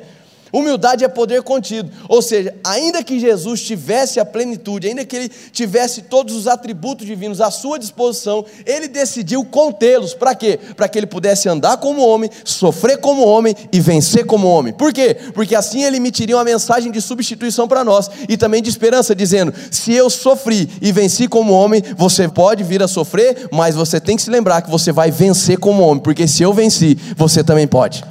Humildade 0.51 1.03
é 1.03 1.07
poder 1.07 1.41
contido. 1.43 1.89
Ou 2.09 2.21
seja, 2.21 2.53
ainda 2.63 3.03
que 3.03 3.19
Jesus 3.19 3.61
tivesse 3.61 4.19
a 4.19 4.25
plenitude, 4.25 4.87
ainda 4.87 5.05
que 5.05 5.15
ele 5.15 5.29
tivesse 5.29 6.03
todos 6.03 6.35
os 6.35 6.47
atributos 6.47 7.05
divinos 7.05 7.39
à 7.39 7.49
sua 7.49 7.79
disposição, 7.79 8.45
ele 8.65 8.87
decidiu 8.87 9.45
contê-los. 9.45 10.13
Para 10.13 10.35
quê? 10.35 10.59
Para 10.75 10.87
que 10.87 10.99
ele 10.99 11.07
pudesse 11.07 11.47
andar 11.47 11.77
como 11.77 12.05
homem, 12.05 12.29
sofrer 12.43 12.97
como 12.97 13.25
homem 13.25 13.55
e 13.71 13.79
vencer 13.79 14.25
como 14.25 14.47
homem. 14.47 14.73
Por 14.73 14.91
quê? 14.91 15.15
Porque 15.33 15.55
assim 15.55 15.83
ele 15.83 15.97
emitiria 15.97 16.35
uma 16.35 16.43
mensagem 16.43 16.91
de 16.91 17.01
substituição 17.01 17.67
para 17.67 17.83
nós 17.83 18.09
e 18.27 18.35
também 18.35 18.61
de 18.61 18.69
esperança, 18.69 19.15
dizendo: 19.15 19.53
se 19.71 19.93
eu 19.93 20.09
sofri 20.09 20.69
e 20.81 20.91
venci 20.91 21.27
como 21.27 21.53
homem, 21.53 21.81
você 21.97 22.27
pode 22.27 22.63
vir 22.63 22.83
a 22.83 22.87
sofrer, 22.87 23.47
mas 23.51 23.75
você 23.75 23.99
tem 23.99 24.15
que 24.15 24.21
se 24.21 24.29
lembrar 24.29 24.61
que 24.61 24.69
você 24.69 24.91
vai 24.91 25.11
vencer 25.11 25.57
como 25.57 25.83
homem, 25.83 26.03
porque 26.03 26.27
se 26.27 26.43
eu 26.43 26.53
venci, 26.53 26.97
você 27.15 27.43
também 27.43 27.67
pode. 27.67 28.03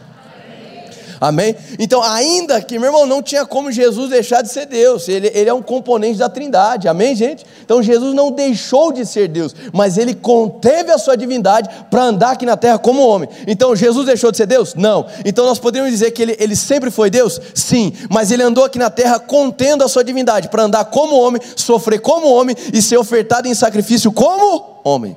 Amém? 1.20 1.54
Então, 1.78 2.02
ainda 2.02 2.62
que, 2.62 2.78
meu 2.78 2.88
irmão, 2.88 3.04
não 3.04 3.22
tinha 3.22 3.44
como 3.44 3.70
Jesus 3.70 4.08
deixar 4.08 4.40
de 4.40 4.48
ser 4.48 4.64
Deus, 4.64 5.06
ele, 5.06 5.30
ele 5.34 5.50
é 5.50 5.52
um 5.52 5.60
componente 5.60 6.18
da 6.18 6.30
trindade, 6.30 6.88
amém, 6.88 7.14
gente? 7.14 7.44
Então, 7.62 7.82
Jesus 7.82 8.14
não 8.14 8.32
deixou 8.32 8.90
de 8.90 9.04
ser 9.04 9.28
Deus, 9.28 9.54
mas 9.70 9.98
ele 9.98 10.14
conteve 10.14 10.90
a 10.90 10.96
sua 10.96 11.18
divindade 11.18 11.68
para 11.90 12.04
andar 12.04 12.30
aqui 12.30 12.46
na 12.46 12.56
terra 12.56 12.78
como 12.78 13.06
homem. 13.06 13.28
Então, 13.46 13.76
Jesus 13.76 14.06
deixou 14.06 14.30
de 14.30 14.38
ser 14.38 14.46
Deus? 14.46 14.74
Não. 14.74 15.06
Então, 15.22 15.44
nós 15.44 15.58
podemos 15.58 15.90
dizer 15.90 16.10
que 16.12 16.22
ele, 16.22 16.36
ele 16.40 16.56
sempre 16.56 16.90
foi 16.90 17.10
Deus? 17.10 17.38
Sim, 17.54 17.92
mas 18.08 18.30
ele 18.30 18.42
andou 18.42 18.64
aqui 18.64 18.78
na 18.78 18.88
terra 18.88 19.18
contendo 19.18 19.84
a 19.84 19.88
sua 19.88 20.02
divindade 20.02 20.48
para 20.48 20.62
andar 20.62 20.86
como 20.86 21.20
homem, 21.20 21.42
sofrer 21.54 22.00
como 22.00 22.32
homem 22.32 22.56
e 22.72 22.80
ser 22.80 22.96
ofertado 22.96 23.46
em 23.46 23.52
sacrifício 23.52 24.10
como 24.10 24.80
homem. 24.82 25.14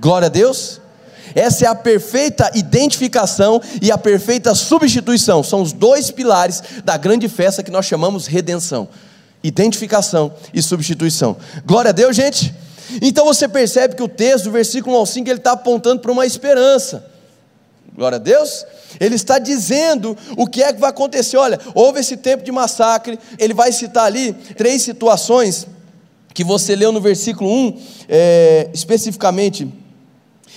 Glória 0.00 0.26
a 0.26 0.30
Deus. 0.30 0.80
Essa 1.36 1.66
é 1.66 1.68
a 1.68 1.74
perfeita 1.74 2.50
identificação 2.54 3.60
e 3.82 3.92
a 3.92 3.98
perfeita 3.98 4.54
substituição. 4.54 5.42
São 5.42 5.60
os 5.60 5.70
dois 5.70 6.10
pilares 6.10 6.62
da 6.82 6.96
grande 6.96 7.28
festa 7.28 7.62
que 7.62 7.70
nós 7.70 7.84
chamamos 7.84 8.26
redenção: 8.26 8.88
identificação 9.44 10.32
e 10.54 10.62
substituição. 10.62 11.36
Glória 11.66 11.90
a 11.90 11.92
Deus, 11.92 12.16
gente. 12.16 12.54
Então 13.02 13.26
você 13.26 13.46
percebe 13.46 13.94
que 13.94 14.02
o 14.02 14.08
texto, 14.08 14.44
do 14.44 14.50
versículo 14.50 14.96
1 14.96 14.98
ao 14.98 15.04
5, 15.04 15.28
ele 15.28 15.38
está 15.38 15.52
apontando 15.52 16.00
para 16.00 16.10
uma 16.10 16.24
esperança. 16.24 17.04
Glória 17.94 18.16
a 18.16 18.18
Deus. 18.18 18.64
Ele 18.98 19.14
está 19.14 19.38
dizendo 19.38 20.16
o 20.38 20.46
que 20.46 20.62
é 20.62 20.72
que 20.72 20.80
vai 20.80 20.88
acontecer. 20.88 21.36
Olha, 21.36 21.60
houve 21.74 22.00
esse 22.00 22.16
tempo 22.16 22.44
de 22.44 22.52
massacre. 22.52 23.18
Ele 23.38 23.52
vai 23.52 23.72
citar 23.72 24.06
ali 24.06 24.32
três 24.32 24.80
situações 24.80 25.66
que 26.32 26.42
você 26.42 26.74
leu 26.74 26.92
no 26.92 27.00
versículo 27.00 27.50
1, 27.50 27.80
é, 28.08 28.70
especificamente 28.72 29.70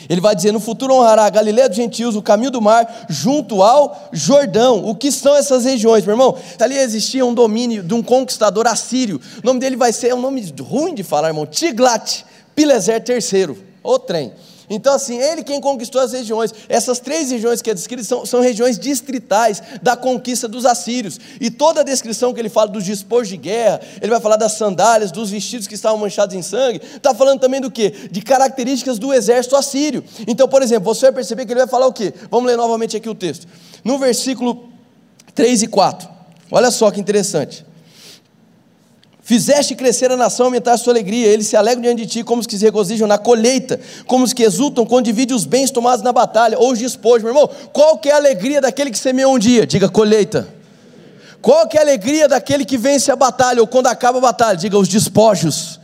ele 0.08 0.22
vai 0.22 0.36
dizer: 0.36 0.52
no 0.52 0.60
futuro 0.60 0.94
honrará 0.94 1.26
a 1.26 1.30
Galileia 1.30 1.68
dos 1.68 1.76
gentios, 1.76 2.16
o 2.16 2.22
caminho 2.22 2.52
do 2.52 2.62
mar, 2.62 3.06
junto 3.10 3.64
ao 3.64 4.10
Jordão. 4.12 4.86
O 4.86 4.96
que 4.96 5.12
são 5.12 5.36
essas 5.36 5.66
regiões, 5.66 6.06
meu 6.06 6.14
irmão? 6.14 6.38
Ali 6.60 6.78
existia 6.78 7.26
um 7.26 7.34
domínio 7.34 7.84
de 7.84 7.94
um 7.94 8.04
conquistador 8.04 8.68
assírio. 8.68 9.20
O 9.44 9.46
nome 9.46 9.60
dele 9.60 9.76
vai 9.76 9.92
ser, 9.92 10.10
é 10.10 10.16
um 10.16 10.22
nome 10.22 10.54
ruim 10.62 10.94
de 10.94 11.04
falar, 11.04 11.30
irmão, 11.30 11.46
Tiglat 11.46 12.24
Pileser 12.56 13.04
III, 13.08 13.58
o 13.84 14.00
trem. 14.00 14.34
Então, 14.70 14.94
assim, 14.94 15.18
ele 15.18 15.44
quem 15.44 15.60
conquistou 15.60 16.02
as 16.02 16.12
regiões. 16.14 16.54
Essas 16.68 17.00
três 17.00 17.32
regiões 17.32 17.62
que 17.62 17.72
é 17.72 17.74
descritas 17.74 18.08
são, 18.08 18.26
são 18.26 18.42
regiões 18.42 18.78
distritais 18.78 19.62
da 19.82 19.98
conquista 19.98 20.48
dos 20.48 20.66
assírios. 20.66 21.20
E 21.42 21.50
toda 21.50 21.82
a 21.82 21.84
descrição 21.84 22.34
que 22.34 22.40
ele 22.40 22.50
fala 22.50 22.68
dos 22.68 22.84
despojos 22.84 23.30
de 23.30 23.38
guerra, 23.38 23.82
ele 24.02 24.12
vai 24.12 24.22
falar 24.22 24.36
das 24.36 24.54
sandálias, 24.54 25.12
dos 25.12 25.32
vestidos 25.32 25.68
que 25.68 25.74
estavam 25.74 25.98
manchados 25.98 26.36
em 26.36 26.42
sangue, 26.42 26.82
está 26.96 27.16
falando 27.16 27.40
também 27.40 27.60
do 27.60 27.72
quê? 27.72 27.94
De 28.12 28.22
características 28.22 29.00
do 29.00 29.14
exército 29.14 29.56
assírio. 29.56 30.04
Então, 30.28 30.48
por 30.48 30.62
exemplo, 30.62 30.94
você 30.94 31.08
vai 31.08 31.14
perceber 31.14 31.46
que 31.46 31.54
ele 31.54 31.62
vai 31.62 31.70
falar 31.70 31.88
o 31.88 31.94
quê? 31.94 32.14
Vamos 32.30 32.48
ler 32.48 32.58
novamente 32.58 32.96
aqui 32.96 33.10
o 33.10 33.16
texto. 33.16 33.48
No 33.84 33.98
versículo 33.98 34.70
3 35.34 35.64
e 35.64 35.68
4. 35.68 36.10
Olha 36.52 36.70
só 36.70 36.92
que 36.92 37.00
interessante. 37.00 37.66
Fizeste 39.30 39.76
crescer 39.76 40.12
a 40.12 40.18
nação, 40.18 40.48
aumentar 40.48 40.74
a 40.74 40.78
sua 40.80 40.92
alegria. 40.92 41.28
Eles 41.28 41.46
se 41.46 41.56
alegram 41.56 41.84
diante 41.84 42.02
de 42.04 42.08
ti, 42.08 42.24
como 42.24 42.42
os 42.42 42.48
que 42.48 42.58
se 42.58 42.66
regozijam 42.66 43.08
na 43.08 43.16
colheita, 43.16 43.80
como 44.08 44.24
os 44.24 44.34
que 44.34 44.42
exultam 44.42 44.88
quando 44.88 45.06
dividem 45.06 45.36
os 45.36 45.46
bens 45.46 45.70
tomados 45.70 46.04
na 46.04 46.12
batalha, 46.12 46.58
ou 46.58 46.72
os 46.72 46.80
despojos. 46.80 47.22
Meu 47.22 47.32
irmão, 47.32 47.48
qual 47.72 48.00
que 48.00 48.10
é 48.10 48.14
a 48.14 48.16
alegria 48.16 48.60
daquele 48.60 48.90
que 48.90 48.98
semeou 48.98 49.36
um 49.36 49.38
dia? 49.38 49.68
Diga 49.68 49.88
colheita. 49.88 50.48
Qual 51.44 51.68
que 51.68 51.78
é 51.78 51.80
a 51.80 51.84
alegria 51.84 52.28
daquele 52.28 52.66
que 52.66 52.76
vence 52.76 53.12
a 53.12 53.16
batalha, 53.16 53.62
ou 53.62 53.68
quando 53.68 53.86
acaba 53.86 54.18
a 54.18 54.22
batalha? 54.22 54.58
Diga 54.58 54.80
os 54.80 54.88
despojos. 54.88 55.80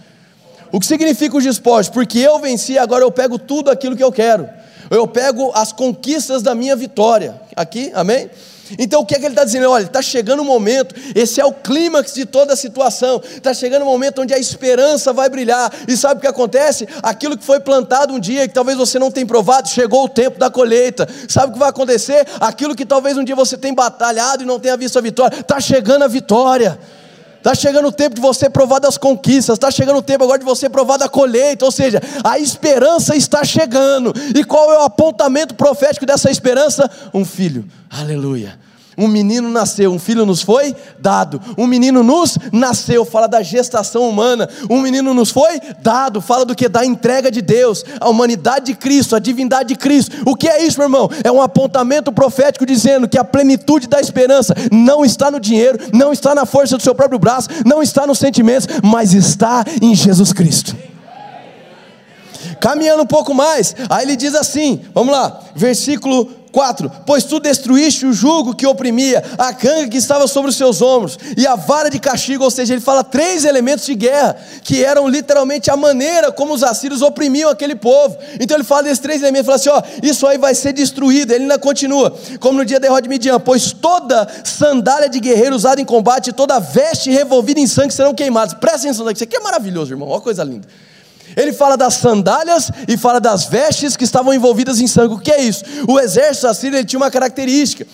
O 0.72 0.80
que 0.80 0.88
significa 0.88 1.38
os 1.38 1.44
despojos? 1.44 1.88
Porque 1.88 2.18
eu 2.18 2.40
venci, 2.40 2.80
agora 2.80 3.04
eu 3.04 3.12
pego 3.12 3.38
tudo 3.38 3.70
aquilo 3.70 3.96
que 3.96 4.04
eu 4.04 4.12
quero. 4.12 4.50
Eu 4.90 5.08
pego 5.08 5.52
as 5.54 5.72
conquistas 5.72 6.42
da 6.42 6.56
minha 6.56 6.76
vitória. 6.76 7.40
Aqui, 7.56 7.92
amém? 7.94 8.28
Então 8.78 9.02
o 9.02 9.06
que 9.06 9.16
é 9.16 9.20
que 9.20 9.26
ele 9.26 9.34
está 9.34 9.44
dizendo? 9.44 9.70
Olha, 9.70 9.84
está 9.86 10.02
chegando 10.02 10.40
o 10.40 10.42
um 10.42 10.46
momento, 10.46 10.96
esse 11.14 11.40
é 11.40 11.46
o 11.46 11.52
clímax 11.52 12.14
de 12.14 12.26
toda 12.26 12.54
a 12.54 12.56
situação, 12.56 13.22
está 13.26 13.54
chegando 13.54 13.84
o 13.84 13.86
um 13.86 13.92
momento 13.92 14.22
onde 14.22 14.34
a 14.34 14.40
esperança 14.40 15.14
vai 15.14 15.30
brilhar, 15.30 15.72
e 15.88 15.96
sabe 15.96 16.18
o 16.18 16.22
que 16.22 16.28
acontece? 16.28 16.88
Aquilo 17.02 17.38
que 17.38 17.44
foi 17.44 17.60
plantado 17.60 18.14
um 18.14 18.20
dia, 18.20 18.48
que 18.48 18.54
talvez 18.54 18.78
você 18.78 18.98
não 18.98 19.12
tenha 19.12 19.26
provado, 19.26 19.70
chegou 19.70 20.06
o 20.06 20.10
tempo 20.10 20.40
da 20.40 20.50
colheita, 20.50 21.08
sabe 21.28 21.50
o 21.50 21.54
que 21.54 21.60
vai 21.60 21.70
acontecer? 21.70 22.26
Aquilo 22.40 22.76
que 22.76 22.86
talvez 22.86 23.18
um 23.18 23.24
dia 23.24 23.36
você 23.36 23.58
tenha 23.58 23.74
batalhado 23.74 24.44
e 24.44 24.46
não 24.46 24.60
tenha 24.60 24.76
visto 24.78 24.98
a 24.98 25.02
vitória, 25.02 25.40
está 25.40 25.60
chegando 25.60 26.04
a 26.04 26.08
vitória. 26.08 26.80
Está 27.46 27.54
chegando 27.54 27.90
o 27.90 27.92
tempo 27.92 28.16
de 28.16 28.22
você 28.22 28.50
provar 28.50 28.80
das 28.80 28.98
conquistas, 28.98 29.54
está 29.54 29.70
chegando 29.70 29.98
o 29.98 30.02
tempo 30.02 30.24
agora 30.24 30.40
de 30.40 30.46
você 30.46 30.68
provar 30.68 30.98
da 30.98 31.08
colheita, 31.08 31.64
ou 31.64 31.72
seja, 31.72 32.02
a 32.24 32.40
esperança 32.40 33.16
está 33.16 33.44
chegando. 33.44 34.12
E 34.36 34.44
qual 34.44 34.74
é 34.74 34.80
o 34.80 34.82
apontamento 34.82 35.54
profético 35.54 36.08
dessa 36.08 36.32
esperança? 36.32 36.90
Um 37.14 37.24
filho. 37.24 37.64
Aleluia. 37.88 38.58
Um 38.98 39.08
menino 39.08 39.50
nasceu, 39.50 39.92
um 39.92 40.00
filho 40.00 40.26
nos 40.26 40.42
foi 40.42 40.76
dado. 41.00 41.42
Um 41.58 41.68
menino 41.68 42.02
nos 42.02 42.38
nasceu, 42.52 43.04
fala 43.04 43.28
da 43.28 43.42
gestação 43.42 44.08
humana. 44.08 44.50
Um 44.70 44.80
menino 44.80 45.14
nos 45.14 45.32
foi 45.32 45.60
dado, 45.82 46.22
fala 46.22 46.46
do 46.46 46.56
que? 46.56 46.70
Da 46.70 46.86
entrega 46.86 47.30
de 47.30 47.42
Deus, 47.42 47.84
a 48.00 48.10
humanidade 48.10 48.68
de 48.68 48.76
Cristo, 48.76 49.16
a 49.16 49.20
divindade 49.20 49.70
de 49.70 49.76
Cristo. 49.76 50.16
O 50.26 50.36
que 50.36 50.48
é 50.48 50.64
isso, 50.64 50.78
meu 50.78 50.86
irmão? 50.86 51.10
É 51.24 51.32
um 51.32 51.42
apontamento 51.42 52.12
profético 52.12 52.66
dizendo 52.66 53.08
que 53.08 53.18
a 53.18 53.24
plenitude 53.24 53.88
da 53.88 54.00
esperança 54.00 54.56
não 54.72 55.04
está 55.04 55.30
no 55.30 55.40
dinheiro, 55.40 55.78
não 55.94 56.14
está 56.14 56.34
na 56.34 56.46
força 56.46 56.78
do 56.78 56.84
seu 56.84 56.96
próprio 56.96 57.20
braço, 57.20 57.50
não 57.66 57.84
está 57.84 58.08
nos 58.08 58.20
sentimentos, 58.20 58.68
mas 58.84 59.14
está 59.14 59.66
em 59.82 59.94
Jesus 59.94 60.32
Cristo. 60.32 60.76
Caminhando 62.60 63.04
um 63.04 63.08
pouco 63.08 63.34
mais, 63.34 63.76
aí 63.90 64.06
ele 64.06 64.16
diz 64.16 64.34
assim: 64.36 64.82
vamos 64.94 65.14
lá, 65.14 65.42
versículo 65.56 66.45
4: 66.56 66.90
Pois 67.06 67.26
tu 67.26 67.38
destruíste 67.38 68.06
o 68.06 68.14
jugo 68.14 68.56
que 68.56 68.66
oprimia, 68.66 69.22
a 69.38 69.54
canga 69.54 69.90
que 69.90 69.98
estava 69.98 70.26
sobre 70.26 70.50
os 70.50 70.56
seus 70.56 70.82
ombros, 70.82 71.20
e 71.36 71.46
a 71.46 71.56
vara 71.56 71.90
de 71.90 72.00
castigo, 72.00 72.46
ou 72.46 72.50
seja, 72.50 72.74
ele 72.74 72.82
fala 72.82 73.04
três 73.04 73.44
elementos 73.44 73.86
de 73.86 73.94
guerra, 73.94 74.38
que 74.64 74.82
eram 74.82 75.06
literalmente 75.06 75.70
a 75.70 75.76
maneira 75.76 76.32
como 76.32 76.54
os 76.54 76.64
assírios 76.64 77.02
oprimiam 77.02 77.50
aquele 77.50 77.76
povo. 77.76 78.18
Então 78.40 78.56
ele 78.56 78.64
fala 78.64 78.84
desses 78.84 79.00
três 79.00 79.22
elementos, 79.22 79.46
fala 79.48 79.58
assim: 79.58 79.70
ó, 79.70 79.84
isso 80.02 80.26
aí 80.26 80.38
vai 80.38 80.56
ser 80.56 80.72
destruído. 80.72 81.34
Ele 81.34 81.44
ainda 81.44 81.60
continua, 81.60 82.18
como 82.40 82.58
no 82.58 82.64
dia 82.64 82.80
da 82.80 82.88
derrota 82.88 83.02
de 83.02 83.10
Midian, 83.10 83.38
pois 83.38 83.74
toda 83.74 84.26
sandália 84.46 85.10
de 85.10 85.20
guerreiro 85.20 85.54
usada 85.58 85.82
em 85.82 85.86
combate, 85.86 86.32
toda 86.32 86.58
veste 86.58 87.12
revolvida 87.12 87.60
em 87.60 87.68
sangue 87.68 87.94
serão 87.94 88.16
queimadas. 88.16 88.54
Presta 88.54 88.88
atenção, 88.88 89.12
isso 89.12 89.26
aqui 89.26 89.36
é 89.36 89.42
maravilhoso, 89.42 89.92
irmão, 89.92 90.08
olha 90.08 90.22
coisa 90.22 90.42
linda. 90.42 90.66
Ele 91.36 91.52
fala 91.52 91.76
das 91.76 91.96
sandálias 91.96 92.72
e 92.88 92.98
fala 92.98 93.20
das 93.20 93.46
vestes 93.46 93.98
que 93.98 94.04
estavam 94.04 94.34
envolvidas 94.34 94.80
em 94.80 94.88
sangue. 94.88 95.16
O 95.16 95.20
que 95.20 95.32
é 95.32 95.42
isso? 95.42 95.64
O 95.88 96.00
exército 96.00 96.48
assírio 96.48 96.84
tinha 96.86 97.00
uma 97.00 97.12
característica, 97.12 97.86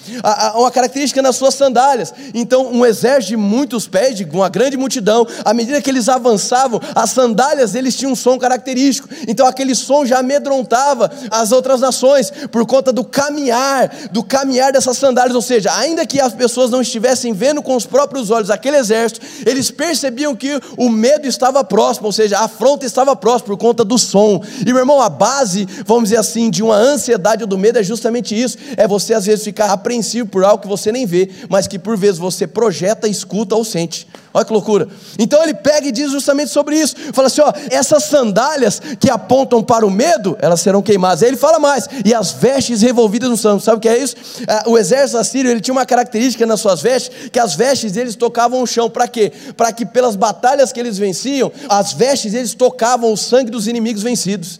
uma 0.55 0.69
característica 0.69 1.21
nas 1.21 1.35
suas 1.35 1.55
sandálias. 1.55 2.13
Então, 2.33 2.67
um 2.67 2.85
exército 2.85 3.29
de 3.29 3.37
muitos 3.37 3.87
pés, 3.87 4.15
de 4.15 4.23
uma 4.25 4.49
grande 4.49 4.77
multidão, 4.77 5.25
à 5.43 5.53
medida 5.53 5.81
que 5.81 5.89
eles 5.89 6.07
avançavam, 6.07 6.79
as 6.93 7.09
sandálias 7.09 7.71
deles 7.71 7.95
tinham 7.95 8.11
um 8.11 8.15
som 8.15 8.37
característico. 8.37 9.09
Então, 9.27 9.47
aquele 9.47 9.73
som 9.73 10.05
já 10.05 10.19
amedrontava 10.19 11.11
as 11.31 11.51
outras 11.51 11.81
nações 11.81 12.31
por 12.51 12.65
conta 12.65 12.93
do 12.93 13.03
caminhar, 13.03 13.91
do 14.11 14.23
caminhar 14.23 14.71
dessas 14.71 14.97
sandálias. 14.97 15.35
Ou 15.35 15.41
seja, 15.41 15.73
ainda 15.73 16.05
que 16.05 16.19
as 16.19 16.33
pessoas 16.33 16.69
não 16.69 16.81
estivessem 16.81 17.33
vendo 17.33 17.61
com 17.61 17.75
os 17.75 17.85
próprios 17.85 18.29
olhos 18.29 18.49
aquele 18.49 18.77
exército, 18.77 19.25
eles 19.45 19.71
percebiam 19.71 20.35
que 20.35 20.59
o 20.77 20.89
medo 20.89 21.27
estava 21.27 21.63
próximo, 21.63 22.07
ou 22.07 22.11
seja, 22.11 22.37
a 22.37 22.45
afronta 22.45 22.85
estava 22.85 23.15
próxima 23.15 23.30
por 23.39 23.55
conta 23.55 23.85
do 23.85 23.97
som. 23.97 24.41
E 24.61 24.65
meu 24.65 24.79
irmão, 24.79 24.99
a 24.99 25.09
base, 25.09 25.67
vamos 25.85 26.05
dizer 26.05 26.17
assim, 26.17 26.49
de 26.49 26.63
uma 26.63 26.75
ansiedade 26.75 27.43
ou 27.43 27.47
do 27.47 27.57
medo 27.57 27.77
é 27.77 27.83
justamente 27.83 28.39
isso: 28.39 28.57
é 28.75 28.87
você 28.87 29.13
às 29.13 29.25
vezes 29.25 29.43
ficar 29.43 29.71
apreensivo 29.71 30.27
por 30.27 30.43
algo 30.43 30.61
que 30.61 30.67
você 30.67 30.91
nem 30.91 31.05
vê, 31.05 31.29
mas 31.47 31.67
que 31.67 31.77
por 31.77 31.95
vezes 31.95 32.17
você 32.17 32.47
projeta, 32.47 33.07
escuta 33.07 33.55
ou 33.55 33.63
sente. 33.63 34.07
Olha 34.33 34.45
que 34.45 34.53
loucura. 34.53 34.87
Então 35.19 35.43
ele 35.43 35.53
pega 35.53 35.87
e 35.87 35.91
diz 35.91 36.11
justamente 36.11 36.51
sobre 36.51 36.77
isso. 36.77 36.95
Fala 37.13 37.27
assim: 37.27 37.41
ó, 37.41 37.51
essas 37.69 38.05
sandálias 38.05 38.81
que 38.99 39.09
apontam 39.09 39.61
para 39.61 39.85
o 39.85 39.91
medo, 39.91 40.37
elas 40.39 40.61
serão 40.61 40.81
queimadas. 40.81 41.21
Aí 41.21 41.29
ele 41.29 41.37
fala 41.37 41.59
mais, 41.59 41.89
e 42.05 42.13
as 42.13 42.31
vestes 42.31 42.81
revolvidas 42.81 43.29
no 43.29 43.35
sangue. 43.35 43.61
Sabe 43.61 43.77
o 43.77 43.81
que 43.81 43.89
é 43.89 43.97
isso? 43.97 44.15
É, 44.47 44.69
o 44.69 44.77
exército 44.77 45.17
assírio 45.17 45.51
ele 45.51 45.59
tinha 45.59 45.73
uma 45.73 45.85
característica 45.85 46.45
nas 46.45 46.61
suas 46.61 46.81
vestes, 46.81 47.29
que 47.29 47.39
as 47.39 47.55
vestes 47.55 47.91
deles 47.91 48.15
tocavam 48.15 48.61
o 48.61 48.67
chão. 48.67 48.89
Para 48.89 49.07
quê? 49.07 49.31
Para 49.57 49.71
que 49.73 49.85
pelas 49.85 50.15
batalhas 50.15 50.71
que 50.71 50.79
eles 50.79 50.97
venciam, 50.97 51.51
as 51.67 51.91
vestes 51.91 52.31
deles 52.31 52.53
tocavam 52.53 53.11
o 53.11 53.17
sangue 53.21 53.51
dos 53.51 53.67
inimigos 53.67 54.03
vencidos. 54.03 54.59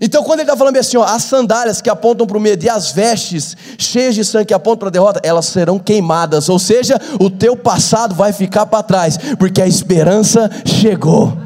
Então, 0.00 0.22
quando 0.22 0.40
ele 0.40 0.48
está 0.48 0.56
falando 0.56 0.76
assim, 0.76 0.96
ó, 0.96 1.04
as 1.04 1.22
sandálias 1.22 1.80
que 1.80 1.88
apontam 1.88 2.26
para 2.26 2.36
o 2.36 2.40
medo 2.40 2.64
e 2.64 2.68
as 2.68 2.92
vestes 2.92 3.56
cheias 3.78 4.14
de 4.14 4.24
sangue 4.24 4.46
que 4.46 4.54
apontam 4.54 4.78
para 4.78 4.88
a 4.88 4.92
derrota, 4.92 5.20
elas 5.22 5.46
serão 5.46 5.78
queimadas, 5.78 6.48
ou 6.48 6.58
seja, 6.58 7.00
o 7.18 7.30
teu 7.30 7.56
passado 7.56 8.14
vai 8.14 8.32
ficar 8.32 8.66
para 8.66 8.82
trás, 8.82 9.18
porque 9.38 9.62
a 9.62 9.66
esperança 9.66 10.50
chegou. 10.66 11.45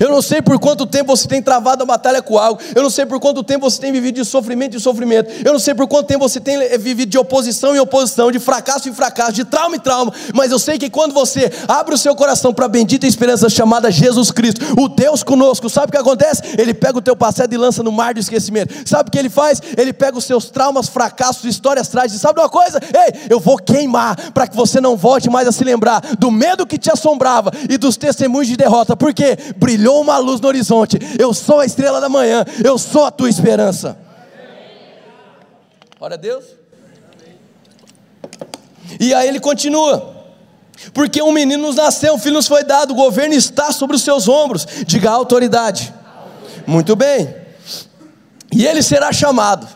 Eu 0.00 0.10
não 0.10 0.22
sei 0.22 0.42
por 0.42 0.58
quanto 0.58 0.86
tempo 0.86 1.16
você 1.16 1.26
tem 1.26 1.42
travado 1.42 1.82
a 1.82 1.86
batalha 1.86 2.22
com 2.22 2.38
algo. 2.38 2.60
Eu 2.74 2.82
não 2.82 2.90
sei 2.90 3.06
por 3.06 3.20
quanto 3.20 3.42
tempo 3.42 3.68
você 3.68 3.80
tem 3.80 3.92
vivido 3.92 4.16
de 4.16 4.24
sofrimento 4.24 4.76
em 4.76 4.80
sofrimento. 4.80 5.30
Eu 5.44 5.52
não 5.52 5.58
sei 5.58 5.74
por 5.74 5.86
quanto 5.86 6.06
tempo 6.06 6.28
você 6.28 6.40
tem 6.40 6.56
eh, 6.56 6.78
vivido 6.78 7.10
de 7.10 7.18
oposição 7.18 7.74
em 7.74 7.78
oposição, 7.78 8.30
de 8.30 8.38
fracasso 8.38 8.88
em 8.88 8.92
fracasso, 8.92 9.32
de 9.32 9.44
trauma 9.44 9.76
em 9.76 9.78
trauma. 9.78 10.12
Mas 10.34 10.50
eu 10.50 10.58
sei 10.58 10.78
que 10.78 10.90
quando 10.90 11.12
você 11.12 11.50
abre 11.66 11.94
o 11.94 11.98
seu 11.98 12.14
coração 12.14 12.52
para 12.52 12.66
a 12.66 12.68
bendita 12.68 13.06
esperança 13.06 13.48
chamada 13.48 13.90
Jesus 13.90 14.30
Cristo, 14.30 14.60
o 14.78 14.88
Deus 14.88 15.22
conosco, 15.22 15.68
sabe 15.68 15.88
o 15.88 15.92
que 15.92 15.98
acontece? 15.98 16.42
Ele 16.58 16.74
pega 16.74 16.98
o 16.98 17.02
teu 17.02 17.16
passado 17.16 17.52
e 17.52 17.56
lança 17.56 17.82
no 17.82 17.92
mar 17.92 18.14
do 18.14 18.20
esquecimento. 18.20 18.74
Sabe 18.88 19.08
o 19.08 19.12
que 19.12 19.18
ele 19.18 19.30
faz? 19.30 19.60
Ele 19.76 19.92
pega 19.92 20.18
os 20.18 20.24
seus 20.24 20.50
traumas, 20.50 20.88
fracassos, 20.88 21.44
histórias 21.44 21.88
trágicas. 21.88 22.20
Sabe 22.20 22.40
uma 22.40 22.48
coisa? 22.48 22.80
Ei, 22.82 23.26
eu 23.30 23.40
vou 23.40 23.56
queimar 23.56 24.32
para 24.32 24.46
que 24.46 24.56
você 24.56 24.80
não 24.80 24.96
volte 24.96 25.30
mais 25.30 25.46
a 25.48 25.52
se 25.52 25.64
lembrar 25.64 26.00
do 26.18 26.30
medo 26.30 26.66
que 26.66 26.78
te 26.78 26.90
assombrava 26.90 27.50
e 27.68 27.76
dos 27.76 27.96
testemunhos 27.96 28.48
de 28.48 28.56
derrota. 28.56 28.96
Por 28.96 29.12
quê? 29.12 29.36
Brilhou 29.78 30.00
uma 30.00 30.18
luz 30.18 30.40
no 30.40 30.48
horizonte. 30.48 30.98
Eu 31.18 31.32
sou 31.32 31.60
a 31.60 31.64
estrela 31.64 32.00
da 32.00 32.08
manhã, 32.08 32.44
eu 32.64 32.76
sou 32.76 33.04
a 33.04 33.10
tua 33.12 33.30
esperança. 33.30 33.96
Ora 36.00 36.14
a 36.14 36.18
Deus. 36.18 36.44
E 38.98 39.14
aí 39.14 39.28
ele 39.28 39.38
continua. 39.38 40.16
Porque 40.92 41.22
um 41.22 41.32
menino 41.32 41.66
nos 41.66 41.76
nasceu, 41.76 42.14
um 42.14 42.18
filho 42.18 42.34
nos 42.34 42.48
foi 42.48 42.64
dado, 42.64 42.92
o 42.92 42.94
governo 42.94 43.34
está 43.34 43.72
sobre 43.72 43.94
os 43.94 44.02
seus 44.02 44.28
ombros. 44.28 44.66
Diga 44.86 45.10
a 45.10 45.14
autoridade. 45.14 45.94
Muito 46.66 46.96
bem. 46.96 47.34
E 48.52 48.66
ele 48.66 48.82
será 48.82 49.12
chamado 49.12 49.68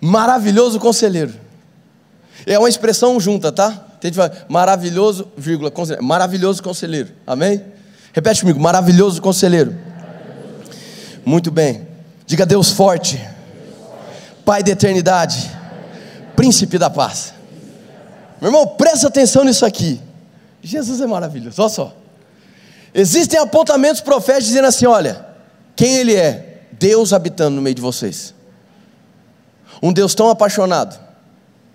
maravilhoso 0.00 0.78
conselheiro. 0.78 1.34
É 2.46 2.58
uma 2.58 2.68
expressão 2.68 3.18
junta, 3.18 3.50
tá? 3.50 3.86
Maravilhoso, 4.48 5.28
vírgula, 5.34 5.70
conselheiro. 5.70 6.04
maravilhoso 6.04 6.62
conselheiro. 6.62 7.12
Amém? 7.26 7.73
Repete 8.14 8.40
comigo: 8.40 8.60
maravilhoso 8.60 9.20
conselheiro. 9.20 9.76
Muito 11.26 11.50
bem. 11.50 11.86
Diga 12.26 12.46
Deus 12.46 12.70
forte, 12.70 13.20
Pai 14.46 14.62
da 14.62 14.70
eternidade, 14.70 15.50
Príncipe 16.34 16.78
da 16.78 16.88
paz. 16.88 17.34
Meu 18.40 18.50
irmão, 18.50 18.66
presta 18.66 19.08
atenção 19.08 19.44
nisso 19.44 19.66
aqui. 19.66 20.00
Jesus 20.62 21.00
é 21.00 21.06
maravilhoso, 21.06 21.60
olha 21.60 21.68
só. 21.68 21.96
Existem 22.94 23.38
apontamentos 23.38 24.00
proféticos 24.00 24.46
dizendo 24.46 24.68
assim: 24.68 24.86
olha, 24.86 25.26
quem 25.76 25.96
Ele 25.96 26.14
é? 26.14 26.62
Deus 26.72 27.12
habitando 27.12 27.56
no 27.56 27.62
meio 27.62 27.74
de 27.74 27.82
vocês. 27.82 28.34
Um 29.82 29.92
Deus 29.92 30.14
tão 30.14 30.30
apaixonado, 30.30 30.98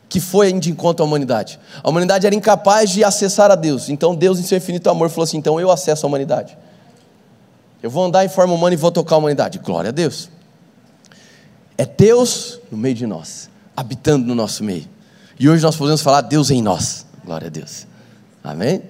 que 0.09 0.19
foi 0.19 0.51
de 0.51 0.71
encontro 0.71 1.05
à 1.05 1.07
humanidade. 1.07 1.59
A 1.83 1.89
humanidade 1.89 2.25
era 2.25 2.35
incapaz 2.35 2.89
de 2.89 3.03
acessar 3.03 3.51
a 3.51 3.55
Deus. 3.55 3.87
Então 3.89 4.15
Deus, 4.15 4.39
em 4.39 4.43
seu 4.43 4.57
infinito 4.57 4.89
amor, 4.89 5.09
falou 5.09 5.23
assim: 5.23 5.37
então 5.37 5.59
eu 5.59 5.69
acesso 5.69 6.05
a 6.05 6.09
humanidade. 6.09 6.57
Eu 7.81 7.91
vou 7.91 8.03
andar 8.03 8.25
em 8.25 8.29
forma 8.29 8.53
humana 8.53 8.73
e 8.73 8.77
vou 8.77 8.91
tocar 8.91 9.15
a 9.15 9.17
humanidade. 9.19 9.59
Glória 9.59 9.89
a 9.89 9.91
Deus. 9.91 10.29
É 11.77 11.85
Deus 11.85 12.59
no 12.69 12.77
meio 12.77 12.95
de 12.95 13.05
nós, 13.05 13.49
habitando 13.77 14.25
no 14.25 14.35
nosso 14.35 14.63
meio. 14.63 14.85
E 15.39 15.47
hoje 15.47 15.63
nós 15.63 15.77
podemos 15.77 16.01
falar 16.01 16.21
Deus 16.21 16.49
em 16.49 16.61
nós. 16.61 17.05
Glória 17.23 17.47
a 17.47 17.49
Deus. 17.49 17.87
Amém? 18.43 18.81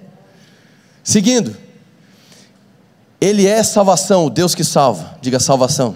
Seguindo. 1.04 1.56
Ele 3.20 3.46
é 3.46 3.62
salvação, 3.62 4.24
o 4.24 4.30
Deus 4.30 4.54
que 4.54 4.64
salva. 4.64 5.16
Diga 5.20 5.38
salvação. 5.38 5.94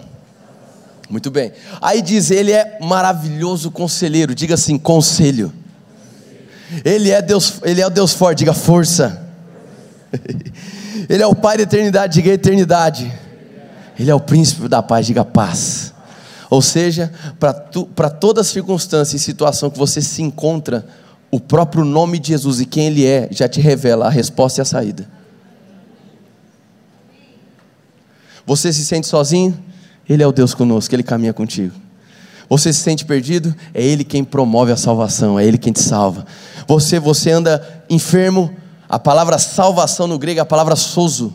Muito 1.08 1.30
bem. 1.30 1.52
Aí 1.80 2.00
diz: 2.00 2.30
Ele 2.30 2.52
é 2.52 2.78
maravilhoso 2.80 3.70
conselheiro. 3.70 4.34
Diga 4.34 4.54
assim: 4.54 4.78
conselho. 4.78 5.52
Ele 6.84 7.10
é 7.10 7.20
Deus, 7.20 7.60
Ele 7.62 7.80
é 7.80 7.86
o 7.86 7.90
Deus 7.90 8.12
forte. 8.12 8.38
Diga 8.38 8.54
força. 8.54 9.22
Ele 11.08 11.22
é 11.22 11.26
o 11.26 11.34
Pai 11.34 11.56
da 11.56 11.64
eternidade. 11.64 12.14
Diga 12.14 12.30
eternidade. 12.30 13.12
Ele 13.98 14.10
é 14.10 14.14
o 14.14 14.20
príncipe 14.20 14.68
da 14.68 14.82
paz. 14.82 15.06
Diga 15.06 15.24
paz. 15.24 15.92
Ou 16.50 16.62
seja, 16.62 17.12
para 17.38 18.10
toda 18.10 18.44
circunstância 18.44 19.16
e 19.16 19.20
situação 19.20 19.70
que 19.70 19.78
você 19.78 20.00
se 20.00 20.22
encontra, 20.22 20.86
o 21.30 21.40
próprio 21.40 21.84
nome 21.84 22.18
de 22.18 22.28
Jesus 22.28 22.60
e 22.60 22.66
quem 22.66 22.86
Ele 22.86 23.04
é 23.04 23.28
já 23.30 23.48
te 23.48 23.60
revela 23.60 24.06
a 24.06 24.10
resposta 24.10 24.60
e 24.60 24.62
a 24.62 24.64
saída. 24.64 25.08
Você 28.46 28.72
se 28.72 28.84
sente 28.84 29.06
sozinho? 29.06 29.58
Ele 30.08 30.22
é 30.22 30.26
o 30.26 30.32
Deus 30.32 30.54
conosco, 30.54 30.94
Ele 30.94 31.02
caminha 31.02 31.32
contigo. 31.32 31.74
Você 32.48 32.72
se 32.72 32.80
sente 32.80 33.04
perdido? 33.04 33.54
É 33.72 33.82
Ele 33.82 34.04
quem 34.04 34.22
promove 34.22 34.70
a 34.70 34.76
salvação, 34.76 35.38
é 35.38 35.44
Ele 35.44 35.58
quem 35.58 35.72
te 35.72 35.80
salva. 35.80 36.26
Você, 36.66 36.98
você 36.98 37.30
anda 37.30 37.84
enfermo? 37.88 38.54
A 38.88 38.98
palavra 38.98 39.38
salvação 39.38 40.06
no 40.06 40.18
grego 40.18 40.38
é 40.38 40.42
a 40.42 40.46
palavra 40.46 40.76
sozo. 40.76 41.32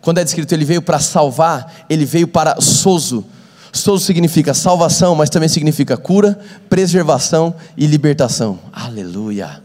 Quando 0.00 0.18
é 0.18 0.24
descrito 0.24 0.52
Ele 0.52 0.64
veio 0.64 0.82
para 0.82 0.98
salvar, 0.98 1.72
Ele 1.88 2.04
veio 2.04 2.26
para 2.26 2.60
sozo. 2.60 3.24
Sozo 3.72 4.04
significa 4.04 4.52
salvação, 4.52 5.14
mas 5.14 5.30
também 5.30 5.48
significa 5.48 5.96
cura, 5.96 6.38
preservação 6.68 7.54
e 7.76 7.86
libertação. 7.86 8.58
Aleluia. 8.72 9.62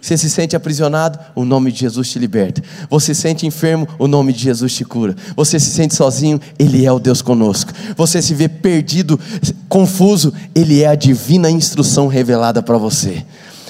Você 0.00 0.16
se 0.16 0.30
sente 0.30 0.56
aprisionado? 0.56 1.18
O 1.34 1.44
nome 1.44 1.70
de 1.70 1.80
Jesus 1.80 2.08
te 2.08 2.18
liberta. 2.18 2.62
Você 2.88 3.14
se 3.14 3.20
sente 3.20 3.46
enfermo? 3.46 3.86
O 3.98 4.08
nome 4.08 4.32
de 4.32 4.40
Jesus 4.42 4.72
te 4.72 4.84
cura. 4.84 5.14
Você 5.36 5.60
se 5.60 5.70
sente 5.70 5.94
sozinho? 5.94 6.40
Ele 6.58 6.86
é 6.86 6.92
o 6.92 6.98
Deus 6.98 7.20
conosco. 7.20 7.72
Você 7.96 8.22
se 8.22 8.34
vê 8.34 8.48
perdido, 8.48 9.20
confuso? 9.68 10.32
Ele 10.54 10.82
é 10.82 10.86
a 10.86 10.94
divina 10.94 11.50
instrução 11.50 12.06
revelada 12.06 12.62
para 12.62 12.78
você. 12.78 13.24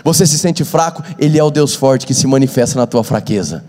Você 0.05 0.27
se 0.27 0.39
sente 0.39 0.65
fraco? 0.65 1.03
Ele 1.19 1.39
é 1.39 1.43
o 1.43 1.51
Deus 1.51 1.75
forte 1.75 2.07
que 2.07 2.15
se 2.15 2.27
manifesta 2.27 2.79
na 2.79 2.87
tua 2.87 3.03
fraqueza. 3.03 3.65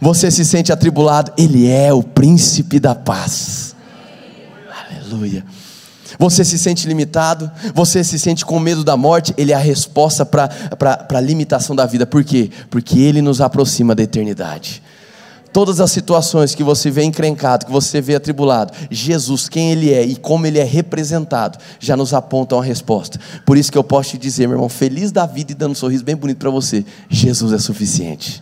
Você 0.00 0.30
se 0.30 0.44
sente 0.44 0.72
atribulado? 0.72 1.32
Ele 1.36 1.68
é 1.68 1.92
o 1.92 2.02
príncipe 2.02 2.78
da 2.78 2.94
paz. 2.94 3.74
Aleluia. 4.88 5.44
Você 6.22 6.44
se 6.44 6.56
sente 6.56 6.86
limitado, 6.86 7.50
você 7.74 8.04
se 8.04 8.16
sente 8.16 8.46
com 8.46 8.60
medo 8.60 8.84
da 8.84 8.96
morte, 8.96 9.34
Ele 9.36 9.50
é 9.50 9.56
a 9.56 9.58
resposta 9.58 10.24
para 10.24 10.48
a 11.12 11.20
limitação 11.20 11.74
da 11.74 11.84
vida. 11.84 12.06
Por 12.06 12.22
quê? 12.22 12.48
Porque 12.70 13.00
Ele 13.00 13.20
nos 13.20 13.40
aproxima 13.40 13.92
da 13.92 14.04
eternidade. 14.04 14.80
Todas 15.52 15.80
as 15.80 15.90
situações 15.90 16.54
que 16.54 16.62
você 16.62 16.92
vê 16.92 17.02
encrencado, 17.02 17.66
que 17.66 17.72
você 17.72 18.00
vê 18.00 18.14
atribulado, 18.14 18.72
Jesus, 18.88 19.48
quem 19.48 19.72
Ele 19.72 19.92
é 19.92 20.04
e 20.04 20.14
como 20.14 20.46
Ele 20.46 20.60
é 20.60 20.64
representado, 20.64 21.58
já 21.80 21.96
nos 21.96 22.14
apontam 22.14 22.60
a 22.60 22.62
resposta. 22.62 23.18
Por 23.44 23.58
isso 23.58 23.72
que 23.72 23.76
eu 23.76 23.82
posso 23.82 24.10
te 24.10 24.18
dizer, 24.18 24.46
meu 24.46 24.54
irmão, 24.54 24.68
feliz 24.68 25.10
da 25.10 25.26
vida 25.26 25.50
e 25.50 25.56
dando 25.56 25.72
um 25.72 25.74
sorriso 25.74 26.04
bem 26.04 26.14
bonito 26.14 26.38
para 26.38 26.50
você: 26.50 26.84
Jesus 27.10 27.52
é 27.52 27.58
suficiente. 27.58 28.40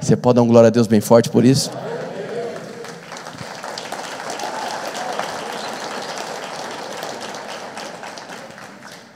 Você 0.00 0.14
pode 0.14 0.36
dar 0.36 0.42
um 0.42 0.46
glória 0.46 0.68
a 0.68 0.70
Deus 0.70 0.86
bem 0.86 1.00
forte 1.00 1.28
por 1.28 1.44
isso? 1.44 1.68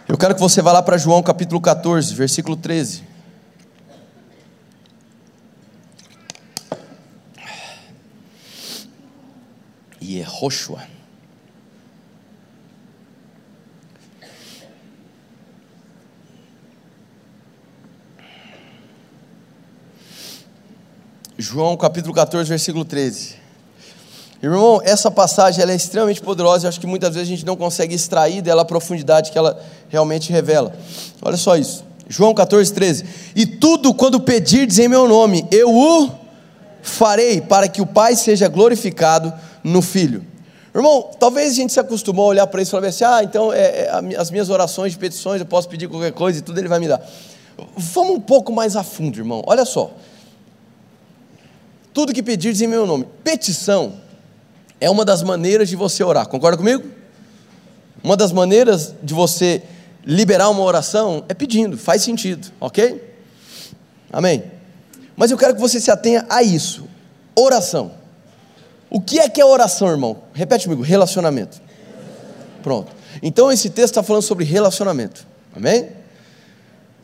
Eu 0.09 0.16
quero 0.16 0.37
que 0.37 0.40
você 0.40 0.62
vá 0.62 0.71
lá 0.73 0.83
para 0.83 0.97
João 0.97 1.21
capítulo 1.21 1.61
14, 1.61 2.14
versículo 2.14 2.57
13. 2.57 3.03
Yehoshua. 10.01 10.87
João 21.37 21.77
capítulo 21.77 22.14
14, 22.14 22.49
versículo 22.49 22.85
13. 22.85 23.36
Irmão, 24.42 24.81
essa 24.85 25.11
passagem 25.11 25.62
ela 25.62 25.72
é 25.72 25.77
extremamente 25.77 26.20
poderosa, 26.20 26.66
eu 26.66 26.68
acho 26.68 26.79
que 26.79 26.87
muitas 26.87 27.14
vezes 27.14 27.29
a 27.29 27.31
gente 27.31 27.46
não 27.46 27.57
consegue 27.57 27.94
extrair 27.94 28.42
dela 28.42 28.62
a 28.62 28.64
profundidade 28.64 29.33
que 29.33 29.38
ela 29.38 29.59
realmente 29.88 30.31
revela. 30.31 30.75
Olha 31.22 31.37
só 31.37 31.57
isso. 31.57 31.85
João 32.09 32.35
14, 32.35 32.72
13. 32.72 33.05
E 33.35 33.46
tudo 33.46 33.94
quando 33.94 34.20
pedirdes 34.20 34.79
em 34.79 34.88
meu 34.88 35.09
nome, 35.09 35.46
eu 35.51 35.75
o 35.75 36.11
farei, 36.83 37.40
para 37.40 37.68
que 37.68 37.81
o 37.83 37.87
Pai 37.87 38.14
seja 38.14 38.46
glorificado 38.46 39.33
no 39.64 39.83
filho. 39.83 40.25
Irmão, 40.75 41.11
talvez 41.18 41.53
a 41.53 41.55
gente 41.55 41.72
se 41.72 41.81
acostumou 41.81 42.27
a 42.27 42.29
olhar 42.29 42.46
para 42.46 42.61
isso 42.61 42.70
e 42.70 42.72
falar 42.72 42.88
assim: 42.88 43.05
ah, 43.05 43.25
então 43.25 43.51
é, 43.53 43.59
é, 43.61 44.16
as 44.18 44.31
minhas 44.31 44.51
orações 44.51 44.92
de 44.92 44.99
petições 44.99 45.40
eu 45.40 45.46
posso 45.46 45.68
pedir 45.68 45.88
qualquer 45.88 46.12
coisa 46.12 46.38
e 46.38 46.42
tudo 46.42 46.59
ele 46.59 46.68
vai 46.68 46.79
me 46.79 46.87
dar. 46.87 47.01
Vamos 47.75 48.16
um 48.16 48.20
pouco 48.20 48.53
mais 48.53 48.77
a 48.77 48.85
fundo, 48.85 49.18
irmão. 49.18 49.42
Olha 49.46 49.64
só. 49.64 49.90
Tudo 51.94 52.12
que 52.12 52.22
pedirdes 52.22 52.61
em 52.61 52.66
meu 52.66 52.87
nome. 52.87 53.07
Petição 53.25 53.94
é 54.81 54.91
uma 54.91 55.05
das 55.05 55.23
maneiras 55.23 55.69
de 55.69 55.77
você 55.77 56.03
orar. 56.05 56.29
Concorda 56.29 56.57
comigo? 56.57 56.85
Uma 58.03 58.17
das 58.17 58.33
maneiras 58.33 58.95
de 59.03 59.15
você 59.15 59.62
liberar 60.05 60.51
uma 60.51 60.62
oração 60.62 61.25
é 61.29 61.35
pedindo, 61.35 61.77
faz 61.77 62.03
sentido, 62.03 62.53
ok? 62.61 63.15
Amém. 64.12 64.45
Mas 65.17 65.31
eu 65.31 65.39
quero 65.39 65.55
que 65.55 65.61
você 65.61 65.81
se 65.81 65.91
atenha 65.91 66.25
a 66.29 66.43
isso. 66.43 66.87
Oração. 67.35 67.93
O 68.89 69.01
que 69.01 69.19
é 69.19 69.29
que 69.29 69.41
é 69.41 69.45
oração, 69.45 69.89
irmão? 69.89 70.19
Repete 70.33 70.65
comigo: 70.65 70.83
relacionamento. 70.83 71.61
Pronto. 72.62 72.93
Então 73.23 73.51
esse 73.51 73.71
texto 73.71 73.93
está 73.93 74.03
falando 74.03 74.23
sobre 74.23 74.45
relacionamento. 74.45 75.27
Amém? 75.55 75.89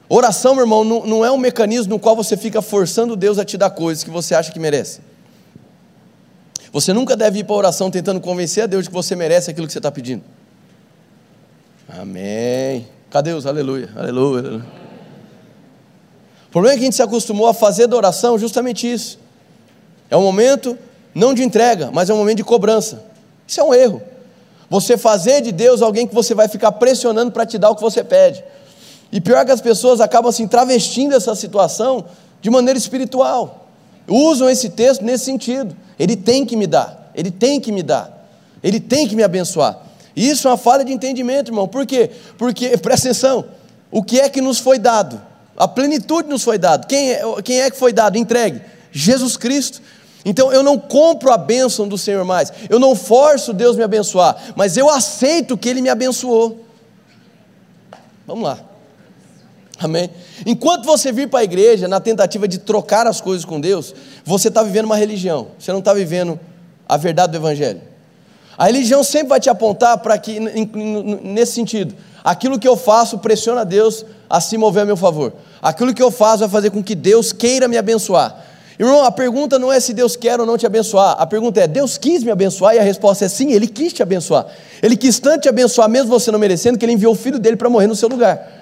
Oração, 0.08 0.54
meu 0.54 0.64
irmão, 0.64 0.85
não, 0.85 1.06
não 1.06 1.24
é 1.24 1.30
um 1.30 1.38
mecanismo 1.38 1.94
no 1.94 1.98
qual 1.98 2.14
você 2.14 2.37
fica 2.37 2.61
forçando 2.61 3.16
Deus 3.16 3.38
a 3.38 3.44
te 3.44 3.56
dar 3.56 3.70
coisas 3.70 4.04
que 4.04 4.11
você 4.11 4.35
acha 4.35 4.52
que 4.52 4.58
merece. 4.61 5.00
Você 6.72 6.92
nunca 6.92 7.14
deve 7.14 7.40
ir 7.40 7.44
para 7.44 7.54
a 7.54 7.58
oração 7.58 7.90
tentando 7.90 8.20
convencer 8.20 8.64
a 8.64 8.66
Deus 8.66 8.85
de 8.85 8.88
que 8.88 8.94
você 8.94 9.14
merece 9.14 9.50
aquilo 9.50 9.66
que 9.66 9.72
você 9.72 9.78
está 9.78 9.90
pedindo. 9.90 10.22
Amém. 11.88 12.88
Cadê 13.11 13.32
os 13.32 13.46
aleluia? 13.46 13.90
Aleluia. 13.94 14.40
aleluia. 14.40 14.66
O 16.48 16.50
problema 16.52 16.74
é 16.74 16.76
que 16.78 16.82
a 16.82 16.87
gente 16.87 16.96
se 16.96 17.02
acostumou 17.02 17.46
a 17.46 17.54
fazer 17.54 17.87
da 17.87 17.96
oração 17.96 18.38
justamente 18.38 18.90
isso. 18.90 19.18
É 20.11 20.16
um 20.16 20.22
momento 20.22 20.76
não 21.14 21.35
de 21.35 21.42
entrega, 21.42 21.90
mas 21.92 22.08
é 22.08 22.14
um 22.14 22.16
momento 22.16 22.38
de 22.38 22.44
cobrança. 22.44 23.04
Isso 23.46 23.61
é 23.61 23.64
um 23.64 23.74
erro. 23.74 24.02
Você 24.70 24.96
fazer 24.96 25.42
de 25.42 25.52
Deus 25.52 25.82
alguém 25.82 26.06
que 26.06 26.14
você 26.14 26.35
vai 26.35 26.48
ficar 26.48 26.72
pressionando 26.72 27.32
para 27.32 27.44
te 27.44 27.58
dar 27.58 27.70
o 27.70 27.76
que 27.76 27.82
você 27.82 28.02
pede. 28.02 28.42
E 29.11 29.20
pior 29.20 29.44
que 29.44 29.50
as 29.50 29.61
pessoas 29.61 30.00
acabam 30.00 30.30
assim 30.30 30.48
travestindo 30.48 31.14
essa 31.14 31.35
situação 31.35 32.06
de 32.40 32.48
maneira 32.48 32.78
espiritual. 32.78 33.62
Usam 34.08 34.48
esse 34.48 34.70
texto 34.70 35.04
nesse 35.04 35.24
sentido. 35.24 35.76
Ele 35.98 36.16
tem 36.16 36.44
que 36.44 36.56
me 36.56 36.66
dar, 36.66 37.10
ele 37.14 37.30
tem 37.30 37.60
que 37.60 37.70
me 37.70 37.82
dar, 37.82 38.28
ele 38.62 38.80
tem 38.80 39.06
que 39.06 39.14
me 39.14 39.22
abençoar. 39.22 39.78
Isso 40.14 40.46
é 40.48 40.50
uma 40.50 40.56
falha 40.56 40.84
de 40.84 40.92
entendimento, 40.92 41.50
irmão. 41.50 41.66
Por 41.66 41.86
quê? 41.86 42.10
Porque, 42.36 42.76
presta 42.78 43.08
atenção, 43.08 43.44
o 43.90 44.02
que 44.02 44.20
é 44.20 44.28
que 44.28 44.40
nos 44.40 44.58
foi 44.58 44.78
dado? 44.78 45.20
A 45.56 45.68
plenitude 45.68 46.28
nos 46.28 46.42
foi 46.42 46.58
dado. 46.58 46.86
Quem 46.86 47.12
é, 47.12 47.22
quem 47.44 47.60
é 47.60 47.70
que 47.70 47.76
foi 47.76 47.92
dado? 47.92 48.16
Entregue. 48.16 48.60
Jesus 48.90 49.36
Cristo. 49.36 49.80
Então 50.24 50.52
eu 50.52 50.62
não 50.62 50.78
compro 50.78 51.32
a 51.32 51.36
bênção 51.36 51.88
do 51.88 51.98
Senhor 51.98 52.24
mais, 52.24 52.52
eu 52.70 52.78
não 52.78 52.94
forço 52.94 53.52
Deus 53.52 53.76
me 53.76 53.82
abençoar, 53.82 54.36
mas 54.54 54.76
eu 54.76 54.88
aceito 54.88 55.58
que 55.58 55.68
Ele 55.68 55.82
me 55.82 55.88
abençoou. 55.88 56.64
Vamos 58.26 58.44
lá. 58.44 58.58
Amém? 59.82 60.10
Enquanto 60.46 60.84
você 60.84 61.10
vir 61.10 61.28
para 61.28 61.40
a 61.40 61.44
igreja 61.44 61.88
na 61.88 61.98
tentativa 61.98 62.46
de 62.46 62.58
trocar 62.58 63.06
as 63.06 63.20
coisas 63.20 63.44
com 63.44 63.60
Deus, 63.60 63.94
você 64.24 64.48
está 64.48 64.62
vivendo 64.62 64.84
uma 64.84 64.96
religião, 64.96 65.48
você 65.58 65.72
não 65.72 65.80
está 65.80 65.92
vivendo 65.92 66.38
a 66.88 66.96
verdade 66.96 67.32
do 67.32 67.38
Evangelho. 67.38 67.80
A 68.56 68.66
religião 68.66 69.02
sempre 69.02 69.28
vai 69.28 69.40
te 69.40 69.50
apontar 69.50 69.98
para 69.98 70.16
que, 70.18 70.38
nesse 70.38 71.52
sentido, 71.52 71.94
aquilo 72.22 72.58
que 72.58 72.68
eu 72.68 72.76
faço 72.76 73.18
pressiona 73.18 73.64
Deus 73.64 74.04
a 74.30 74.40
se 74.40 74.56
mover 74.56 74.82
a 74.82 74.86
meu 74.86 74.96
favor. 74.96 75.32
Aquilo 75.60 75.92
que 75.92 76.02
eu 76.02 76.10
faço 76.10 76.40
vai 76.40 76.48
fazer 76.48 76.70
com 76.70 76.82
que 76.82 76.94
Deus 76.94 77.32
queira 77.32 77.66
me 77.66 77.76
abençoar. 77.76 78.44
Irmão, 78.78 79.04
a 79.04 79.10
pergunta 79.10 79.58
não 79.58 79.72
é 79.72 79.80
se 79.80 79.92
Deus 79.92 80.16
quer 80.16 80.38
ou 80.40 80.46
não 80.46 80.56
te 80.56 80.66
abençoar, 80.66 81.16
a 81.18 81.26
pergunta 81.26 81.60
é: 81.60 81.66
Deus 81.66 81.98
quis 81.98 82.22
me 82.22 82.30
abençoar? 82.30 82.74
E 82.74 82.78
a 82.78 82.82
resposta 82.82 83.24
é 83.24 83.28
sim, 83.28 83.52
Ele 83.52 83.66
quis 83.66 83.92
te 83.92 84.02
abençoar. 84.02 84.46
Ele 84.82 84.96
quis 84.96 85.18
tanto 85.18 85.42
te 85.42 85.48
abençoar, 85.48 85.88
mesmo 85.88 86.08
você 86.08 86.30
não 86.30 86.38
merecendo, 86.38 86.78
que 86.78 86.84
Ele 86.84 86.92
enviou 86.92 87.12
o 87.12 87.16
filho 87.16 87.38
dele 87.38 87.56
para 87.56 87.68
morrer 87.68 87.86
no 87.86 87.96
seu 87.96 88.08
lugar. 88.08 88.62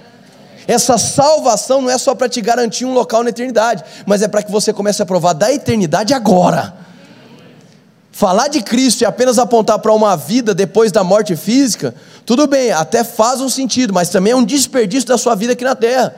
Essa 0.70 0.96
salvação 0.96 1.82
não 1.82 1.90
é 1.90 1.98
só 1.98 2.14
para 2.14 2.28
te 2.28 2.40
garantir 2.40 2.84
um 2.84 2.94
local 2.94 3.24
na 3.24 3.30
eternidade, 3.30 3.82
mas 4.06 4.22
é 4.22 4.28
para 4.28 4.40
que 4.40 4.52
você 4.52 4.72
comece 4.72 5.02
a 5.02 5.04
provar 5.04 5.32
da 5.32 5.52
eternidade 5.52 6.14
agora. 6.14 6.72
Falar 8.12 8.46
de 8.46 8.62
Cristo 8.62 9.02
e 9.02 9.04
apenas 9.04 9.36
apontar 9.40 9.80
para 9.80 9.92
uma 9.92 10.16
vida 10.16 10.54
depois 10.54 10.92
da 10.92 11.02
morte 11.02 11.34
física, 11.34 11.92
tudo 12.24 12.46
bem, 12.46 12.70
até 12.70 13.02
faz 13.02 13.40
um 13.40 13.48
sentido, 13.48 13.92
mas 13.92 14.10
também 14.10 14.32
é 14.32 14.36
um 14.36 14.44
desperdício 14.44 15.08
da 15.08 15.18
sua 15.18 15.34
vida 15.34 15.54
aqui 15.54 15.64
na 15.64 15.74
terra. 15.74 16.14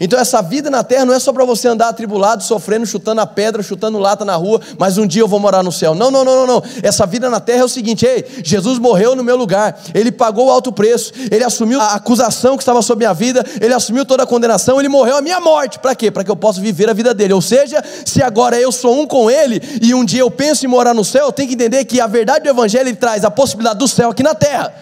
Então 0.00 0.18
essa 0.18 0.42
vida 0.42 0.70
na 0.70 0.82
terra 0.84 1.04
não 1.04 1.14
é 1.14 1.18
só 1.18 1.32
para 1.32 1.44
você 1.44 1.68
andar 1.68 1.88
atribulado, 1.88 2.42
sofrendo, 2.42 2.86
chutando 2.86 3.20
a 3.20 3.26
pedra, 3.26 3.62
chutando 3.62 3.98
lata 3.98 4.24
na 4.24 4.36
rua, 4.36 4.60
mas 4.78 4.98
um 4.98 5.06
dia 5.06 5.22
eu 5.22 5.28
vou 5.28 5.40
morar 5.40 5.62
no 5.62 5.72
céu. 5.72 5.94
Não, 5.94 6.10
não, 6.10 6.24
não, 6.24 6.36
não, 6.36 6.46
não. 6.46 6.62
Essa 6.82 7.06
vida 7.06 7.30
na 7.30 7.40
terra 7.40 7.60
é 7.60 7.64
o 7.64 7.68
seguinte: 7.68 8.04
ei, 8.04 8.24
Jesus 8.42 8.78
morreu 8.78 9.16
no 9.16 9.24
meu 9.24 9.36
lugar, 9.36 9.78
ele 9.94 10.12
pagou 10.12 10.46
o 10.46 10.50
alto 10.50 10.72
preço, 10.72 11.12
ele 11.30 11.44
assumiu 11.44 11.80
a 11.80 11.94
acusação 11.94 12.56
que 12.56 12.62
estava 12.62 12.82
sobre 12.82 13.04
minha 13.04 13.14
vida, 13.14 13.44
ele 13.60 13.72
assumiu 13.72 14.04
toda 14.04 14.22
a 14.22 14.26
condenação, 14.26 14.78
ele 14.78 14.88
morreu 14.88 15.16
a 15.16 15.22
minha 15.22 15.40
morte. 15.40 15.78
Para 15.78 15.94
quê? 15.94 16.10
Para 16.10 16.24
que 16.24 16.30
eu 16.30 16.36
possa 16.36 16.60
viver 16.60 16.88
a 16.88 16.92
vida 16.92 17.14
dele. 17.14 17.32
Ou 17.32 17.42
seja, 17.42 17.82
se 18.04 18.22
agora 18.22 18.60
eu 18.60 18.70
sou 18.72 19.00
um 19.00 19.06
com 19.06 19.30
ele 19.30 19.60
e 19.80 19.94
um 19.94 20.04
dia 20.04 20.20
eu 20.20 20.30
penso 20.30 20.64
em 20.64 20.68
morar 20.68 20.94
no 20.94 21.04
céu, 21.04 21.26
eu 21.26 21.32
tenho 21.32 21.48
que 21.48 21.54
entender 21.54 21.84
que 21.84 22.00
a 22.00 22.06
verdade 22.06 22.44
do 22.44 22.50
evangelho 22.50 22.94
traz 22.96 23.24
a 23.24 23.30
possibilidade 23.30 23.78
do 23.78 23.88
céu 23.88 24.10
aqui 24.10 24.22
na 24.22 24.34
terra. 24.34 24.72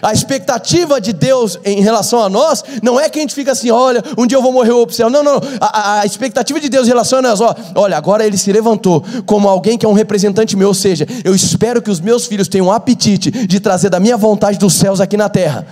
A 0.00 0.12
expectativa 0.12 1.00
de 1.00 1.12
Deus 1.12 1.58
em 1.64 1.80
relação 1.80 2.22
a 2.22 2.28
nós 2.28 2.64
não 2.82 2.98
é 2.98 3.08
que 3.08 3.18
a 3.18 3.22
gente 3.22 3.34
fica 3.34 3.52
assim, 3.52 3.70
olha, 3.70 4.02
um 4.16 4.26
dia 4.26 4.38
eu 4.38 4.42
vou 4.42 4.52
morrer 4.52 4.70
ou 4.70 4.78
vou 4.78 4.86
para 4.86 4.92
o 4.92 4.96
céu. 4.96 5.10
Não, 5.10 5.22
não. 5.22 5.40
A, 5.60 6.00
a, 6.00 6.06
expectativa 6.06 6.60
de 6.60 6.68
Deus 6.68 6.86
em 6.86 6.90
relação 6.90 7.18
a 7.18 7.22
nós, 7.22 7.40
ó, 7.40 7.54
olha, 7.74 7.96
agora 7.96 8.24
ele 8.26 8.38
se 8.38 8.52
levantou 8.52 9.04
como 9.26 9.48
alguém 9.48 9.76
que 9.76 9.84
é 9.84 9.88
um 9.88 9.92
representante 9.92 10.56
meu, 10.56 10.68
ou 10.68 10.74
seja, 10.74 11.06
eu 11.24 11.34
espero 11.34 11.82
que 11.82 11.90
os 11.90 12.00
meus 12.00 12.26
filhos 12.26 12.48
tenham 12.48 12.68
um 12.68 12.72
apetite 12.72 13.30
de 13.30 13.60
trazer 13.60 13.90
da 13.90 13.98
minha 13.98 14.16
vontade 14.16 14.58
dos 14.58 14.74
céus 14.74 15.00
aqui 15.00 15.16
na 15.16 15.28
terra. 15.28 15.66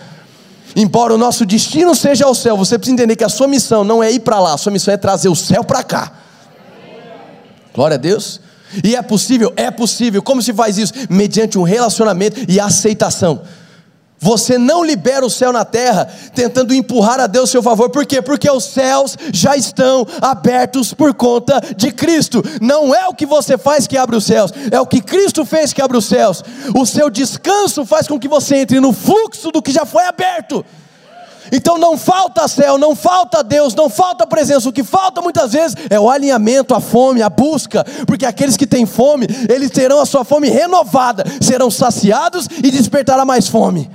Embora 0.75 1.15
o 1.15 1.19
nosso 1.19 1.47
destino 1.47 1.95
seja 1.95 2.27
ao 2.27 2.35
céu, 2.35 2.57
você 2.57 2.77
precisa 2.77 2.95
entender 2.95 3.17
que 3.17 3.25
a 3.25 3.29
sua 3.29 3.47
missão 3.49 3.85
não 3.85 4.03
é 4.03 4.13
ir 4.13 4.21
para 4.21 4.41
lá, 4.41 4.55
a 4.55 4.59
sua 4.59 4.73
missão 4.73 4.93
é 4.93 4.97
trazer 4.97 5.29
o 5.29 5.37
céu 5.37 5.65
para 5.65 5.83
cá. 5.83 6.13
Glória 7.73 7.95
a 7.95 7.99
Deus. 7.99 8.41
E 8.83 8.97
é 8.97 9.03
possível? 9.03 9.53
É 9.57 9.71
possível. 9.71 10.23
Como 10.23 10.43
se 10.43 10.53
faz 10.53 10.77
isso? 10.77 10.93
Mediante 11.09 11.59
um 11.59 11.63
relacionamento 11.63 12.41
e 12.49 12.59
aceitação. 12.59 13.43
Você 14.19 14.57
não 14.57 14.83
libera 14.83 15.25
o 15.25 15.31
céu 15.31 15.53
na 15.53 15.65
terra 15.65 16.09
tentando 16.35 16.75
empurrar 16.75 17.21
a 17.21 17.27
Deus 17.27 17.51
seu 17.51 17.63
favor, 17.63 17.91
por 17.91 18.07
quê? 18.07 18.23
Porque 18.23 18.51
os 18.51 18.65
céus 18.65 19.17
já 19.33 19.57
estão 19.57 20.07
abertos 20.23 20.95
por 20.95 21.13
conta 21.13 21.61
de 21.77 21.93
Cristo. 21.93 22.43
Não 22.61 22.95
é 22.95 23.07
o 23.09 23.15
que 23.15 23.27
você 23.27 23.59
faz 23.59 23.87
que 23.87 23.97
abre 23.97 24.17
os 24.17 24.25
céus, 24.25 24.53
é 24.71 24.81
o 24.81 24.87
que 24.87 25.03
Cristo 25.03 25.45
fez 25.45 25.73
que 25.73 25.83
abre 25.83 25.99
os 25.99 26.07
céus. 26.07 26.43
O 26.75 26.87
seu 26.87 27.11
descanso 27.11 27.85
faz 27.85 28.09
com 28.09 28.19
que 28.19 28.29
você 28.29 28.57
entre 28.57 28.81
no 28.81 28.93
fluxo 28.93 29.51
do 29.51 29.61
que 29.61 29.71
já 29.71 29.85
foi 29.85 30.05
aberto. 30.05 30.65
Então 31.53 31.79
não 31.79 31.97
falta 31.97 32.49
céu, 32.49 32.77
não 32.79 32.97
falta 32.97 33.45
Deus, 33.45 33.75
não 33.75 33.89
falta 33.89 34.27
presença. 34.27 34.69
O 34.69 34.73
que 34.73 34.83
falta 34.83 35.21
muitas 35.21 35.53
vezes 35.53 35.77
é 35.91 36.01
o 36.01 36.11
alinhamento, 36.11 36.75
a 36.75 36.81
fome, 36.81 37.23
a 37.23 37.29
busca, 37.29 37.85
porque 38.07 38.27
aqueles 38.27 38.57
que 38.57 38.67
têm 38.67 38.87
fome, 38.87 39.27
eles 39.49 39.71
terão 39.71 40.01
a 40.01 40.07
sua 40.07 40.25
fome 40.25 40.49
renovada, 40.49 41.25
serão 41.41 41.71
saciados 41.71 42.49
e 42.63 42.71
despertará 42.71 43.25
mais 43.25 43.47
fome. 43.47 43.91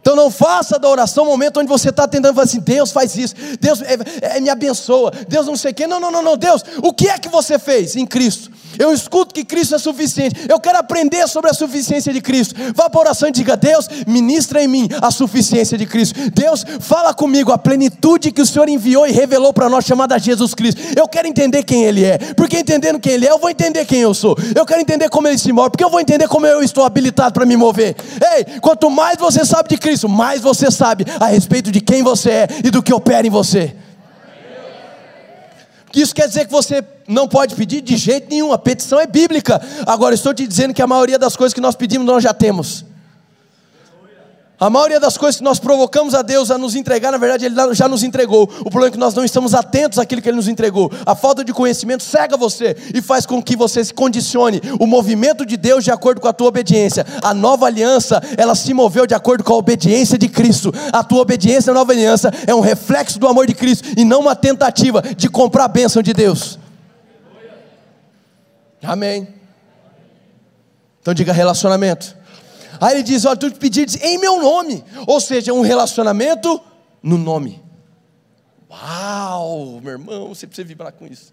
Então 0.00 0.16
não 0.16 0.30
faça 0.30 0.78
da 0.78 0.88
oração 0.88 1.24
um 1.24 1.28
momento 1.28 1.60
onde 1.60 1.68
você 1.68 1.90
está 1.90 2.08
tentando 2.08 2.34
falar 2.34 2.44
assim: 2.44 2.60
Deus 2.60 2.90
faz 2.90 3.16
isso, 3.16 3.34
Deus 3.60 3.82
é, 3.82 4.36
é, 4.36 4.40
me 4.40 4.48
abençoa, 4.48 5.12
Deus 5.28 5.46
não 5.46 5.56
sei 5.56 5.72
o 5.72 5.74
quê. 5.74 5.86
Não, 5.86 6.00
não, 6.00 6.10
não, 6.10 6.22
não, 6.22 6.36
Deus, 6.36 6.64
o 6.82 6.92
que 6.92 7.08
é 7.08 7.18
que 7.18 7.28
você 7.28 7.58
fez 7.58 7.96
em 7.96 8.06
Cristo? 8.06 8.50
Eu 8.78 8.92
escuto 8.92 9.34
que 9.34 9.44
Cristo 9.44 9.74
é 9.74 9.78
suficiente. 9.78 10.46
Eu 10.48 10.60
quero 10.60 10.78
aprender 10.78 11.26
sobre 11.28 11.50
a 11.50 11.54
suficiência 11.54 12.12
de 12.12 12.20
Cristo. 12.20 12.54
Vá 12.74 12.88
para 12.88 13.00
a 13.00 13.02
oração 13.02 13.28
e 13.28 13.32
diga: 13.32 13.56
Deus, 13.56 13.88
ministra 14.06 14.62
em 14.62 14.68
mim 14.68 14.88
a 15.00 15.10
suficiência 15.10 15.76
de 15.76 15.86
Cristo. 15.86 16.18
Deus, 16.30 16.64
fala 16.80 17.12
comigo 17.12 17.52
a 17.52 17.58
plenitude 17.58 18.32
que 18.32 18.42
o 18.42 18.46
Senhor 18.46 18.68
enviou 18.68 19.06
e 19.06 19.12
revelou 19.12 19.52
para 19.52 19.68
nós, 19.68 19.84
chamada 19.84 20.18
Jesus 20.18 20.54
Cristo. 20.54 20.80
Eu 20.96 21.08
quero 21.08 21.28
entender 21.28 21.62
quem 21.62 21.84
Ele 21.84 22.04
é, 22.04 22.18
porque 22.36 22.58
entendendo 22.58 22.98
quem 22.98 23.12
Ele 23.12 23.26
é, 23.26 23.30
eu 23.30 23.38
vou 23.38 23.50
entender 23.50 23.84
quem 23.84 24.00
eu 24.00 24.14
sou. 24.14 24.36
Eu 24.54 24.66
quero 24.66 24.80
entender 24.80 25.08
como 25.08 25.28
Ele 25.28 25.38
se 25.38 25.52
move, 25.52 25.70
porque 25.70 25.84
eu 25.84 25.90
vou 25.90 26.00
entender 26.00 26.28
como 26.28 26.46
eu 26.46 26.62
estou 26.62 26.84
habilitado 26.84 27.32
para 27.32 27.46
me 27.46 27.56
mover. 27.56 27.96
Ei, 28.36 28.60
quanto 28.60 28.90
mais 28.90 29.18
você 29.18 29.44
sabe 29.44 29.68
de 29.68 29.76
Cristo, 29.76 30.08
mais 30.08 30.40
você 30.40 30.70
sabe 30.70 31.04
a 31.18 31.26
respeito 31.26 31.70
de 31.70 31.80
quem 31.80 32.02
você 32.02 32.30
é 32.30 32.48
e 32.64 32.70
do 32.70 32.82
que 32.82 32.92
opera 32.92 33.26
em 33.26 33.30
você. 33.30 33.74
Isso 35.94 36.14
quer 36.14 36.28
dizer 36.28 36.46
que 36.46 36.52
você 36.52 36.84
não 37.08 37.26
pode 37.26 37.54
pedir 37.54 37.80
de 37.80 37.96
jeito 37.96 38.28
nenhum, 38.30 38.52
a 38.52 38.58
petição 38.58 39.00
é 39.00 39.06
bíblica. 39.06 39.60
Agora, 39.86 40.14
estou 40.14 40.32
te 40.32 40.46
dizendo 40.46 40.72
que 40.72 40.82
a 40.82 40.86
maioria 40.86 41.18
das 41.18 41.36
coisas 41.36 41.52
que 41.52 41.60
nós 41.60 41.74
pedimos 41.74 42.06
nós 42.06 42.22
já 42.22 42.32
temos. 42.32 42.84
A 44.60 44.68
maioria 44.68 45.00
das 45.00 45.16
coisas 45.16 45.38
que 45.38 45.42
nós 45.42 45.58
provocamos 45.58 46.14
a 46.14 46.20
Deus 46.20 46.50
a 46.50 46.58
nos 46.58 46.74
entregar, 46.74 47.10
na 47.10 47.16
verdade, 47.16 47.46
Ele 47.46 47.54
já 47.72 47.88
nos 47.88 48.02
entregou. 48.02 48.42
O 48.42 48.64
problema 48.64 48.88
é 48.88 48.90
que 48.90 48.98
nós 48.98 49.14
não 49.14 49.24
estamos 49.24 49.54
atentos 49.54 49.98
àquilo 49.98 50.20
que 50.20 50.28
Ele 50.28 50.36
nos 50.36 50.48
entregou. 50.48 50.92
A 51.06 51.14
falta 51.14 51.42
de 51.42 51.50
conhecimento 51.50 52.02
cega 52.02 52.36
você 52.36 52.76
e 52.94 53.00
faz 53.00 53.24
com 53.24 53.42
que 53.42 53.56
você 53.56 53.82
se 53.82 53.94
condicione 53.94 54.60
o 54.78 54.86
movimento 54.86 55.46
de 55.46 55.56
Deus 55.56 55.82
de 55.82 55.90
acordo 55.90 56.20
com 56.20 56.28
a 56.28 56.32
tua 56.34 56.48
obediência. 56.48 57.06
A 57.22 57.32
nova 57.32 57.64
aliança, 57.64 58.22
ela 58.36 58.54
se 58.54 58.74
moveu 58.74 59.06
de 59.06 59.14
acordo 59.14 59.42
com 59.42 59.54
a 59.54 59.56
obediência 59.56 60.18
de 60.18 60.28
Cristo. 60.28 60.70
A 60.92 61.02
tua 61.02 61.22
obediência 61.22 61.70
à 61.70 61.74
nova 61.74 61.92
aliança 61.92 62.30
é 62.46 62.54
um 62.54 62.60
reflexo 62.60 63.18
do 63.18 63.26
amor 63.26 63.46
de 63.46 63.54
Cristo 63.54 63.88
e 63.96 64.04
não 64.04 64.20
uma 64.20 64.36
tentativa 64.36 65.00
de 65.00 65.30
comprar 65.30 65.64
a 65.64 65.68
bênção 65.68 66.02
de 66.02 66.12
Deus. 66.12 66.58
Amém. 68.82 69.26
Então 71.00 71.14
diga 71.14 71.32
relacionamento. 71.32 72.19
Aí 72.80 72.94
ele 72.94 73.02
diz: 73.02 73.24
Olha, 73.24 73.36
tu 73.36 73.52
pedires 73.52 73.96
em 74.02 74.18
meu 74.18 74.40
nome, 74.40 74.82
ou 75.06 75.20
seja, 75.20 75.52
um 75.52 75.60
relacionamento 75.60 76.60
no 77.02 77.18
nome. 77.18 77.62
Uau, 78.70 79.80
meu 79.82 79.92
irmão, 79.92 80.28
você 80.28 80.46
precisa 80.46 80.66
vibrar 80.66 80.92
com 80.92 81.06
isso 81.06 81.32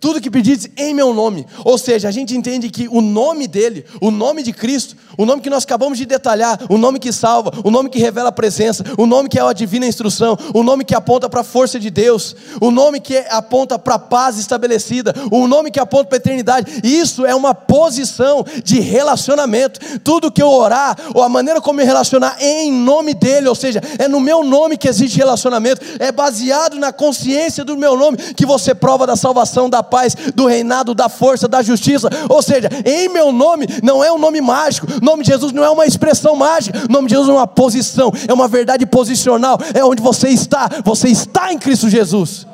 tudo 0.00 0.20
que 0.20 0.30
pedires 0.30 0.68
em 0.76 0.94
meu 0.94 1.12
nome. 1.12 1.46
Ou 1.64 1.76
seja, 1.76 2.08
a 2.08 2.10
gente 2.10 2.36
entende 2.36 2.70
que 2.70 2.88
o 2.88 3.00
nome 3.00 3.46
dele, 3.46 3.84
o 4.00 4.10
nome 4.10 4.42
de 4.42 4.52
Cristo, 4.52 4.96
o 5.16 5.26
nome 5.26 5.42
que 5.42 5.50
nós 5.50 5.64
acabamos 5.64 5.98
de 5.98 6.06
detalhar, 6.06 6.60
o 6.68 6.78
nome 6.78 6.98
que 6.98 7.12
salva, 7.12 7.52
o 7.64 7.70
nome 7.70 7.90
que 7.90 7.98
revela 7.98 8.28
a 8.28 8.32
presença, 8.32 8.84
o 8.96 9.06
nome 9.06 9.28
que 9.28 9.38
é 9.38 9.42
a 9.42 9.52
divina 9.52 9.86
instrução, 9.86 10.38
o 10.54 10.62
nome 10.62 10.84
que 10.84 10.94
aponta 10.94 11.28
para 11.28 11.40
a 11.40 11.44
força 11.44 11.78
de 11.78 11.90
Deus, 11.90 12.36
o 12.60 12.70
nome 12.70 13.00
que 13.00 13.16
aponta 13.28 13.78
para 13.78 13.96
a 13.96 13.98
paz 13.98 14.38
estabelecida, 14.38 15.14
o 15.30 15.46
nome 15.48 15.70
que 15.70 15.80
aponta 15.80 16.04
para 16.04 16.16
a 16.16 16.20
eternidade. 16.20 16.80
Isso 16.84 17.26
é 17.26 17.34
uma 17.34 17.54
posição 17.54 18.44
de 18.62 18.80
relacionamento. 18.80 19.80
Tudo 20.00 20.30
que 20.30 20.42
eu 20.42 20.50
orar, 20.50 20.96
ou 21.14 21.22
a 21.22 21.28
maneira 21.28 21.60
como 21.60 21.80
eu 21.80 21.86
relacionar 21.86 22.36
é 22.40 22.64
em 22.64 22.72
nome 22.72 23.14
dele, 23.14 23.48
ou 23.48 23.54
seja, 23.54 23.80
é 23.98 24.06
no 24.06 24.20
meu 24.20 24.44
nome 24.44 24.76
que 24.76 24.88
existe 24.88 25.18
relacionamento, 25.18 25.84
é 25.98 26.12
baseado 26.12 26.78
na 26.78 26.92
consciência 26.92 27.64
do 27.64 27.76
meu 27.76 27.96
nome 27.96 28.16
que 28.34 28.46
você 28.46 28.74
prova 28.74 29.06
da 29.06 29.16
salvação, 29.16 29.68
da 29.68 29.82
paz, 29.88 30.14
do 30.34 30.46
reinado, 30.46 30.94
da 30.94 31.08
força, 31.08 31.48
da 31.48 31.62
justiça. 31.62 32.08
Ou 32.28 32.42
seja, 32.42 32.68
em 32.84 33.08
meu 33.08 33.32
nome 33.32 33.66
não 33.82 34.02
é 34.04 34.12
um 34.12 34.18
nome 34.18 34.40
mágico. 34.40 34.86
O 35.00 35.04
nome 35.04 35.22
de 35.22 35.30
Jesus 35.30 35.52
não 35.52 35.64
é 35.64 35.70
uma 35.70 35.86
expressão 35.86 36.36
mágica. 36.36 36.86
O 36.88 36.92
nome 36.92 37.08
de 37.08 37.14
Jesus 37.14 37.28
é 37.28 37.32
uma 37.32 37.46
posição, 37.46 38.12
é 38.28 38.32
uma 38.32 38.48
verdade 38.48 38.86
posicional. 38.86 39.58
É 39.74 39.84
onde 39.84 40.02
você 40.02 40.28
está. 40.28 40.68
Você 40.84 41.08
está 41.08 41.52
em 41.52 41.58
Cristo 41.58 41.88
Jesus. 41.88 42.46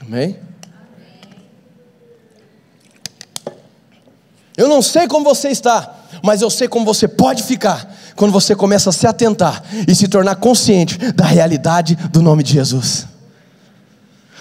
Amém? 0.00 0.38
Eu 4.56 4.68
não 4.68 4.80
sei 4.80 5.06
como 5.06 5.24
você 5.24 5.48
está, 5.48 5.94
mas 6.22 6.40
eu 6.40 6.48
sei 6.48 6.66
como 6.66 6.84
você 6.84 7.06
pode 7.06 7.42
ficar 7.42 7.94
quando 8.16 8.32
você 8.32 8.56
começa 8.56 8.90
a 8.90 8.92
se 8.92 9.06
atentar 9.06 9.62
e 9.86 9.94
se 9.94 10.08
tornar 10.08 10.36
consciente 10.36 10.98
da 11.12 11.24
realidade 11.24 11.94
do 12.10 12.22
nome 12.22 12.42
de 12.42 12.54
Jesus. 12.54 13.06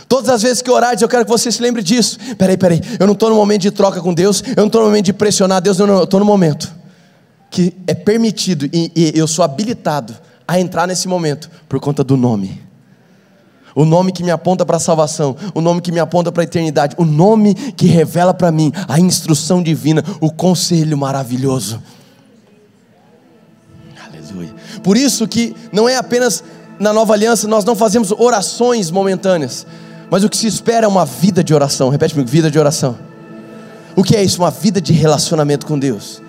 Todas 0.08 0.30
as 0.30 0.42
vezes 0.42 0.62
que 0.62 0.72
orares, 0.72 1.02
eu 1.02 1.10
quero 1.10 1.26
que 1.26 1.32
você 1.32 1.52
se 1.52 1.62
lembre 1.62 1.84
disso. 1.84 2.18
Peraí, 2.38 2.58
peraí, 2.58 2.82
eu 3.00 3.06
não 3.06 3.14
estou 3.14 3.30
no 3.30 3.36
momento 3.36 3.64
de 3.64 3.72
troca 3.72 4.02
com 4.02 4.14
Deus, 4.14 4.42
eu 4.48 4.56
não 4.58 4.68
estou 4.68 4.82
no 4.82 4.88
momento 4.88 5.06
de 5.06 5.14
pressionar 5.14 5.62
Deus, 5.62 5.78
não, 5.78 5.88
não, 5.88 5.98
eu 5.98 6.04
estou 6.04 6.20
no 6.20 6.26
momento 6.26 6.74
que 7.50 7.74
é 7.88 7.94
permitido 7.94 8.70
e, 8.74 8.92
e 8.96 9.18
eu 9.18 9.28
sou 9.28 9.44
habilitado 9.44 10.16
a 10.48 10.60
entrar 10.60 10.88
nesse 10.88 11.08
momento 11.08 11.50
por 11.68 11.80
conta 11.80 12.04
do 12.04 12.18
nome. 12.18 12.62
O 13.74 13.84
nome 13.84 14.12
que 14.12 14.24
me 14.24 14.32
aponta 14.32 14.66
para 14.66 14.78
a 14.78 14.80
salvação, 14.80 15.36
o 15.54 15.60
nome 15.60 15.82
que 15.82 15.92
me 15.92 16.00
aponta 16.00 16.32
para 16.32 16.44
a 16.44 16.46
eternidade, 16.46 16.96
o 16.98 17.04
nome 17.04 17.54
que 17.54 17.88
revela 17.88 18.34
para 18.34 18.52
mim 18.52 18.72
a 18.88 19.00
instrução 19.00 19.62
divina, 19.62 20.04
o 20.22 20.32
conselho 20.32 20.98
maravilhoso. 20.98 21.82
Aleluia. 24.26 24.54
Por 24.84 24.98
isso 24.98 25.28
que 25.28 25.56
não 25.72 25.88
é 25.88 25.96
apenas 25.96 26.44
na 26.80 26.92
nova 26.92 27.14
aliança 27.14 27.48
nós 27.48 27.64
não 27.64 27.76
fazemos 27.76 28.12
orações 28.12 28.92
momentâneas, 28.92 29.66
mas 30.10 30.24
o 30.24 30.30
que 30.30 30.38
se 30.38 30.48
espera 30.48 30.86
é 30.86 30.88
uma 30.88 31.06
vida 31.06 31.44
de 31.44 31.54
oração. 31.54 31.90
Repete 31.90 32.14
comigo, 32.14 32.30
vida 32.30 32.52
de 32.52 32.60
oração. 32.60 32.98
O 33.96 34.04
que 34.04 34.16
é 34.16 34.24
isso? 34.24 34.42
Uma 34.42 34.52
vida 34.52 34.82
de 34.82 34.92
relacionamento 34.94 35.66
com 35.66 35.80
Deus. 35.80 36.22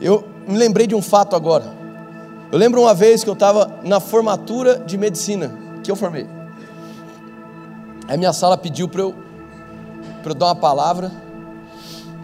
Eu 0.00 0.26
me 0.46 0.58
lembrei 0.58 0.86
de 0.86 0.94
um 0.94 1.02
fato 1.02 1.36
agora. 1.36 1.64
Eu 2.50 2.58
lembro 2.58 2.80
uma 2.80 2.94
vez 2.94 3.24
que 3.24 3.30
eu 3.30 3.34
estava 3.34 3.80
na 3.82 4.00
formatura 4.00 4.78
de 4.78 4.98
medicina, 4.98 5.52
que 5.82 5.90
eu 5.90 5.96
formei. 5.96 6.26
Aí 8.08 8.16
minha 8.16 8.32
sala 8.32 8.56
pediu 8.56 8.88
para 8.88 9.02
eu, 9.02 9.14
eu 10.24 10.34
dar 10.34 10.46
uma 10.46 10.56
palavra. 10.56 11.10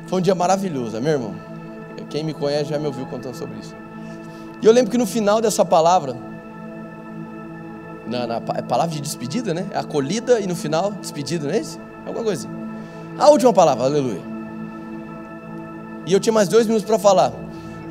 Foi 0.06 0.18
um 0.18 0.22
dia 0.22 0.34
maravilhoso, 0.34 0.96
é 0.96 1.00
meu 1.00 1.12
irmão. 1.12 1.51
Quem 2.12 2.22
me 2.22 2.34
conhece 2.34 2.68
já 2.68 2.78
me 2.78 2.86
ouviu 2.86 3.06
contando 3.06 3.34
sobre 3.34 3.58
isso. 3.58 3.74
E 4.60 4.66
eu 4.66 4.70
lembro 4.70 4.90
que 4.90 4.98
no 4.98 5.06
final 5.06 5.40
dessa 5.40 5.64
palavra, 5.64 6.14
na, 8.06 8.26
na 8.26 8.36
é 8.54 8.60
palavra 8.60 8.94
de 8.94 9.00
despedida, 9.00 9.54
né? 9.54 9.66
É 9.70 9.78
acolhida 9.78 10.38
e 10.38 10.46
no 10.46 10.54
final, 10.54 10.92
despedida, 10.92 11.46
não 11.46 11.54
é 11.54 11.60
isso? 11.60 11.80
Alguma 12.04 12.22
coisa 12.22 12.46
assim. 12.46 12.54
A 13.18 13.30
última 13.30 13.50
palavra, 13.50 13.84
aleluia. 13.84 14.20
E 16.04 16.12
eu 16.12 16.20
tinha 16.20 16.34
mais 16.34 16.48
dois 16.48 16.66
minutos 16.66 16.86
para 16.86 16.98
falar. 16.98 17.32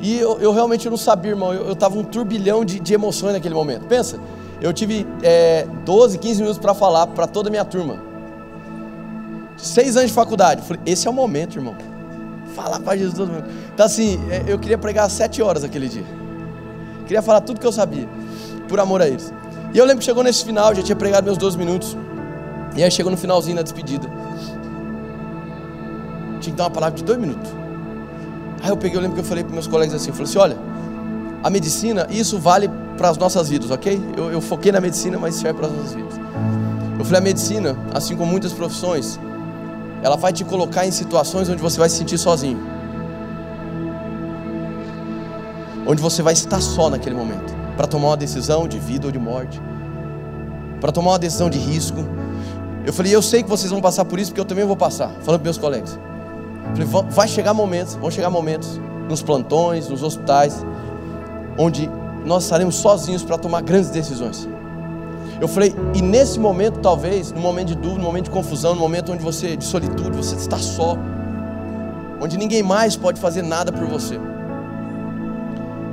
E 0.00 0.20
eu, 0.20 0.38
eu, 0.40 0.52
realmente 0.52 0.88
não 0.88 0.96
sabia, 0.96 1.32
irmão. 1.32 1.52
Eu 1.52 1.72
estava 1.72 1.98
um 1.98 2.04
turbilhão 2.04 2.64
de, 2.64 2.78
de, 2.78 2.94
emoções 2.94 3.32
naquele 3.32 3.56
momento. 3.56 3.86
Pensa, 3.86 4.20
eu 4.60 4.72
tive 4.72 5.04
é, 5.20 5.66
12, 5.84 6.16
15 6.18 6.40
minutos 6.42 6.60
para 6.60 6.74
falar 6.74 7.08
para 7.08 7.26
toda 7.26 7.48
a 7.48 7.50
minha 7.50 7.64
turma. 7.64 8.00
Seis 9.56 9.96
anos 9.96 10.10
de 10.10 10.14
faculdade. 10.14 10.62
Falei, 10.62 10.80
esse 10.86 11.08
é 11.08 11.10
o 11.10 11.12
momento, 11.12 11.56
irmão 11.58 11.74
falar 12.54 12.80
para 12.80 12.96
Jesus 12.96 13.16
todo 13.16 13.32
mundo. 13.32 13.44
Então, 13.72 13.86
assim, 13.86 14.20
é, 14.30 14.44
eu 14.46 14.58
queria 14.58 14.78
pregar 14.78 15.08
sete 15.10 15.42
horas 15.42 15.64
aquele 15.64 15.88
dia. 15.88 16.04
Queria 17.06 17.22
falar 17.22 17.40
tudo 17.40 17.60
que 17.60 17.66
eu 17.66 17.72
sabia, 17.72 18.08
por 18.68 18.78
amor 18.80 19.02
a 19.02 19.08
eles. 19.08 19.32
E 19.74 19.78
eu 19.78 19.84
lembro 19.84 19.98
que 19.98 20.04
chegou 20.04 20.22
nesse 20.22 20.44
final, 20.44 20.74
já 20.74 20.82
tinha 20.82 20.96
pregado 20.96 21.24
meus 21.24 21.38
12 21.38 21.56
minutos. 21.58 21.96
E 22.76 22.82
aí 22.82 22.90
chegou 22.90 23.10
no 23.10 23.18
finalzinho 23.18 23.56
da 23.56 23.62
despedida. 23.62 24.08
Tinha 26.40 26.52
que 26.52 26.58
dar 26.58 26.64
uma 26.64 26.70
palavra 26.70 26.96
de 26.96 27.04
dois 27.04 27.18
minutos. 27.18 27.50
Aí 28.62 28.70
eu 28.70 28.76
peguei, 28.76 28.96
eu 28.96 29.02
lembro 29.02 29.16
que 29.16 29.20
eu 29.20 29.24
falei 29.24 29.42
para 29.42 29.52
meus 29.52 29.66
colegas 29.66 29.94
assim, 29.94 30.08
eu 30.08 30.14
falei 30.14 30.28
assim, 30.28 30.38
olha, 30.38 30.56
a 31.42 31.50
medicina, 31.50 32.06
isso 32.10 32.38
vale 32.38 32.70
para 32.96 33.08
as 33.08 33.18
nossas 33.18 33.48
vidas, 33.48 33.70
ok? 33.70 34.00
Eu, 34.16 34.30
eu 34.30 34.40
foquei 34.40 34.70
na 34.70 34.80
medicina, 34.80 35.18
mas 35.18 35.34
serve 35.34 35.58
para 35.58 35.66
as 35.66 35.72
nossas 35.72 35.94
vidas. 35.94 36.14
Eu 36.98 37.04
falei, 37.04 37.18
a 37.18 37.24
medicina, 37.24 37.76
assim 37.92 38.16
como 38.16 38.30
muitas 38.30 38.52
profissões, 38.52 39.18
ela 40.02 40.16
vai 40.16 40.32
te 40.32 40.44
colocar 40.44 40.84
em 40.84 40.90
situações 40.90 41.48
onde 41.48 41.62
você 41.62 41.78
vai 41.78 41.88
se 41.88 41.96
sentir 41.96 42.18
sozinho. 42.18 42.60
Onde 45.86 46.02
você 46.02 46.22
vai 46.22 46.32
estar 46.32 46.60
só 46.60 46.90
naquele 46.90 47.14
momento, 47.14 47.54
para 47.76 47.86
tomar 47.86 48.08
uma 48.08 48.16
decisão 48.16 48.66
de 48.66 48.78
vida 48.78 49.06
ou 49.06 49.12
de 49.12 49.18
morte, 49.18 49.60
para 50.80 50.90
tomar 50.90 51.12
uma 51.12 51.18
decisão 51.18 51.48
de 51.48 51.58
risco. 51.58 52.04
Eu 52.84 52.92
falei, 52.92 53.14
eu 53.14 53.22
sei 53.22 53.42
que 53.42 53.48
vocês 53.48 53.70
vão 53.70 53.80
passar 53.80 54.04
por 54.04 54.18
isso, 54.18 54.32
porque 54.32 54.40
eu 54.40 54.44
também 54.44 54.64
vou 54.64 54.76
passar, 54.76 55.08
falando 55.22 55.40
para 55.40 55.44
meus 55.44 55.58
colegas. 55.58 55.98
Eu 56.76 56.86
falei, 56.86 57.10
vai 57.10 57.28
chegar 57.28 57.54
momentos, 57.54 57.94
vão 57.94 58.10
chegar 58.10 58.30
momentos 58.30 58.80
nos 59.08 59.22
plantões, 59.22 59.88
nos 59.88 60.02
hospitais, 60.02 60.64
onde 61.56 61.88
nós 62.24 62.44
estaremos 62.44 62.76
sozinhos 62.76 63.22
para 63.22 63.38
tomar 63.38 63.62
grandes 63.62 63.90
decisões. 63.90 64.48
Eu 65.42 65.48
falei, 65.48 65.74
e 65.92 66.00
nesse 66.00 66.38
momento, 66.38 66.78
talvez, 66.78 67.32
no 67.32 67.40
momento 67.40 67.66
de 67.66 67.74
dúvida, 67.74 67.98
no 67.98 68.04
momento 68.04 68.26
de 68.26 68.30
confusão, 68.30 68.76
no 68.76 68.80
momento 68.80 69.10
onde 69.10 69.24
você, 69.24 69.56
de 69.56 69.64
solitude, 69.64 70.16
você 70.16 70.36
está 70.36 70.56
só, 70.56 70.96
onde 72.20 72.38
ninguém 72.38 72.62
mais 72.62 72.94
pode 72.94 73.20
fazer 73.20 73.42
nada 73.42 73.72
por 73.72 73.84
você. 73.88 74.20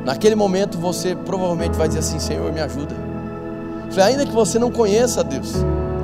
Naquele 0.06 0.36
momento 0.36 0.78
você 0.78 1.16
provavelmente 1.16 1.76
vai 1.76 1.88
dizer 1.88 2.02
assim: 2.02 2.20
Senhor, 2.20 2.54
me 2.54 2.62
ajuda. 2.62 2.94
Eu 3.88 3.92
falei, 3.92 4.12
ainda 4.12 4.24
que 4.28 4.32
você 4.32 4.60
não 4.60 4.70
conheça 4.70 5.24
Deus, 5.24 5.56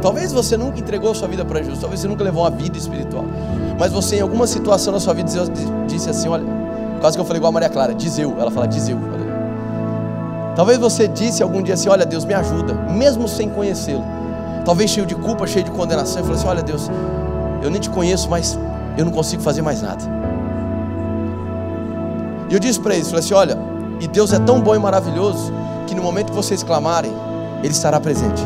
talvez 0.01 0.33
você 0.33 0.57
nunca 0.57 0.79
entregou 0.79 1.13
sua 1.13 1.27
vida 1.27 1.45
para 1.45 1.59
Jesus, 1.59 1.79
talvez 1.79 2.01
você 2.01 2.07
nunca 2.07 2.23
levou 2.23 2.41
uma 2.41 2.49
vida 2.49 2.79
espiritual. 2.79 3.25
mas 3.79 3.91
você 3.91 4.15
em 4.15 4.21
alguma 4.21 4.47
situação 4.47 4.91
na 4.91 4.99
sua 4.99 5.13
vida 5.13 5.29
disse 5.85 6.09
assim, 6.09 6.27
olha, 6.29 6.45
quase 6.99 7.15
que 7.15 7.21
eu 7.21 7.25
falei 7.25 7.37
igual 7.37 7.51
a 7.51 7.53
Maria 7.53 7.69
Clara, 7.69 7.93
diz 7.93 8.17
eu, 8.17 8.39
ela 8.39 8.49
fala 8.49 8.67
diz 8.67 8.89
eu. 8.89 8.97
Talvez 10.55 10.77
você 10.77 11.07
disse 11.07 11.43
algum 11.43 11.61
dia 11.61 11.73
assim, 11.73 11.89
olha 11.89 12.05
Deus, 12.05 12.23
me 12.23 12.33
ajuda, 12.33 12.73
mesmo 12.73 13.27
sem 13.27 13.49
conhecê-lo. 13.49 14.03
Talvez 14.63 14.89
cheio 14.89 15.05
de 15.05 15.15
culpa, 15.15 15.45
cheio 15.45 15.65
de 15.65 15.71
condenação, 15.71 16.21
e 16.21 16.23
falou 16.23 16.37
assim, 16.37 16.47
olha 16.47 16.63
Deus, 16.63 16.89
eu 17.61 17.69
nem 17.69 17.79
te 17.79 17.89
conheço, 17.89 18.29
mas 18.29 18.57
eu 18.97 19.05
não 19.05 19.11
consigo 19.11 19.43
fazer 19.43 19.61
mais 19.61 19.81
nada. 19.81 20.03
E 22.49 22.53
eu 22.53 22.59
disse 22.59 22.79
para 22.79 22.95
eles, 22.95 23.07
falei 23.07 23.23
assim, 23.23 23.33
olha, 23.33 23.57
e 23.99 24.07
Deus 24.07 24.31
é 24.31 24.39
tão 24.39 24.61
bom 24.61 24.75
e 24.75 24.79
maravilhoso 24.79 25.51
que 25.87 25.93
no 25.93 26.01
momento 26.01 26.27
que 26.27 26.35
vocês 26.35 26.63
clamarem, 26.63 27.11
Ele 27.61 27.73
estará 27.73 27.99
presente 27.99 28.41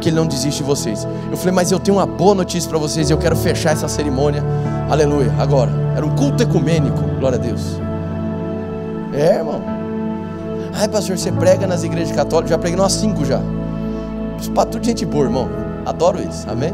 que 0.00 0.08
Ele 0.08 0.16
não 0.16 0.26
desiste 0.26 0.62
de 0.62 0.66
vocês. 0.66 1.06
Eu 1.30 1.36
falei, 1.36 1.52
mas 1.52 1.70
eu 1.70 1.78
tenho 1.78 1.98
uma 1.98 2.06
boa 2.06 2.34
notícia 2.34 2.68
para 2.68 2.78
vocês 2.78 3.10
e 3.10 3.12
eu 3.12 3.18
quero 3.18 3.36
fechar 3.36 3.72
essa 3.72 3.86
cerimônia. 3.86 4.42
Aleluia. 4.90 5.32
Agora, 5.38 5.70
era 5.94 6.04
um 6.04 6.16
culto 6.16 6.42
ecumênico, 6.42 6.98
glória 7.18 7.38
a 7.38 7.40
Deus. 7.40 7.78
É, 9.12 9.36
irmão. 9.36 9.60
Ai, 10.72 10.88
pastor, 10.88 11.18
você 11.18 11.32
prega 11.32 11.66
nas 11.66 11.82
igrejas 11.82 12.14
católicas? 12.14 12.50
Já 12.50 12.58
preguei 12.58 12.78
umas 12.78 12.92
cinco 12.92 13.24
já. 13.24 13.40
Para 14.54 14.66
tudo 14.66 14.84
gente 14.84 15.04
boa, 15.04 15.24
irmão. 15.24 15.48
Adoro 15.84 16.20
isso, 16.22 16.48
amém? 16.48 16.72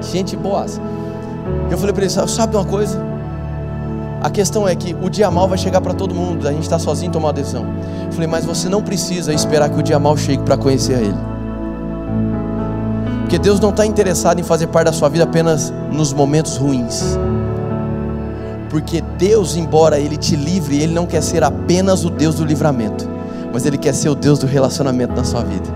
Gente 0.00 0.36
boa. 0.36 0.66
Eu 1.70 1.78
falei 1.78 1.92
para 1.92 2.04
eles, 2.04 2.12
sabe 2.12 2.56
uma 2.56 2.64
coisa? 2.64 3.00
A 4.22 4.30
questão 4.30 4.68
é 4.68 4.76
que 4.76 4.94
o 5.02 5.10
dia 5.10 5.28
mal 5.30 5.48
vai 5.48 5.58
chegar 5.58 5.80
para 5.80 5.92
todo 5.92 6.14
mundo, 6.14 6.46
a 6.46 6.52
gente 6.52 6.62
está 6.62 6.78
sozinho 6.78 7.10
tomar 7.10 7.28
uma 7.28 7.32
decisão. 7.32 7.66
Eu 8.06 8.12
falei, 8.12 8.28
mas 8.28 8.44
você 8.44 8.68
não 8.68 8.80
precisa 8.80 9.34
esperar 9.34 9.68
que 9.68 9.80
o 9.80 9.82
dia 9.82 9.98
mal 9.98 10.16
chegue 10.16 10.42
para 10.44 10.56
conhecer 10.56 10.94
a 10.94 11.00
Ele. 11.00 11.18
Porque 13.22 13.36
Deus 13.36 13.58
não 13.58 13.70
está 13.70 13.84
interessado 13.84 14.38
em 14.38 14.44
fazer 14.44 14.68
parte 14.68 14.86
da 14.86 14.92
sua 14.92 15.08
vida 15.08 15.24
apenas 15.24 15.72
nos 15.90 16.12
momentos 16.12 16.56
ruins. 16.56 17.18
Porque 18.72 19.02
Deus, 19.18 19.54
embora 19.54 20.00
Ele 20.00 20.16
te 20.16 20.34
livre, 20.34 20.82
Ele 20.82 20.94
não 20.94 21.04
quer 21.04 21.22
ser 21.22 21.44
apenas 21.44 22.06
o 22.06 22.10
Deus 22.10 22.36
do 22.36 22.44
livramento, 22.44 23.06
mas 23.52 23.66
Ele 23.66 23.76
quer 23.76 23.92
ser 23.92 24.08
o 24.08 24.14
Deus 24.14 24.38
do 24.38 24.46
relacionamento 24.46 25.14
na 25.14 25.22
sua 25.22 25.44
vida. 25.44 25.68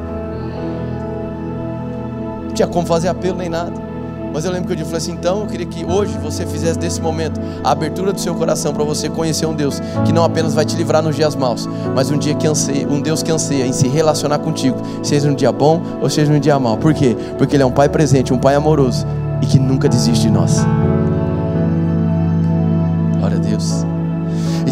Não 2.45 2.55
tinha 2.55 2.67
como 2.67 2.87
fazer 2.87 3.09
apelo 3.09 3.37
nem 3.37 3.51
nada. 3.51 3.85
Mas 4.33 4.47
eu 4.47 4.51
lembro 4.51 4.67
que 4.67 4.73
eu 4.73 4.77
disse 4.77 4.97
assim: 4.97 5.13
então 5.13 5.41
eu 5.41 5.47
queria 5.47 5.67
que 5.67 5.85
hoje 5.85 6.17
você 6.23 6.47
fizesse 6.47 6.79
desse 6.79 6.99
momento 7.03 7.39
a 7.63 7.71
abertura 7.71 8.15
do 8.15 8.21
seu 8.21 8.35
coração 8.35 8.73
para 8.73 8.83
você 8.83 9.11
conhecer 9.11 9.45
um 9.45 9.55
Deus 9.55 9.79
que 10.07 10.13
não 10.13 10.25
apenas 10.25 10.55
vai 10.55 10.65
te 10.65 10.75
livrar 10.75 11.03
nos 11.03 11.15
dias 11.15 11.37
maus, 11.37 11.69
mas 11.95 12.11
um 12.11 12.17
dia 12.17 12.35
que 12.35 12.47
anseia, 12.47 12.89
um 12.89 13.03
Deus 13.03 13.23
que 13.23 13.31
anseia 13.31 13.67
em 13.67 13.75
se 13.75 13.89
relacionar 13.89 14.39
contigo, 14.39 14.79
seja 15.03 15.29
um 15.29 15.35
dia 15.35 15.53
bom 15.53 15.83
ou 16.01 16.09
seja 16.09 16.33
um 16.33 16.41
dia 16.41 16.59
mau. 16.59 16.79
Por 16.79 16.95
quê? 16.95 17.15
Porque 17.37 17.57
Ele 17.57 17.63
é 17.63 17.67
um 17.67 17.73
Pai 17.73 17.91
presente, 17.91 18.33
um 18.33 18.39
Pai 18.39 18.55
amoroso 18.55 19.07
e 19.43 19.47
que 19.47 19.59
nunca 19.59 19.87
desiste 19.87 20.23
de 20.23 20.31
nós. 20.31 20.65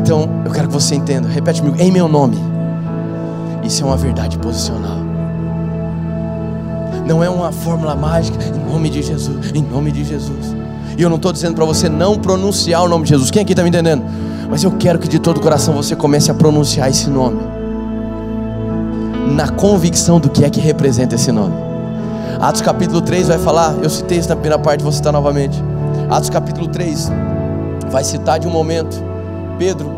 Então 0.04 0.28
eu 0.44 0.52
quero 0.52 0.68
que 0.68 0.74
você 0.74 0.94
entenda, 0.94 1.26
repete 1.26 1.60
comigo, 1.60 1.82
em 1.82 1.90
meu 1.90 2.06
nome. 2.06 2.36
Isso 3.64 3.82
é 3.82 3.86
uma 3.86 3.96
verdade 3.96 4.38
posicional 4.38 5.04
não 7.06 7.22
é 7.22 7.28
uma 7.28 7.52
fórmula 7.52 7.94
mágica, 7.94 8.38
em 8.42 8.72
nome 8.72 8.88
de 8.88 9.02
Jesus, 9.02 9.52
em 9.54 9.62
nome 9.62 9.92
de 9.92 10.04
Jesus. 10.04 10.56
E 10.96 11.02
eu 11.02 11.08
não 11.08 11.16
estou 11.16 11.32
dizendo 11.32 11.54
para 11.54 11.64
você 11.64 11.88
não 11.88 12.18
pronunciar 12.18 12.82
o 12.82 12.88
nome 12.88 13.04
de 13.04 13.10
Jesus, 13.10 13.30
quem 13.30 13.42
aqui 13.42 13.52
está 13.52 13.62
me 13.62 13.68
entendendo? 13.68 14.02
Mas 14.48 14.62
eu 14.62 14.72
quero 14.72 14.98
que 14.98 15.08
de 15.08 15.18
todo 15.18 15.38
o 15.38 15.40
coração 15.40 15.74
você 15.74 15.94
comece 15.94 16.30
a 16.30 16.34
pronunciar 16.34 16.88
esse 16.88 17.10
nome, 17.10 17.40
na 19.34 19.48
convicção 19.48 20.18
do 20.18 20.30
que 20.30 20.44
é 20.44 20.50
que 20.50 20.60
representa 20.60 21.14
esse 21.14 21.30
nome. 21.30 21.54
Atos 22.40 22.62
capítulo 22.62 23.00
3 23.00 23.28
vai 23.28 23.38
falar, 23.38 23.74
eu 23.82 23.90
citei 23.90 24.18
isso 24.18 24.28
na 24.28 24.36
primeira 24.36 24.58
parte, 24.58 24.82
vou 24.82 24.92
citar 24.92 25.12
novamente. 25.12 25.62
Atos 26.10 26.30
capítulo 26.30 26.68
3 26.68 27.10
vai 27.90 28.04
citar 28.04 28.38
de 28.38 28.46
um 28.46 28.50
momento, 28.50 29.02
Pedro 29.58 29.90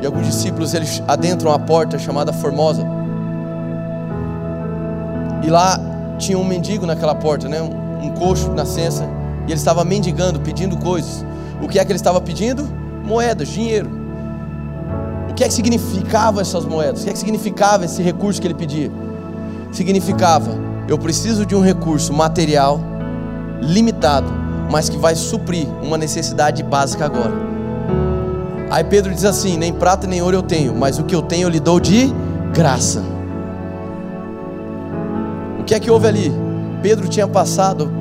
e 0.00 0.06
alguns 0.06 0.26
discípulos 0.26 0.74
eles 0.74 1.02
adentram 1.06 1.52
a 1.52 1.58
porta 1.58 1.98
chamada 1.98 2.32
Formosa. 2.32 2.86
E 5.42 5.50
lá 5.50 5.80
tinha 6.18 6.38
um 6.38 6.44
mendigo 6.44 6.86
naquela 6.86 7.14
porta, 7.14 7.48
né? 7.48 7.60
um, 7.60 8.10
coxo, 8.10 8.50
nascença, 8.52 9.04
e 9.46 9.50
ele 9.50 9.54
estava 9.54 9.84
mendigando, 9.84 10.40
pedindo 10.40 10.76
coisas. 10.76 11.24
O 11.62 11.68
que 11.68 11.78
é 11.78 11.84
que 11.84 11.90
ele 11.90 11.96
estava 11.96 12.20
pedindo? 12.20 12.68
Moedas, 13.04 13.48
dinheiro. 13.48 13.90
O 15.30 15.34
que 15.34 15.44
é 15.44 15.48
que 15.48 15.54
significava 15.54 16.40
essas 16.40 16.64
moedas? 16.64 17.00
O 17.00 17.04
que 17.04 17.10
é 17.10 17.12
que 17.12 17.18
significava 17.18 17.84
esse 17.84 18.02
recurso 18.02 18.40
que 18.40 18.46
ele 18.46 18.54
pedia? 18.54 18.90
Significava: 19.72 20.50
eu 20.88 20.98
preciso 20.98 21.46
de 21.46 21.54
um 21.54 21.60
recurso 21.60 22.12
material 22.12 22.80
limitado, 23.60 24.30
mas 24.70 24.88
que 24.88 24.96
vai 24.96 25.14
suprir 25.14 25.66
uma 25.82 25.96
necessidade 25.96 26.62
básica 26.62 27.04
agora. 27.04 27.57
Aí 28.70 28.84
Pedro 28.84 29.14
diz 29.14 29.24
assim: 29.24 29.56
nem 29.56 29.72
prata 29.72 30.06
nem 30.06 30.22
ouro 30.22 30.36
eu 30.36 30.42
tenho, 30.42 30.74
mas 30.74 30.98
o 30.98 31.04
que 31.04 31.14
eu 31.14 31.22
tenho 31.22 31.44
eu 31.44 31.48
lhe 31.48 31.60
dou 31.60 31.80
de 31.80 32.12
graça 32.52 33.18
que 35.68 35.74
é 35.74 35.78
que 35.80 35.90
houve 35.90 36.08
ali? 36.08 36.32
Pedro 36.82 37.06
tinha 37.08 37.28
passado 37.28 37.92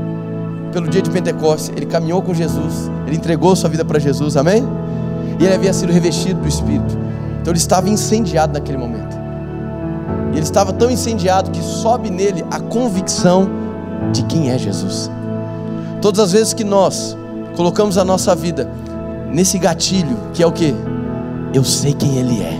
pelo 0.71 0.87
dia 0.87 1.01
de 1.01 1.09
Pentecostes, 1.09 1.69
ele 1.75 1.85
caminhou 1.85 2.21
com 2.21 2.33
Jesus, 2.33 2.89
ele 3.05 3.17
entregou 3.17 3.53
sua 3.57 3.69
vida 3.69 3.83
para 3.83 3.99
Jesus, 3.99 4.37
amém? 4.37 4.63
E 5.37 5.43
ele 5.43 5.53
havia 5.53 5.73
sido 5.73 5.91
revestido 5.91 6.39
do 6.39 6.47
Espírito. 6.47 6.97
Então 7.41 7.51
ele 7.51 7.57
estava 7.57 7.89
incendiado 7.89 8.53
naquele 8.53 8.77
momento. 8.77 9.17
E 10.31 10.37
ele 10.37 10.43
estava 10.43 10.71
tão 10.71 10.89
incendiado 10.89 11.51
que 11.51 11.61
sobe 11.61 12.09
nele 12.09 12.45
a 12.49 12.59
convicção 12.59 13.49
de 14.13 14.23
quem 14.23 14.49
é 14.49 14.57
Jesus. 14.57 15.11
Todas 16.01 16.21
as 16.21 16.31
vezes 16.31 16.53
que 16.53 16.63
nós 16.63 17.17
colocamos 17.57 17.97
a 17.97 18.05
nossa 18.05 18.33
vida 18.33 18.71
nesse 19.31 19.57
gatilho, 19.57 20.17
que 20.33 20.41
é 20.41 20.47
o 20.47 20.51
que? 20.51 20.73
Eu 21.53 21.63
sei 21.63 21.93
quem 21.93 22.17
Ele 22.17 22.41
é, 22.41 22.59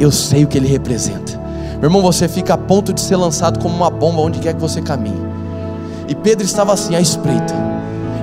eu 0.00 0.10
sei 0.10 0.44
o 0.44 0.46
que 0.46 0.58
Ele 0.58 0.68
representa. 0.68 1.40
Meu 1.80 1.90
irmão, 1.90 2.00
você 2.00 2.28
fica 2.28 2.54
a 2.54 2.58
ponto 2.58 2.92
de 2.92 3.00
ser 3.00 3.16
lançado 3.16 3.58
como 3.58 3.74
uma 3.74 3.90
bomba 3.90 4.22
onde 4.22 4.38
quer 4.38 4.54
que 4.54 4.60
você 4.60 4.80
caminhe. 4.80 5.20
E 6.08 6.14
Pedro 6.14 6.44
estava 6.44 6.72
assim 6.72 6.94
à 6.94 7.00
espreita. 7.00 7.54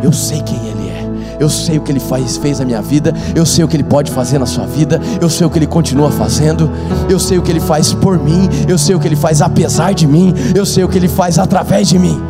Eu 0.03 0.11
sei 0.11 0.41
quem 0.41 0.57
ele 0.67 0.89
é. 0.89 1.37
Eu 1.39 1.49
sei 1.49 1.77
o 1.77 1.81
que 1.81 1.91
ele 1.91 1.99
faz, 1.99 2.37
fez 2.37 2.59
na 2.59 2.65
minha 2.65 2.81
vida. 2.81 3.13
Eu 3.35 3.45
sei 3.45 3.63
o 3.63 3.67
que 3.67 3.75
ele 3.75 3.83
pode 3.83 4.11
fazer 4.11 4.39
na 4.39 4.45
sua 4.45 4.65
vida. 4.65 4.99
Eu 5.19 5.29
sei 5.29 5.45
o 5.45 5.49
que 5.49 5.59
ele 5.59 5.67
continua 5.67 6.11
fazendo. 6.11 6.71
Eu 7.09 7.19
sei 7.19 7.37
o 7.37 7.41
que 7.41 7.51
ele 7.51 7.59
faz 7.59 7.93
por 7.93 8.17
mim. 8.17 8.47
Eu 8.67 8.77
sei 8.77 8.95
o 8.95 8.99
que 8.99 9.07
ele 9.07 9.15
faz 9.15 9.41
apesar 9.41 9.93
de 9.93 10.07
mim. 10.07 10.33
Eu 10.55 10.65
sei 10.65 10.83
o 10.83 10.89
que 10.89 10.97
ele 10.97 11.07
faz 11.07 11.39
através 11.39 11.87
de 11.87 11.97
mim. 11.97 12.21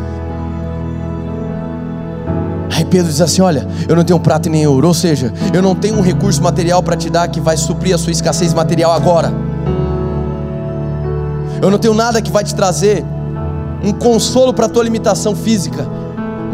Pedro 2.92 3.10
diz 3.10 3.22
assim: 3.22 3.42
Olha, 3.42 3.66
eu 3.88 3.96
não 3.96 4.04
tenho 4.04 4.20
prata 4.20 4.50
nem 4.50 4.68
ouro. 4.68 4.88
Ou 4.90 4.94
seja, 4.94 5.34
eu 5.54 5.62
não 5.62 5.74
tenho 5.74 5.98
um 5.98 6.02
recurso 6.02 6.44
material 6.44 6.84
para 6.84 6.98
te 6.98 7.10
dar 7.10 7.28
que 7.30 7.40
vai 7.40 7.56
suprir 7.56 7.96
a 7.96 7.98
sua 7.98 8.12
escassez 8.12 8.54
material 8.54 8.92
agora. 8.92 9.34
Eu 11.62 11.72
não 11.72 11.80
tenho 11.80 11.94
nada 11.94 12.22
que 12.22 12.30
vai 12.32 12.44
te 12.44 12.54
trazer 12.54 13.06
um 13.82 13.94
consolo 13.94 14.54
para 14.54 14.66
a 14.66 14.70
tua 14.70 14.84
limitação 14.84 15.36
física, 15.36 15.88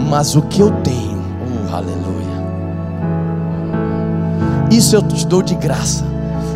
mas 0.08 0.36
o 0.36 0.42
que 0.44 0.62
eu 0.62 0.72
tenho, 0.84 1.22
oh, 1.70 1.76
aleluia, 1.76 1.98
isso 4.70 4.96
eu 4.96 5.02
te 5.02 5.26
dou 5.26 5.42
de 5.42 5.56
graça. 5.56 6.06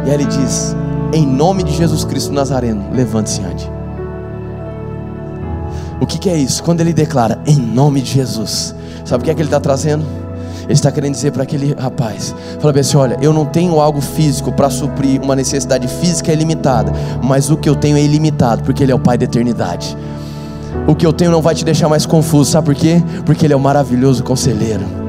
E 0.06 0.10
aí 0.10 0.14
ele 0.14 0.26
diz: 0.26 0.76
em 1.12 1.26
nome 1.26 1.64
de 1.64 1.74
Jesus 1.74 2.04
Cristo 2.04 2.32
Nazareno, 2.32 2.86
levante-se 2.94 3.42
ande. 3.42 3.70
O 6.00 6.06
que, 6.06 6.18
que 6.18 6.30
é 6.30 6.38
isso? 6.38 6.64
Quando 6.64 6.82
ele 6.82 6.94
declara 6.94 7.40
em 7.46 7.58
nome 7.58 8.02
de 8.02 8.12
Jesus, 8.12 8.76
sabe 9.06 9.22
o 9.22 9.26
que 9.26 9.32
é 9.32 9.34
que 9.34 9.42
ele 9.42 9.48
está 9.48 9.60
trazendo? 9.60 10.06
Ele 10.64 10.74
está 10.74 10.92
querendo 10.92 11.14
dizer 11.14 11.32
para 11.32 11.44
aquele 11.44 11.74
rapaz: 11.74 12.34
fala 12.60 12.74
bem 12.74 12.82
assim, 12.82 12.98
olha, 12.98 13.18
eu 13.22 13.34
não 13.34 13.46
tenho 13.46 13.80
algo 13.80 14.00
físico 14.02 14.52
para 14.52 14.70
suprir 14.70 15.22
uma 15.22 15.36
necessidade 15.36 15.88
física 15.88 16.32
ilimitada, 16.32 16.92
mas 17.22 17.50
o 17.50 17.58
que 17.58 17.68
eu 17.68 17.76
tenho 17.76 17.98
é 17.98 18.02
ilimitado, 18.02 18.64
porque 18.64 18.84
Ele 18.84 18.92
é 18.92 18.96
o 18.96 19.00
Pai 19.00 19.18
da 19.18 19.26
eternidade. 19.26 19.98
O 20.88 20.96
que 20.96 21.06
eu 21.06 21.12
tenho 21.12 21.32
não 21.32 21.42
vai 21.42 21.54
te 21.54 21.66
deixar 21.66 21.90
mais 21.90 22.06
confuso, 22.06 22.52
sabe 22.52 22.66
por 22.66 22.76
quê? 22.76 23.04
Porque 23.26 23.46
Ele 23.46 23.54
é 23.54 23.58
o 23.58 23.60
maravilhoso 23.60 24.24
conselheiro. 24.24 25.01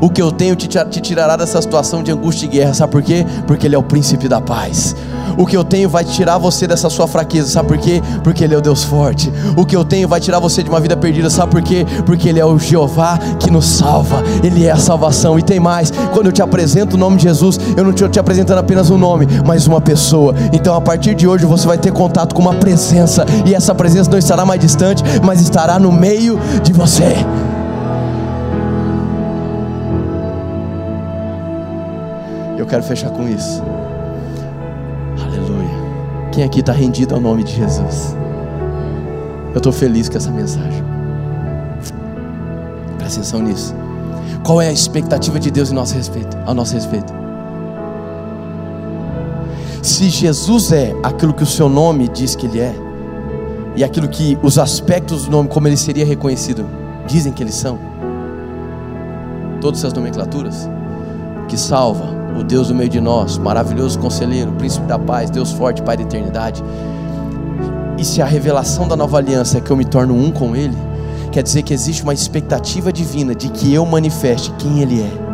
O 0.00 0.10
que 0.10 0.20
eu 0.20 0.30
tenho 0.30 0.54
te, 0.54 0.68
te 0.68 1.00
tirará 1.00 1.36
dessa 1.36 1.60
situação 1.60 2.02
de 2.02 2.10
angústia 2.10 2.46
e 2.46 2.48
guerra, 2.48 2.74
sabe 2.74 2.92
por 2.92 3.02
quê? 3.02 3.26
Porque 3.46 3.66
Ele 3.66 3.74
é 3.74 3.78
o 3.78 3.82
príncipe 3.82 4.28
da 4.28 4.40
paz. 4.40 4.94
O 5.36 5.46
que 5.46 5.56
eu 5.56 5.62
tenho 5.62 5.88
vai 5.88 6.04
tirar 6.04 6.38
você 6.38 6.66
dessa 6.66 6.90
sua 6.90 7.06
fraqueza, 7.06 7.48
sabe 7.48 7.68
por 7.68 7.78
quê? 7.78 8.02
Porque 8.24 8.42
Ele 8.42 8.54
é 8.54 8.58
o 8.58 8.60
Deus 8.60 8.82
forte. 8.82 9.32
O 9.56 9.64
que 9.64 9.76
eu 9.76 9.84
tenho 9.84 10.08
vai 10.08 10.20
tirar 10.20 10.38
você 10.40 10.62
de 10.62 10.68
uma 10.68 10.80
vida 10.80 10.96
perdida, 10.96 11.30
sabe 11.30 11.52
por 11.52 11.62
quê? 11.62 11.86
Porque 12.04 12.28
Ele 12.28 12.40
é 12.40 12.44
o 12.44 12.58
Jeová 12.58 13.18
que 13.38 13.50
nos 13.50 13.66
salva, 13.66 14.22
Ele 14.42 14.66
é 14.66 14.70
a 14.70 14.76
salvação. 14.76 15.38
E 15.38 15.42
tem 15.42 15.60
mais, 15.60 15.92
quando 16.12 16.26
eu 16.26 16.32
te 16.32 16.42
apresento 16.42 16.96
o 16.96 16.98
nome 16.98 17.16
de 17.16 17.24
Jesus, 17.24 17.58
eu 17.76 17.84
não 17.84 17.90
estou 17.90 18.08
te 18.08 18.18
apresentando 18.18 18.58
apenas 18.58 18.90
um 18.90 18.98
nome, 18.98 19.26
mas 19.46 19.66
uma 19.66 19.80
pessoa. 19.80 20.34
Então 20.52 20.74
a 20.74 20.80
partir 20.80 21.14
de 21.14 21.28
hoje 21.28 21.46
você 21.46 21.66
vai 21.66 21.78
ter 21.78 21.92
contato 21.92 22.34
com 22.34 22.42
uma 22.42 22.54
presença, 22.54 23.24
e 23.46 23.54
essa 23.54 23.74
presença 23.74 24.10
não 24.10 24.18
estará 24.18 24.44
mais 24.44 24.60
distante, 24.60 25.02
mas 25.22 25.40
estará 25.40 25.78
no 25.78 25.92
meio 25.92 26.38
de 26.62 26.72
você. 26.72 27.14
Quero 32.68 32.82
fechar 32.82 33.10
com 33.10 33.28
isso. 33.28 33.62
Quem 36.38 36.44
aqui 36.44 36.60
está 36.60 36.72
rendido 36.72 37.16
ao 37.16 37.20
nome 37.20 37.42
de 37.42 37.52
Jesus? 37.52 38.16
Eu 39.52 39.58
estou 39.58 39.72
feliz 39.72 40.08
com 40.08 40.18
essa 40.18 40.30
mensagem. 40.30 40.84
Presta 42.96 43.18
atenção 43.18 43.42
nisso. 43.42 43.74
Qual 44.44 44.62
é 44.62 44.68
a 44.68 44.72
expectativa 44.72 45.40
de 45.40 45.50
Deus 45.50 45.72
em 45.72 45.74
nosso 45.74 45.96
respeito, 45.96 46.36
ao 46.46 46.54
nosso 46.54 46.74
respeito? 46.74 47.12
Se 49.82 50.08
Jesus 50.08 50.70
é 50.70 50.94
aquilo 51.02 51.34
que 51.34 51.42
o 51.42 51.46
seu 51.46 51.68
nome 51.68 52.06
diz 52.06 52.36
que 52.36 52.46
ele 52.46 52.60
é, 52.60 52.72
e 53.74 53.82
aquilo 53.82 54.06
que 54.06 54.38
os 54.40 54.58
aspectos 54.58 55.24
do 55.24 55.32
nome, 55.32 55.48
como 55.48 55.66
ele 55.66 55.76
seria 55.76 56.06
reconhecido, 56.06 56.64
dizem 57.06 57.32
que 57.32 57.42
eles 57.42 57.56
são, 57.56 57.80
todas 59.60 59.80
essas 59.80 59.92
nomenclaturas, 59.92 60.70
que 61.48 61.56
salva, 61.56 62.17
o 62.36 62.42
Deus 62.42 62.68
do 62.68 62.74
meio 62.74 62.88
de 62.88 63.00
nós, 63.00 63.38
maravilhoso 63.38 63.98
conselheiro, 63.98 64.52
príncipe 64.52 64.86
da 64.86 64.98
paz, 64.98 65.30
Deus 65.30 65.52
forte, 65.52 65.82
Pai 65.82 65.96
da 65.96 66.02
eternidade. 66.02 66.62
E 67.98 68.04
se 68.04 68.22
a 68.22 68.26
revelação 68.26 68.86
da 68.86 68.96
nova 68.96 69.18
aliança 69.18 69.58
é 69.58 69.60
que 69.60 69.70
eu 69.70 69.76
me 69.76 69.84
torno 69.84 70.14
um 70.14 70.30
com 70.30 70.54
Ele, 70.54 70.76
quer 71.32 71.42
dizer 71.42 71.62
que 71.62 71.74
existe 71.74 72.02
uma 72.02 72.14
expectativa 72.14 72.92
divina 72.92 73.34
de 73.34 73.48
que 73.48 73.72
eu 73.72 73.84
manifeste 73.84 74.52
quem 74.58 74.80
Ele 74.80 75.02
é. 75.02 75.28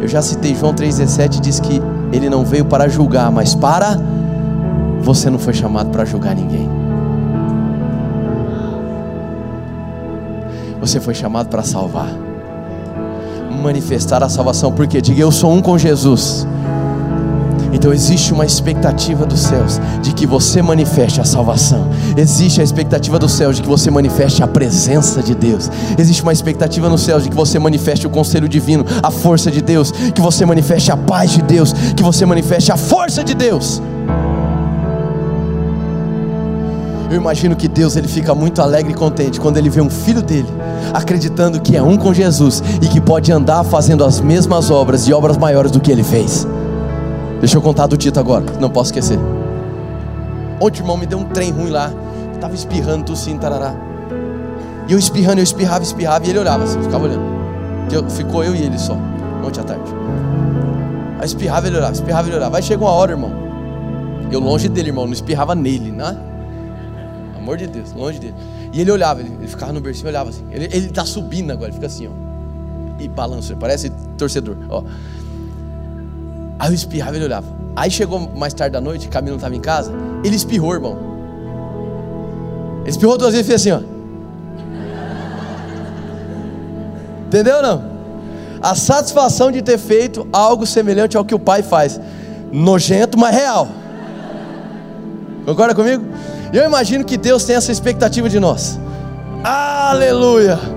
Eu 0.00 0.08
já 0.08 0.22
citei 0.22 0.54
João 0.54 0.72
3,17 0.72 1.40
diz 1.40 1.58
que 1.58 1.82
Ele 2.12 2.30
não 2.30 2.44
veio 2.44 2.64
para 2.64 2.88
julgar, 2.88 3.30
mas 3.30 3.54
para. 3.54 3.98
Você 5.02 5.28
não 5.28 5.38
foi 5.38 5.52
chamado 5.52 5.90
para 5.90 6.04
julgar 6.04 6.34
ninguém. 6.34 6.68
Você 10.80 11.00
foi 11.00 11.14
chamado 11.14 11.48
para 11.48 11.64
salvar, 11.64 12.08
manifestar 13.56 14.22
a 14.22 14.28
salvação, 14.28 14.72
porque 14.72 15.00
diga 15.00 15.20
eu 15.20 15.32
sou 15.32 15.52
um 15.52 15.60
com 15.60 15.76
Jesus. 15.78 16.46
Então 17.72 17.92
existe 17.92 18.32
uma 18.32 18.46
expectativa 18.46 19.26
dos 19.26 19.40
céus 19.40 19.80
de 20.00 20.14
que 20.14 20.26
você 20.26 20.62
manifeste 20.62 21.20
a 21.20 21.24
salvação. 21.24 21.88
Existe 22.16 22.60
a 22.60 22.64
expectativa 22.64 23.18
dos 23.18 23.32
céus 23.32 23.56
de 23.56 23.62
que 23.62 23.68
você 23.68 23.90
manifeste 23.90 24.42
a 24.42 24.46
presença 24.46 25.22
de 25.22 25.34
Deus. 25.34 25.70
Existe 25.98 26.22
uma 26.22 26.32
expectativa 26.32 26.88
nos 26.88 27.02
céus 27.02 27.24
de 27.24 27.28
que 27.28 27.36
você 27.36 27.58
manifeste 27.58 28.06
o 28.06 28.10
conselho 28.10 28.48
divino, 28.48 28.84
a 29.02 29.10
força 29.10 29.50
de 29.50 29.60
Deus, 29.60 29.90
que 29.90 30.20
você 30.20 30.46
manifeste 30.46 30.90
a 30.90 30.96
paz 30.96 31.32
de 31.32 31.42
Deus, 31.42 31.72
que 31.94 32.02
você 32.02 32.24
manifeste 32.24 32.72
a 32.72 32.76
força 32.76 33.22
de 33.22 33.34
Deus. 33.34 33.82
Eu 37.10 37.16
imagino 37.16 37.54
que 37.54 37.68
Deus 37.68 37.96
ele 37.96 38.08
fica 38.08 38.34
muito 38.34 38.60
alegre 38.60 38.92
e 38.92 38.94
contente 38.94 39.40
quando 39.40 39.56
ele 39.56 39.70
vê 39.70 39.80
um 39.80 39.90
filho 39.90 40.22
dele 40.22 40.48
acreditando 40.92 41.60
que 41.60 41.76
é 41.76 41.82
um 41.82 41.96
com 41.96 42.12
Jesus 42.12 42.62
e 42.82 42.88
que 42.88 43.00
pode 43.00 43.30
andar 43.30 43.62
fazendo 43.64 44.04
as 44.04 44.20
mesmas 44.20 44.70
obras 44.70 45.06
e 45.06 45.12
obras 45.12 45.36
maiores 45.36 45.70
do 45.70 45.80
que 45.80 45.92
ele 45.92 46.02
fez. 46.02 46.46
Deixa 47.38 47.56
eu 47.56 47.62
contar 47.62 47.86
do 47.86 47.96
Tito 47.96 48.18
agora, 48.18 48.44
não 48.58 48.70
posso 48.70 48.88
esquecer. 48.88 49.18
Ontem, 50.60 50.80
irmão, 50.80 50.96
me 50.96 51.06
deu 51.06 51.18
um 51.18 51.24
trem 51.24 51.50
ruim 51.50 51.70
lá. 51.70 51.92
Eu 52.32 52.40
tava 52.40 52.54
espirrando, 52.54 53.04
tossindo, 53.04 53.40
tarará. 53.40 53.74
E 54.88 54.92
eu 54.92 54.98
espirrando, 54.98 55.40
eu 55.40 55.44
espirrava, 55.44 55.82
espirrava, 55.82 56.24
e 56.26 56.30
ele 56.30 56.38
olhava 56.38 56.64
assim, 56.64 56.82
ficava 56.82 57.04
olhando. 57.04 57.24
Eu, 57.92 58.08
ficou 58.08 58.42
eu 58.42 58.54
e 58.54 58.62
ele 58.62 58.78
só, 58.78 58.96
ontem 59.44 59.60
à 59.60 59.64
tarde. 59.64 59.84
Aí 61.18 61.26
espirrava, 61.26 61.66
ele 61.66 61.76
olhava, 61.76 61.92
espirrava, 61.92 62.28
ele 62.28 62.36
olhava. 62.36 62.56
Aí 62.56 62.62
chegou 62.62 62.88
uma 62.88 62.94
hora, 62.94 63.12
irmão. 63.12 63.32
Eu 64.30 64.40
longe 64.40 64.68
dele, 64.68 64.88
irmão, 64.88 65.04
não 65.04 65.12
espirrava 65.12 65.54
nele, 65.54 65.90
né? 65.92 66.16
Amor 67.46 67.58
de 67.58 67.68
Deus, 67.68 67.92
longe 67.92 68.18
dele. 68.18 68.34
E 68.72 68.80
ele 68.80 68.90
olhava, 68.90 69.20
ele, 69.20 69.32
ele 69.38 69.46
ficava 69.46 69.72
no 69.72 69.80
bercinho, 69.80 70.08
olhava 70.08 70.30
assim. 70.30 70.44
Ele, 70.50 70.64
ele 70.72 70.88
tá 70.88 71.04
subindo 71.04 71.52
agora, 71.52 71.66
ele 71.66 71.74
fica 71.74 71.86
assim, 71.86 72.08
ó. 72.08 72.10
E 73.00 73.06
balança, 73.06 73.54
parece 73.54 73.92
torcedor, 74.18 74.56
ó. 74.68 74.82
Aí 76.58 76.70
eu 76.70 76.74
espirrava 76.74 77.12
e 77.12 77.18
ele 77.18 77.26
olhava. 77.26 77.46
Aí 77.76 77.88
chegou 77.88 78.18
mais 78.18 78.52
tarde 78.52 78.72
da 78.72 78.80
noite, 78.80 79.06
Camilo 79.06 79.36
estava 79.36 79.54
em 79.54 79.60
casa, 79.60 79.92
ele 80.24 80.34
espirrou, 80.34 80.74
irmão. 80.74 80.98
Ele 82.80 82.90
espirrou 82.90 83.16
duas 83.16 83.32
vezes 83.32 83.46
e 83.46 83.48
fez 83.48 83.60
assim, 83.60 83.70
ó. 83.70 83.80
Entendeu 87.28 87.62
não? 87.62 87.84
A 88.60 88.74
satisfação 88.74 89.52
de 89.52 89.62
ter 89.62 89.78
feito 89.78 90.26
algo 90.32 90.66
semelhante 90.66 91.16
ao 91.16 91.24
que 91.24 91.34
o 91.34 91.38
pai 91.38 91.62
faz. 91.62 92.00
Nojento, 92.50 93.16
mas 93.16 93.32
real. 93.32 93.68
Concorda 95.44 95.76
comigo? 95.76 96.04
E 96.52 96.56
eu 96.56 96.64
imagino 96.64 97.04
que 97.04 97.16
Deus 97.16 97.44
tem 97.44 97.56
essa 97.56 97.72
expectativa 97.72 98.28
de 98.28 98.38
nós. 98.38 98.78
Aleluia! 99.42 100.75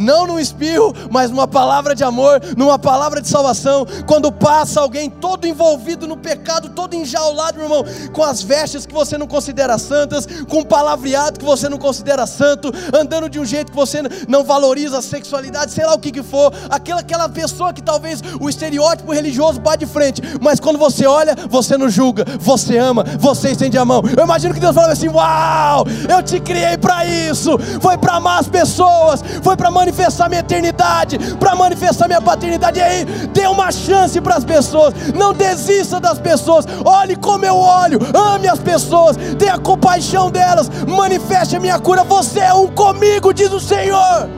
Não 0.00 0.26
num 0.26 0.40
espirro, 0.40 0.94
mas 1.10 1.30
numa 1.30 1.46
palavra 1.46 1.94
de 1.94 2.02
amor, 2.02 2.40
numa 2.56 2.78
palavra 2.78 3.20
de 3.20 3.28
salvação. 3.28 3.86
Quando 4.06 4.32
passa 4.32 4.80
alguém 4.80 5.10
todo 5.10 5.46
envolvido 5.46 6.06
no 6.08 6.16
pecado, 6.16 6.70
todo 6.70 6.94
enjaulado, 6.94 7.58
meu 7.58 7.66
irmão, 7.66 7.84
com 8.12 8.22
as 8.22 8.42
vestes 8.42 8.86
que 8.86 8.94
você 8.94 9.18
não 9.18 9.26
considera 9.26 9.78
santas, 9.78 10.26
com 10.48 10.64
palavreado 10.64 11.38
que 11.38 11.44
você 11.44 11.68
não 11.68 11.78
considera 11.78 12.26
santo, 12.26 12.72
andando 12.92 13.28
de 13.28 13.38
um 13.38 13.44
jeito 13.44 13.70
que 13.70 13.76
você 13.76 14.02
não 14.26 14.42
valoriza 14.42 14.98
a 14.98 15.02
sexualidade, 15.02 15.72
sei 15.72 15.84
lá 15.84 15.94
o 15.94 15.98
que 15.98 16.10
que 16.10 16.22
for, 16.22 16.52
aquela, 16.68 17.00
aquela 17.00 17.28
pessoa 17.28 17.72
que 17.72 17.82
talvez 17.82 18.22
o 18.40 18.48
estereótipo 18.48 19.12
religioso 19.12 19.60
bate 19.60 19.84
de 19.84 19.86
frente, 19.86 20.22
mas 20.40 20.60
quando 20.60 20.78
você 20.78 21.06
olha, 21.06 21.34
você 21.48 21.76
não 21.78 21.88
julga, 21.88 22.24
você 22.38 22.76
ama, 22.76 23.04
você 23.18 23.50
estende 23.50 23.78
a 23.78 23.84
mão. 23.84 24.02
Eu 24.16 24.24
imagino 24.24 24.52
que 24.52 24.60
Deus 24.60 24.74
falava 24.74 24.92
assim: 24.92 25.08
Uau, 25.08 25.86
eu 26.08 26.22
te 26.22 26.38
criei 26.38 26.76
para 26.76 27.06
isso, 27.06 27.58
foi 27.80 27.96
para 27.96 28.14
amar 28.14 28.40
as 28.40 28.48
pessoas, 28.48 29.22
foi 29.42 29.56
para 29.56 29.70
manifestar 29.70 29.89
manifestar 29.90 30.28
minha 30.28 30.40
eternidade, 30.40 31.18
para 31.36 31.56
manifestar 31.56 32.06
minha 32.06 32.22
paternidade. 32.22 32.78
E 32.78 32.82
aí, 32.82 33.04
dê 33.32 33.46
uma 33.46 33.72
chance 33.72 34.20
para 34.20 34.36
as 34.36 34.44
pessoas, 34.44 34.94
não 35.14 35.32
desista 35.32 35.98
das 35.98 36.18
pessoas. 36.18 36.64
Olhe 36.84 37.16
como 37.16 37.44
eu 37.44 37.56
olho, 37.56 37.98
ame 38.14 38.46
as 38.46 38.60
pessoas, 38.60 39.16
tenha 39.38 39.58
compaixão 39.58 40.30
delas, 40.30 40.70
manifeste 40.86 41.56
a 41.56 41.60
minha 41.60 41.78
cura. 41.78 42.04
Você 42.04 42.38
é 42.38 42.54
um 42.54 42.68
comigo, 42.68 43.34
diz 43.34 43.52
o 43.52 43.60
Senhor. 43.60 44.28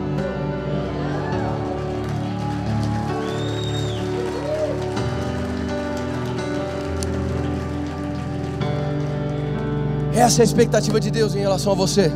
Essa 10.14 10.40
é 10.40 10.42
a 10.42 10.44
expectativa 10.44 11.00
de 11.00 11.10
Deus 11.10 11.34
em 11.34 11.40
relação 11.40 11.72
a 11.72 11.74
você. 11.74 12.12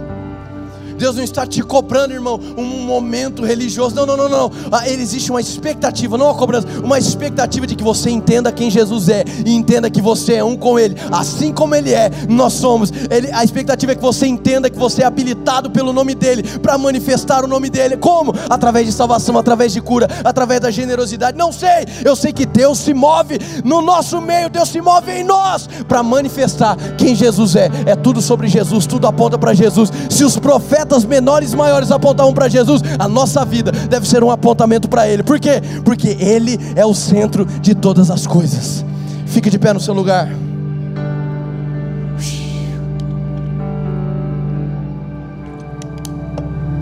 Deus 0.97 1.17
não 1.17 1.23
está 1.23 1.47
te 1.47 1.63
cobrando, 1.63 2.15
irmão, 2.15 2.41
um 2.57 2.65
momento 2.85 3.45
religioso. 3.45 3.95
Não, 3.95 4.07
não, 4.07 4.17
não, 4.17 4.29
não. 4.29 4.53
Ah, 4.73 4.89
existe 4.89 5.31
uma 5.31 5.41
expectativa, 5.41 6.17
não 6.17 6.27
uma 6.27 6.35
cobrança, 6.35 6.67
uma 6.83 6.99
expectativa 6.99 7.67
de 7.67 7.75
que 7.75 7.85
você 7.85 8.11
entenda 8.11 8.51
quem 8.51 8.71
Jesus 8.71 9.09
é 9.09 9.25
e 9.45 9.55
entenda 9.55 9.91
que 9.91 10.01
você 10.01 10.35
é 10.35 10.45
um 10.45 10.57
com 10.57 10.79
Ele, 10.79 10.97
assim 11.13 11.53
como 11.53 11.75
Ele 11.75 11.93
é, 11.93 12.11
nós 12.29 12.55
somos. 12.55 12.93
Ele, 13.11 13.31
a 13.33 13.45
expectativa 13.45 13.93
é 13.93 13.95
que 13.95 14.03
você 14.03 14.27
entenda 14.27 14.71
que 14.71 14.79
você 14.79 15.03
é 15.03 15.05
habilitado 15.05 15.71
pelo 15.71 15.93
nome 15.93 16.15
dEle 16.15 16.43
para 16.61 16.79
manifestar 16.79 17.45
o 17.45 17.49
nome 17.49 17.69
dEle. 17.69 17.97
Como? 17.97 18.33
Através 18.49 18.87
de 18.87 18.93
salvação, 18.93 19.39
através 19.39 19.73
de 19.73 19.81
cura, 19.81 20.09
através 20.25 20.61
da 20.61 20.71
generosidade. 20.71 21.37
Não 21.37 21.53
sei, 21.53 21.87
eu 22.05 22.17
sei 22.17 22.33
que 22.33 22.47
Deus 22.47 22.79
se 22.79 22.95
move 22.95 23.39
no 23.65 23.83
nosso 23.83 24.21
meio, 24.21 24.49
Deus 24.49 24.69
se 24.69 24.81
move 24.81 25.11
em 25.11 25.25
nós 25.25 25.69
para 25.87 26.03
manifestar 26.03 26.77
quem 26.97 27.15
Jesus 27.15 27.57
é. 27.57 27.71
É 27.85 27.95
tudo 27.95 28.21
sobre 28.21 28.49
Jesus, 28.49 28.87
tudo 28.87 29.07
aponta 29.07 29.39
para 29.39 29.55
Jesus. 29.55 29.91
Se 30.09 30.25
os 30.25 30.39
profetas 30.39 30.86
profetas 30.87 31.05
menores 31.05 31.53
e 31.53 31.57
maiores 31.57 31.91
apontavam 31.91 32.33
para 32.33 32.49
Jesus, 32.49 32.81
a 32.99 33.09
nossa 33.09 33.45
vida 33.45 33.73
deve 33.73 34.09
ser 34.09 34.23
um 34.23 34.31
apontamento 34.31 34.89
para 34.89 35.09
Ele. 35.09 35.23
Por 35.23 35.39
quê? 35.39 35.61
Porque 35.85 36.17
Ele 36.21 36.59
é 36.75 36.87
o 36.87 36.95
centro 36.95 37.45
de 37.45 37.75
todas 37.75 38.11
as 38.11 38.27
coisas. 38.27 38.85
Fique 39.27 39.51
de 39.51 39.59
pé 39.59 39.73
no 39.73 39.81
seu 39.81 39.93
lugar. 39.93 40.29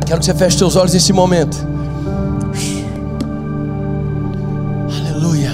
Quero 0.06 0.20
que 0.20 0.26
você 0.26 0.34
feche 0.34 0.58
seus 0.58 0.76
olhos 0.76 0.92
nesse 0.92 1.12
momento. 1.12 1.56
Aleluia. 5.08 5.50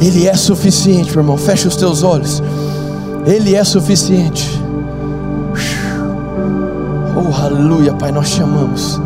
Ele 0.00 0.26
é 0.26 0.34
suficiente, 0.34 1.12
meu 1.12 1.20
irmão. 1.20 1.36
Feche 1.38 1.68
os 1.68 1.76
teus 1.76 2.02
olhos. 2.02 2.42
Ele 3.24 3.54
é 3.54 3.62
suficiente. 3.62 4.63
Oh, 7.26 7.42
aleluia, 7.42 7.94
Pai, 7.94 8.12
nós 8.12 8.28
chamamos. 8.28 9.00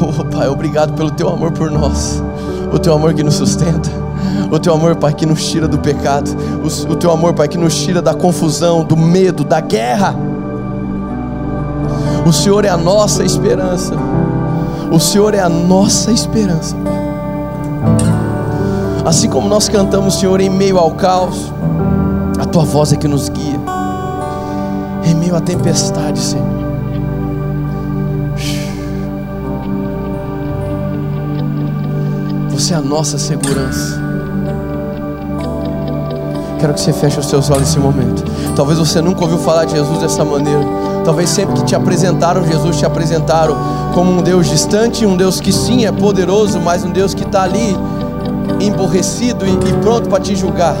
Oh, 0.00 0.24
Pai, 0.24 0.46
obrigado 0.46 0.92
pelo 0.92 1.10
teu 1.10 1.28
amor 1.28 1.50
por 1.50 1.72
nós. 1.72 2.22
O 2.72 2.78
teu 2.78 2.94
amor 2.94 3.14
que 3.14 3.24
nos 3.24 3.34
sustenta. 3.34 3.90
O 4.48 4.56
teu 4.60 4.72
amor, 4.72 4.94
Pai, 4.94 5.12
que 5.12 5.26
nos 5.26 5.44
tira 5.44 5.66
do 5.66 5.76
pecado. 5.76 6.30
O, 6.62 6.92
o 6.92 6.94
teu 6.94 7.10
amor, 7.10 7.34
Pai, 7.34 7.48
que 7.48 7.58
nos 7.58 7.74
tira 7.74 8.00
da 8.00 8.14
confusão, 8.14 8.84
do 8.84 8.96
medo, 8.96 9.42
da 9.42 9.60
guerra. 9.60 10.14
O 12.24 12.32
Senhor 12.32 12.64
é 12.64 12.68
a 12.68 12.76
nossa 12.76 13.24
esperança. 13.24 13.94
O 14.92 15.00
Senhor 15.00 15.34
é 15.34 15.40
a 15.40 15.48
nossa 15.48 16.12
esperança, 16.12 16.76
Pai. 16.76 17.08
Assim 19.04 19.28
como 19.28 19.48
nós 19.48 19.68
cantamos, 19.68 20.14
Senhor, 20.20 20.40
em 20.40 20.50
meio 20.50 20.78
ao 20.78 20.92
caos, 20.92 21.52
a 22.38 22.44
tua 22.44 22.64
voz 22.64 22.92
é 22.92 22.96
que 22.96 23.08
nos 23.08 23.28
guia. 23.28 23.58
Em 25.02 25.14
meio 25.16 25.34
à 25.34 25.40
tempestade, 25.40 26.20
Senhor. 26.20 26.67
É 32.70 32.74
a 32.74 32.82
nossa 32.82 33.16
segurança. 33.16 33.98
Quero 36.60 36.74
que 36.74 36.80
você 36.80 36.92
feche 36.92 37.18
os 37.18 37.26
seus 37.26 37.48
olhos 37.48 37.62
nesse 37.62 37.78
momento. 37.78 38.22
Talvez 38.54 38.78
você 38.78 39.00
nunca 39.00 39.22
ouviu 39.22 39.38
falar 39.38 39.64
de 39.64 39.72
Jesus 39.72 40.00
dessa 40.00 40.22
maneira. 40.22 40.60
Talvez 41.02 41.30
sempre 41.30 41.54
que 41.54 41.64
te 41.64 41.74
apresentaram 41.74 42.46
Jesus, 42.46 42.76
te 42.76 42.84
apresentaram 42.84 43.56
como 43.94 44.12
um 44.12 44.22
Deus 44.22 44.48
distante, 44.48 45.06
um 45.06 45.16
Deus 45.16 45.40
que 45.40 45.50
sim 45.50 45.86
é 45.86 45.92
poderoso, 45.92 46.60
mas 46.60 46.84
um 46.84 46.90
Deus 46.90 47.14
que 47.14 47.22
está 47.22 47.44
ali 47.44 47.74
emborrecido 48.60 49.46
e, 49.46 49.50
e 49.50 49.72
pronto 49.80 50.10
para 50.10 50.20
te 50.20 50.36
julgar. 50.36 50.76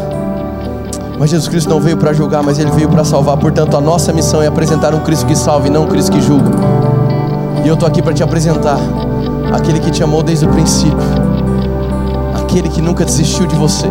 Mas 1.18 1.30
Jesus 1.30 1.48
Cristo 1.48 1.70
não 1.70 1.80
veio 1.80 1.96
para 1.96 2.12
julgar, 2.12 2.42
mas 2.42 2.58
ele 2.58 2.70
veio 2.70 2.90
para 2.90 3.02
salvar. 3.02 3.38
Portanto, 3.38 3.76
a 3.76 3.80
nossa 3.80 4.12
missão 4.12 4.42
é 4.42 4.46
apresentar 4.46 4.94
um 4.94 5.00
Cristo 5.00 5.24
que 5.24 5.34
salva 5.34 5.68
e 5.68 5.70
não 5.70 5.84
um 5.84 5.86
Cristo 5.86 6.12
que 6.12 6.20
julga. 6.20 6.50
E 7.64 7.68
eu 7.68 7.74
estou 7.74 7.88
aqui 7.88 8.02
para 8.02 8.12
te 8.12 8.22
apresentar 8.22 8.78
aquele 9.52 9.80
que 9.80 9.90
te 9.90 10.02
amou 10.02 10.22
desde 10.22 10.44
o 10.44 10.48
princípio, 10.48 10.98
aquele 12.48 12.70
que 12.70 12.80
nunca 12.80 13.04
desistiu 13.04 13.46
de 13.46 13.54
você. 13.54 13.86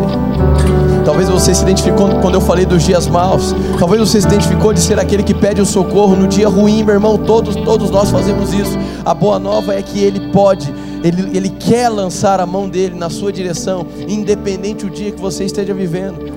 Talvez 1.04 1.28
você 1.28 1.54
se 1.54 1.62
identificou 1.62 2.08
quando 2.20 2.34
eu 2.34 2.40
falei 2.40 2.66
dos 2.66 2.82
dias 2.82 3.06
maus. 3.06 3.54
Talvez 3.78 4.00
você 4.00 4.20
se 4.20 4.26
identificou 4.26 4.72
de 4.72 4.80
ser 4.80 4.98
aquele 4.98 5.22
que 5.22 5.32
pede 5.32 5.60
o 5.60 5.66
socorro 5.66 6.16
no 6.16 6.26
dia 6.26 6.48
ruim, 6.48 6.82
meu 6.82 6.94
irmão. 6.94 7.16
Todos, 7.16 7.54
todos 7.54 7.88
nós 7.88 8.10
fazemos 8.10 8.52
isso. 8.52 8.76
A 9.04 9.14
boa 9.14 9.38
nova 9.38 9.74
é 9.74 9.80
que 9.80 10.00
Ele 10.00 10.32
pode, 10.32 10.74
Ele, 11.04 11.36
Ele 11.36 11.48
quer 11.48 11.88
lançar 11.88 12.40
a 12.40 12.46
mão 12.46 12.68
dele 12.68 12.96
na 12.96 13.08
sua 13.08 13.32
direção, 13.32 13.86
independente 14.08 14.84
do 14.84 14.90
dia 14.90 15.12
que 15.12 15.20
você 15.20 15.44
esteja 15.44 15.72
vivendo. 15.72 16.27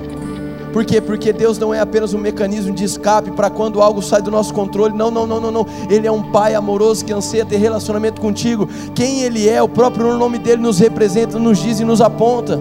Por 0.73 0.85
quê? 0.85 1.01
Porque 1.01 1.33
Deus 1.33 1.57
não 1.57 1.73
é 1.73 1.79
apenas 1.79 2.13
um 2.13 2.17
mecanismo 2.17 2.73
de 2.73 2.85
escape 2.85 3.31
para 3.31 3.49
quando 3.49 3.81
algo 3.81 4.01
sai 4.01 4.21
do 4.21 4.31
nosso 4.31 4.53
controle. 4.53 4.95
Não, 4.95 5.11
não, 5.11 5.27
não, 5.27 5.39
não, 5.41 5.51
não. 5.51 5.65
Ele 5.89 6.07
é 6.07 6.11
um 6.11 6.31
pai 6.31 6.55
amoroso 6.55 7.03
que 7.03 7.11
anseia 7.11 7.45
ter 7.45 7.57
relacionamento 7.57 8.21
contigo. 8.21 8.67
Quem 8.95 9.21
ele 9.23 9.49
é, 9.49 9.61
o 9.61 9.67
próprio 9.67 10.17
nome 10.17 10.39
dele 10.39 10.61
nos 10.61 10.79
representa, 10.79 11.37
nos 11.37 11.59
diz 11.59 11.79
e 11.79 11.83
nos 11.83 11.99
aponta. 11.99 12.59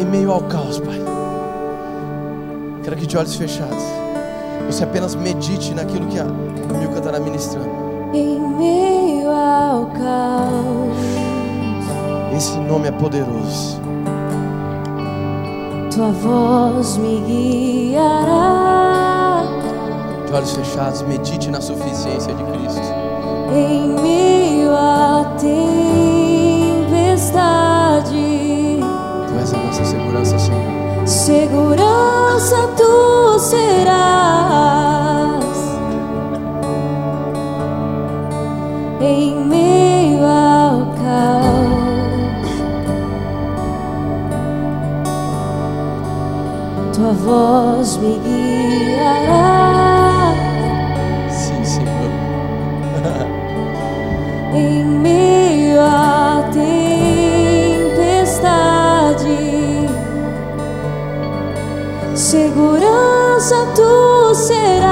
Em 0.00 0.04
meio 0.04 0.30
ao 0.30 0.40
caos, 0.42 0.78
Pai. 0.78 0.98
Quero 2.82 2.96
que 2.96 3.06
de 3.06 3.16
olhos 3.16 3.34
fechados. 3.34 3.82
Você 4.66 4.84
apenas 4.84 5.14
medite 5.14 5.74
naquilo 5.74 6.06
que 6.06 6.18
a 6.18 6.24
Milka 6.24 6.98
está 6.98 7.20
ministrando. 7.20 7.68
Em 8.14 8.38
meio 8.56 9.28
ao 9.28 9.86
caos. 9.86 10.96
Esse 12.34 12.56
nome 12.58 12.88
é 12.88 12.92
poderoso 12.92 13.87
tua 15.98 16.12
voz 16.12 16.96
me 16.96 17.20
guiará. 17.90 19.42
De 20.26 20.32
olhos 20.32 20.52
fechados, 20.52 21.02
medite 21.02 21.50
na 21.50 21.60
suficiência 21.60 22.32
de 22.32 22.44
Cristo. 22.44 22.80
Em 23.52 24.00
meio 24.00 24.72
à 24.76 25.24
tempestade, 25.40 25.58
tu 29.26 29.34
és 29.40 29.52
a 29.52 29.56
nossa 29.56 29.84
segurança, 29.84 30.38
Senhor. 30.38 30.62
Segurança 31.04 32.68
tu 32.76 33.40
serás. 33.40 34.87
Voz 47.28 47.98
me 47.98 48.18
guiará. 48.24 50.32
Sim, 51.30 51.62
Senhor. 51.62 52.10
em 54.56 54.82
meio 54.84 55.82
à 55.82 56.48
tempestade, 56.52 56.68
segurança 62.14 63.56
tu 63.76 64.34
serás. 64.34 64.88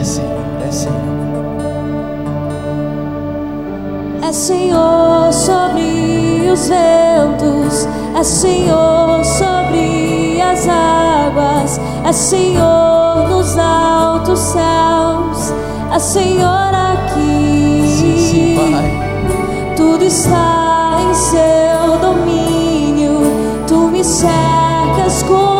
É 0.00 0.04
Senhor, 0.04 0.44
é 0.66 0.72
Senhor. 0.72 0.96
É 4.28 4.32
Senhor 4.32 5.32
sobre 5.32 6.50
os 6.50 6.68
ventos 6.68 7.86
é 8.18 8.24
Senhor 8.24 9.05
é 12.06 12.12
Senhor 12.12 13.28
nos 13.28 13.58
altos 13.58 14.38
céus, 14.38 15.52
é 15.92 15.98
Senhor 15.98 16.70
aqui. 16.72 17.82
Sim, 17.84 18.16
sim, 18.16 18.70
Pai. 18.70 19.74
Tudo 19.76 20.04
está 20.04 20.98
em 21.02 21.14
seu 21.14 21.98
domínio, 22.00 23.20
tu 23.66 23.88
me 23.88 24.04
cercas 24.04 25.24
com 25.24 25.55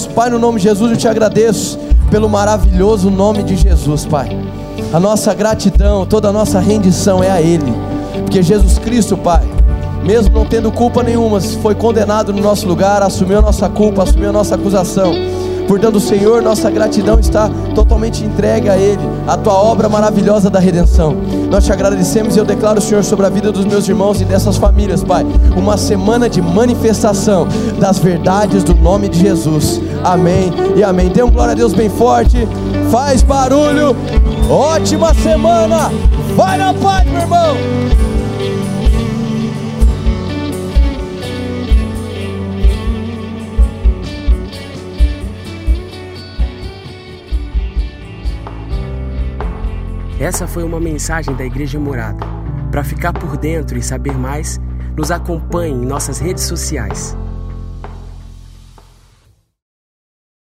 Pai, 0.00 0.30
no 0.30 0.38
nome 0.38 0.58
de 0.58 0.64
Jesus, 0.64 0.90
eu 0.90 0.96
te 0.96 1.06
agradeço 1.06 1.78
pelo 2.10 2.26
maravilhoso 2.26 3.10
nome 3.10 3.42
de 3.42 3.56
Jesus, 3.56 4.06
Pai. 4.06 4.34
A 4.90 4.98
nossa 4.98 5.34
gratidão, 5.34 6.06
toda 6.06 6.30
a 6.30 6.32
nossa 6.32 6.58
rendição 6.60 7.22
é 7.22 7.30
a 7.30 7.42
Ele, 7.42 7.72
porque 8.24 8.42
Jesus 8.42 8.78
Cristo, 8.78 9.18
Pai, 9.18 9.42
mesmo 10.02 10.34
não 10.34 10.46
tendo 10.46 10.72
culpa 10.72 11.02
nenhuma, 11.02 11.40
foi 11.40 11.74
condenado 11.74 12.32
no 12.32 12.40
nosso 12.40 12.66
lugar, 12.66 13.02
assumiu 13.02 13.38
a 13.38 13.42
nossa 13.42 13.68
culpa, 13.68 14.02
assumiu 14.02 14.30
a 14.30 14.32
nossa 14.32 14.54
acusação. 14.54 15.12
Portanto, 15.66 16.00
Senhor, 16.00 16.42
nossa 16.42 16.70
gratidão 16.70 17.18
está 17.18 17.50
totalmente 17.74 18.24
entregue 18.24 18.68
a 18.68 18.76
Ele, 18.76 19.02
a 19.26 19.36
tua 19.36 19.54
obra 19.54 19.88
maravilhosa 19.88 20.50
da 20.50 20.58
redenção. 20.58 21.16
Nós 21.50 21.64
te 21.64 21.72
agradecemos 21.72 22.36
e 22.36 22.38
eu 22.38 22.44
declaro, 22.44 22.80
Senhor, 22.80 23.02
sobre 23.04 23.26
a 23.26 23.28
vida 23.28 23.50
dos 23.50 23.64
meus 23.64 23.88
irmãos 23.88 24.20
e 24.20 24.24
dessas 24.24 24.56
famílias, 24.56 25.02
Pai, 25.02 25.24
uma 25.56 25.76
semana 25.76 26.28
de 26.28 26.42
manifestação 26.42 27.46
das 27.78 27.98
verdades 27.98 28.64
do 28.64 28.74
nome 28.74 29.08
de 29.08 29.18
Jesus. 29.18 29.80
Amém 30.04 30.52
e 30.76 30.82
amém. 30.82 31.08
Dê 31.08 31.22
um 31.22 31.30
glória 31.30 31.52
a 31.52 31.56
Deus 31.56 31.72
bem 31.72 31.88
forte, 31.88 32.46
faz 32.90 33.22
barulho, 33.22 33.96
ótima 34.50 35.14
semana, 35.14 35.90
vai 36.36 36.58
na 36.58 36.74
paz, 36.74 37.06
meu 37.06 37.20
irmão. 37.20 38.11
Essa 50.22 50.46
foi 50.46 50.62
uma 50.62 50.78
mensagem 50.78 51.34
da 51.34 51.44
Igreja 51.44 51.80
Morada. 51.80 52.24
Para 52.70 52.84
ficar 52.84 53.12
por 53.12 53.36
dentro 53.36 53.76
e 53.76 53.82
saber 53.82 54.16
mais, 54.16 54.60
nos 54.96 55.10
acompanhe 55.10 55.74
em 55.74 55.84
nossas 55.84 56.20
redes 56.20 56.44
sociais. 56.44 57.16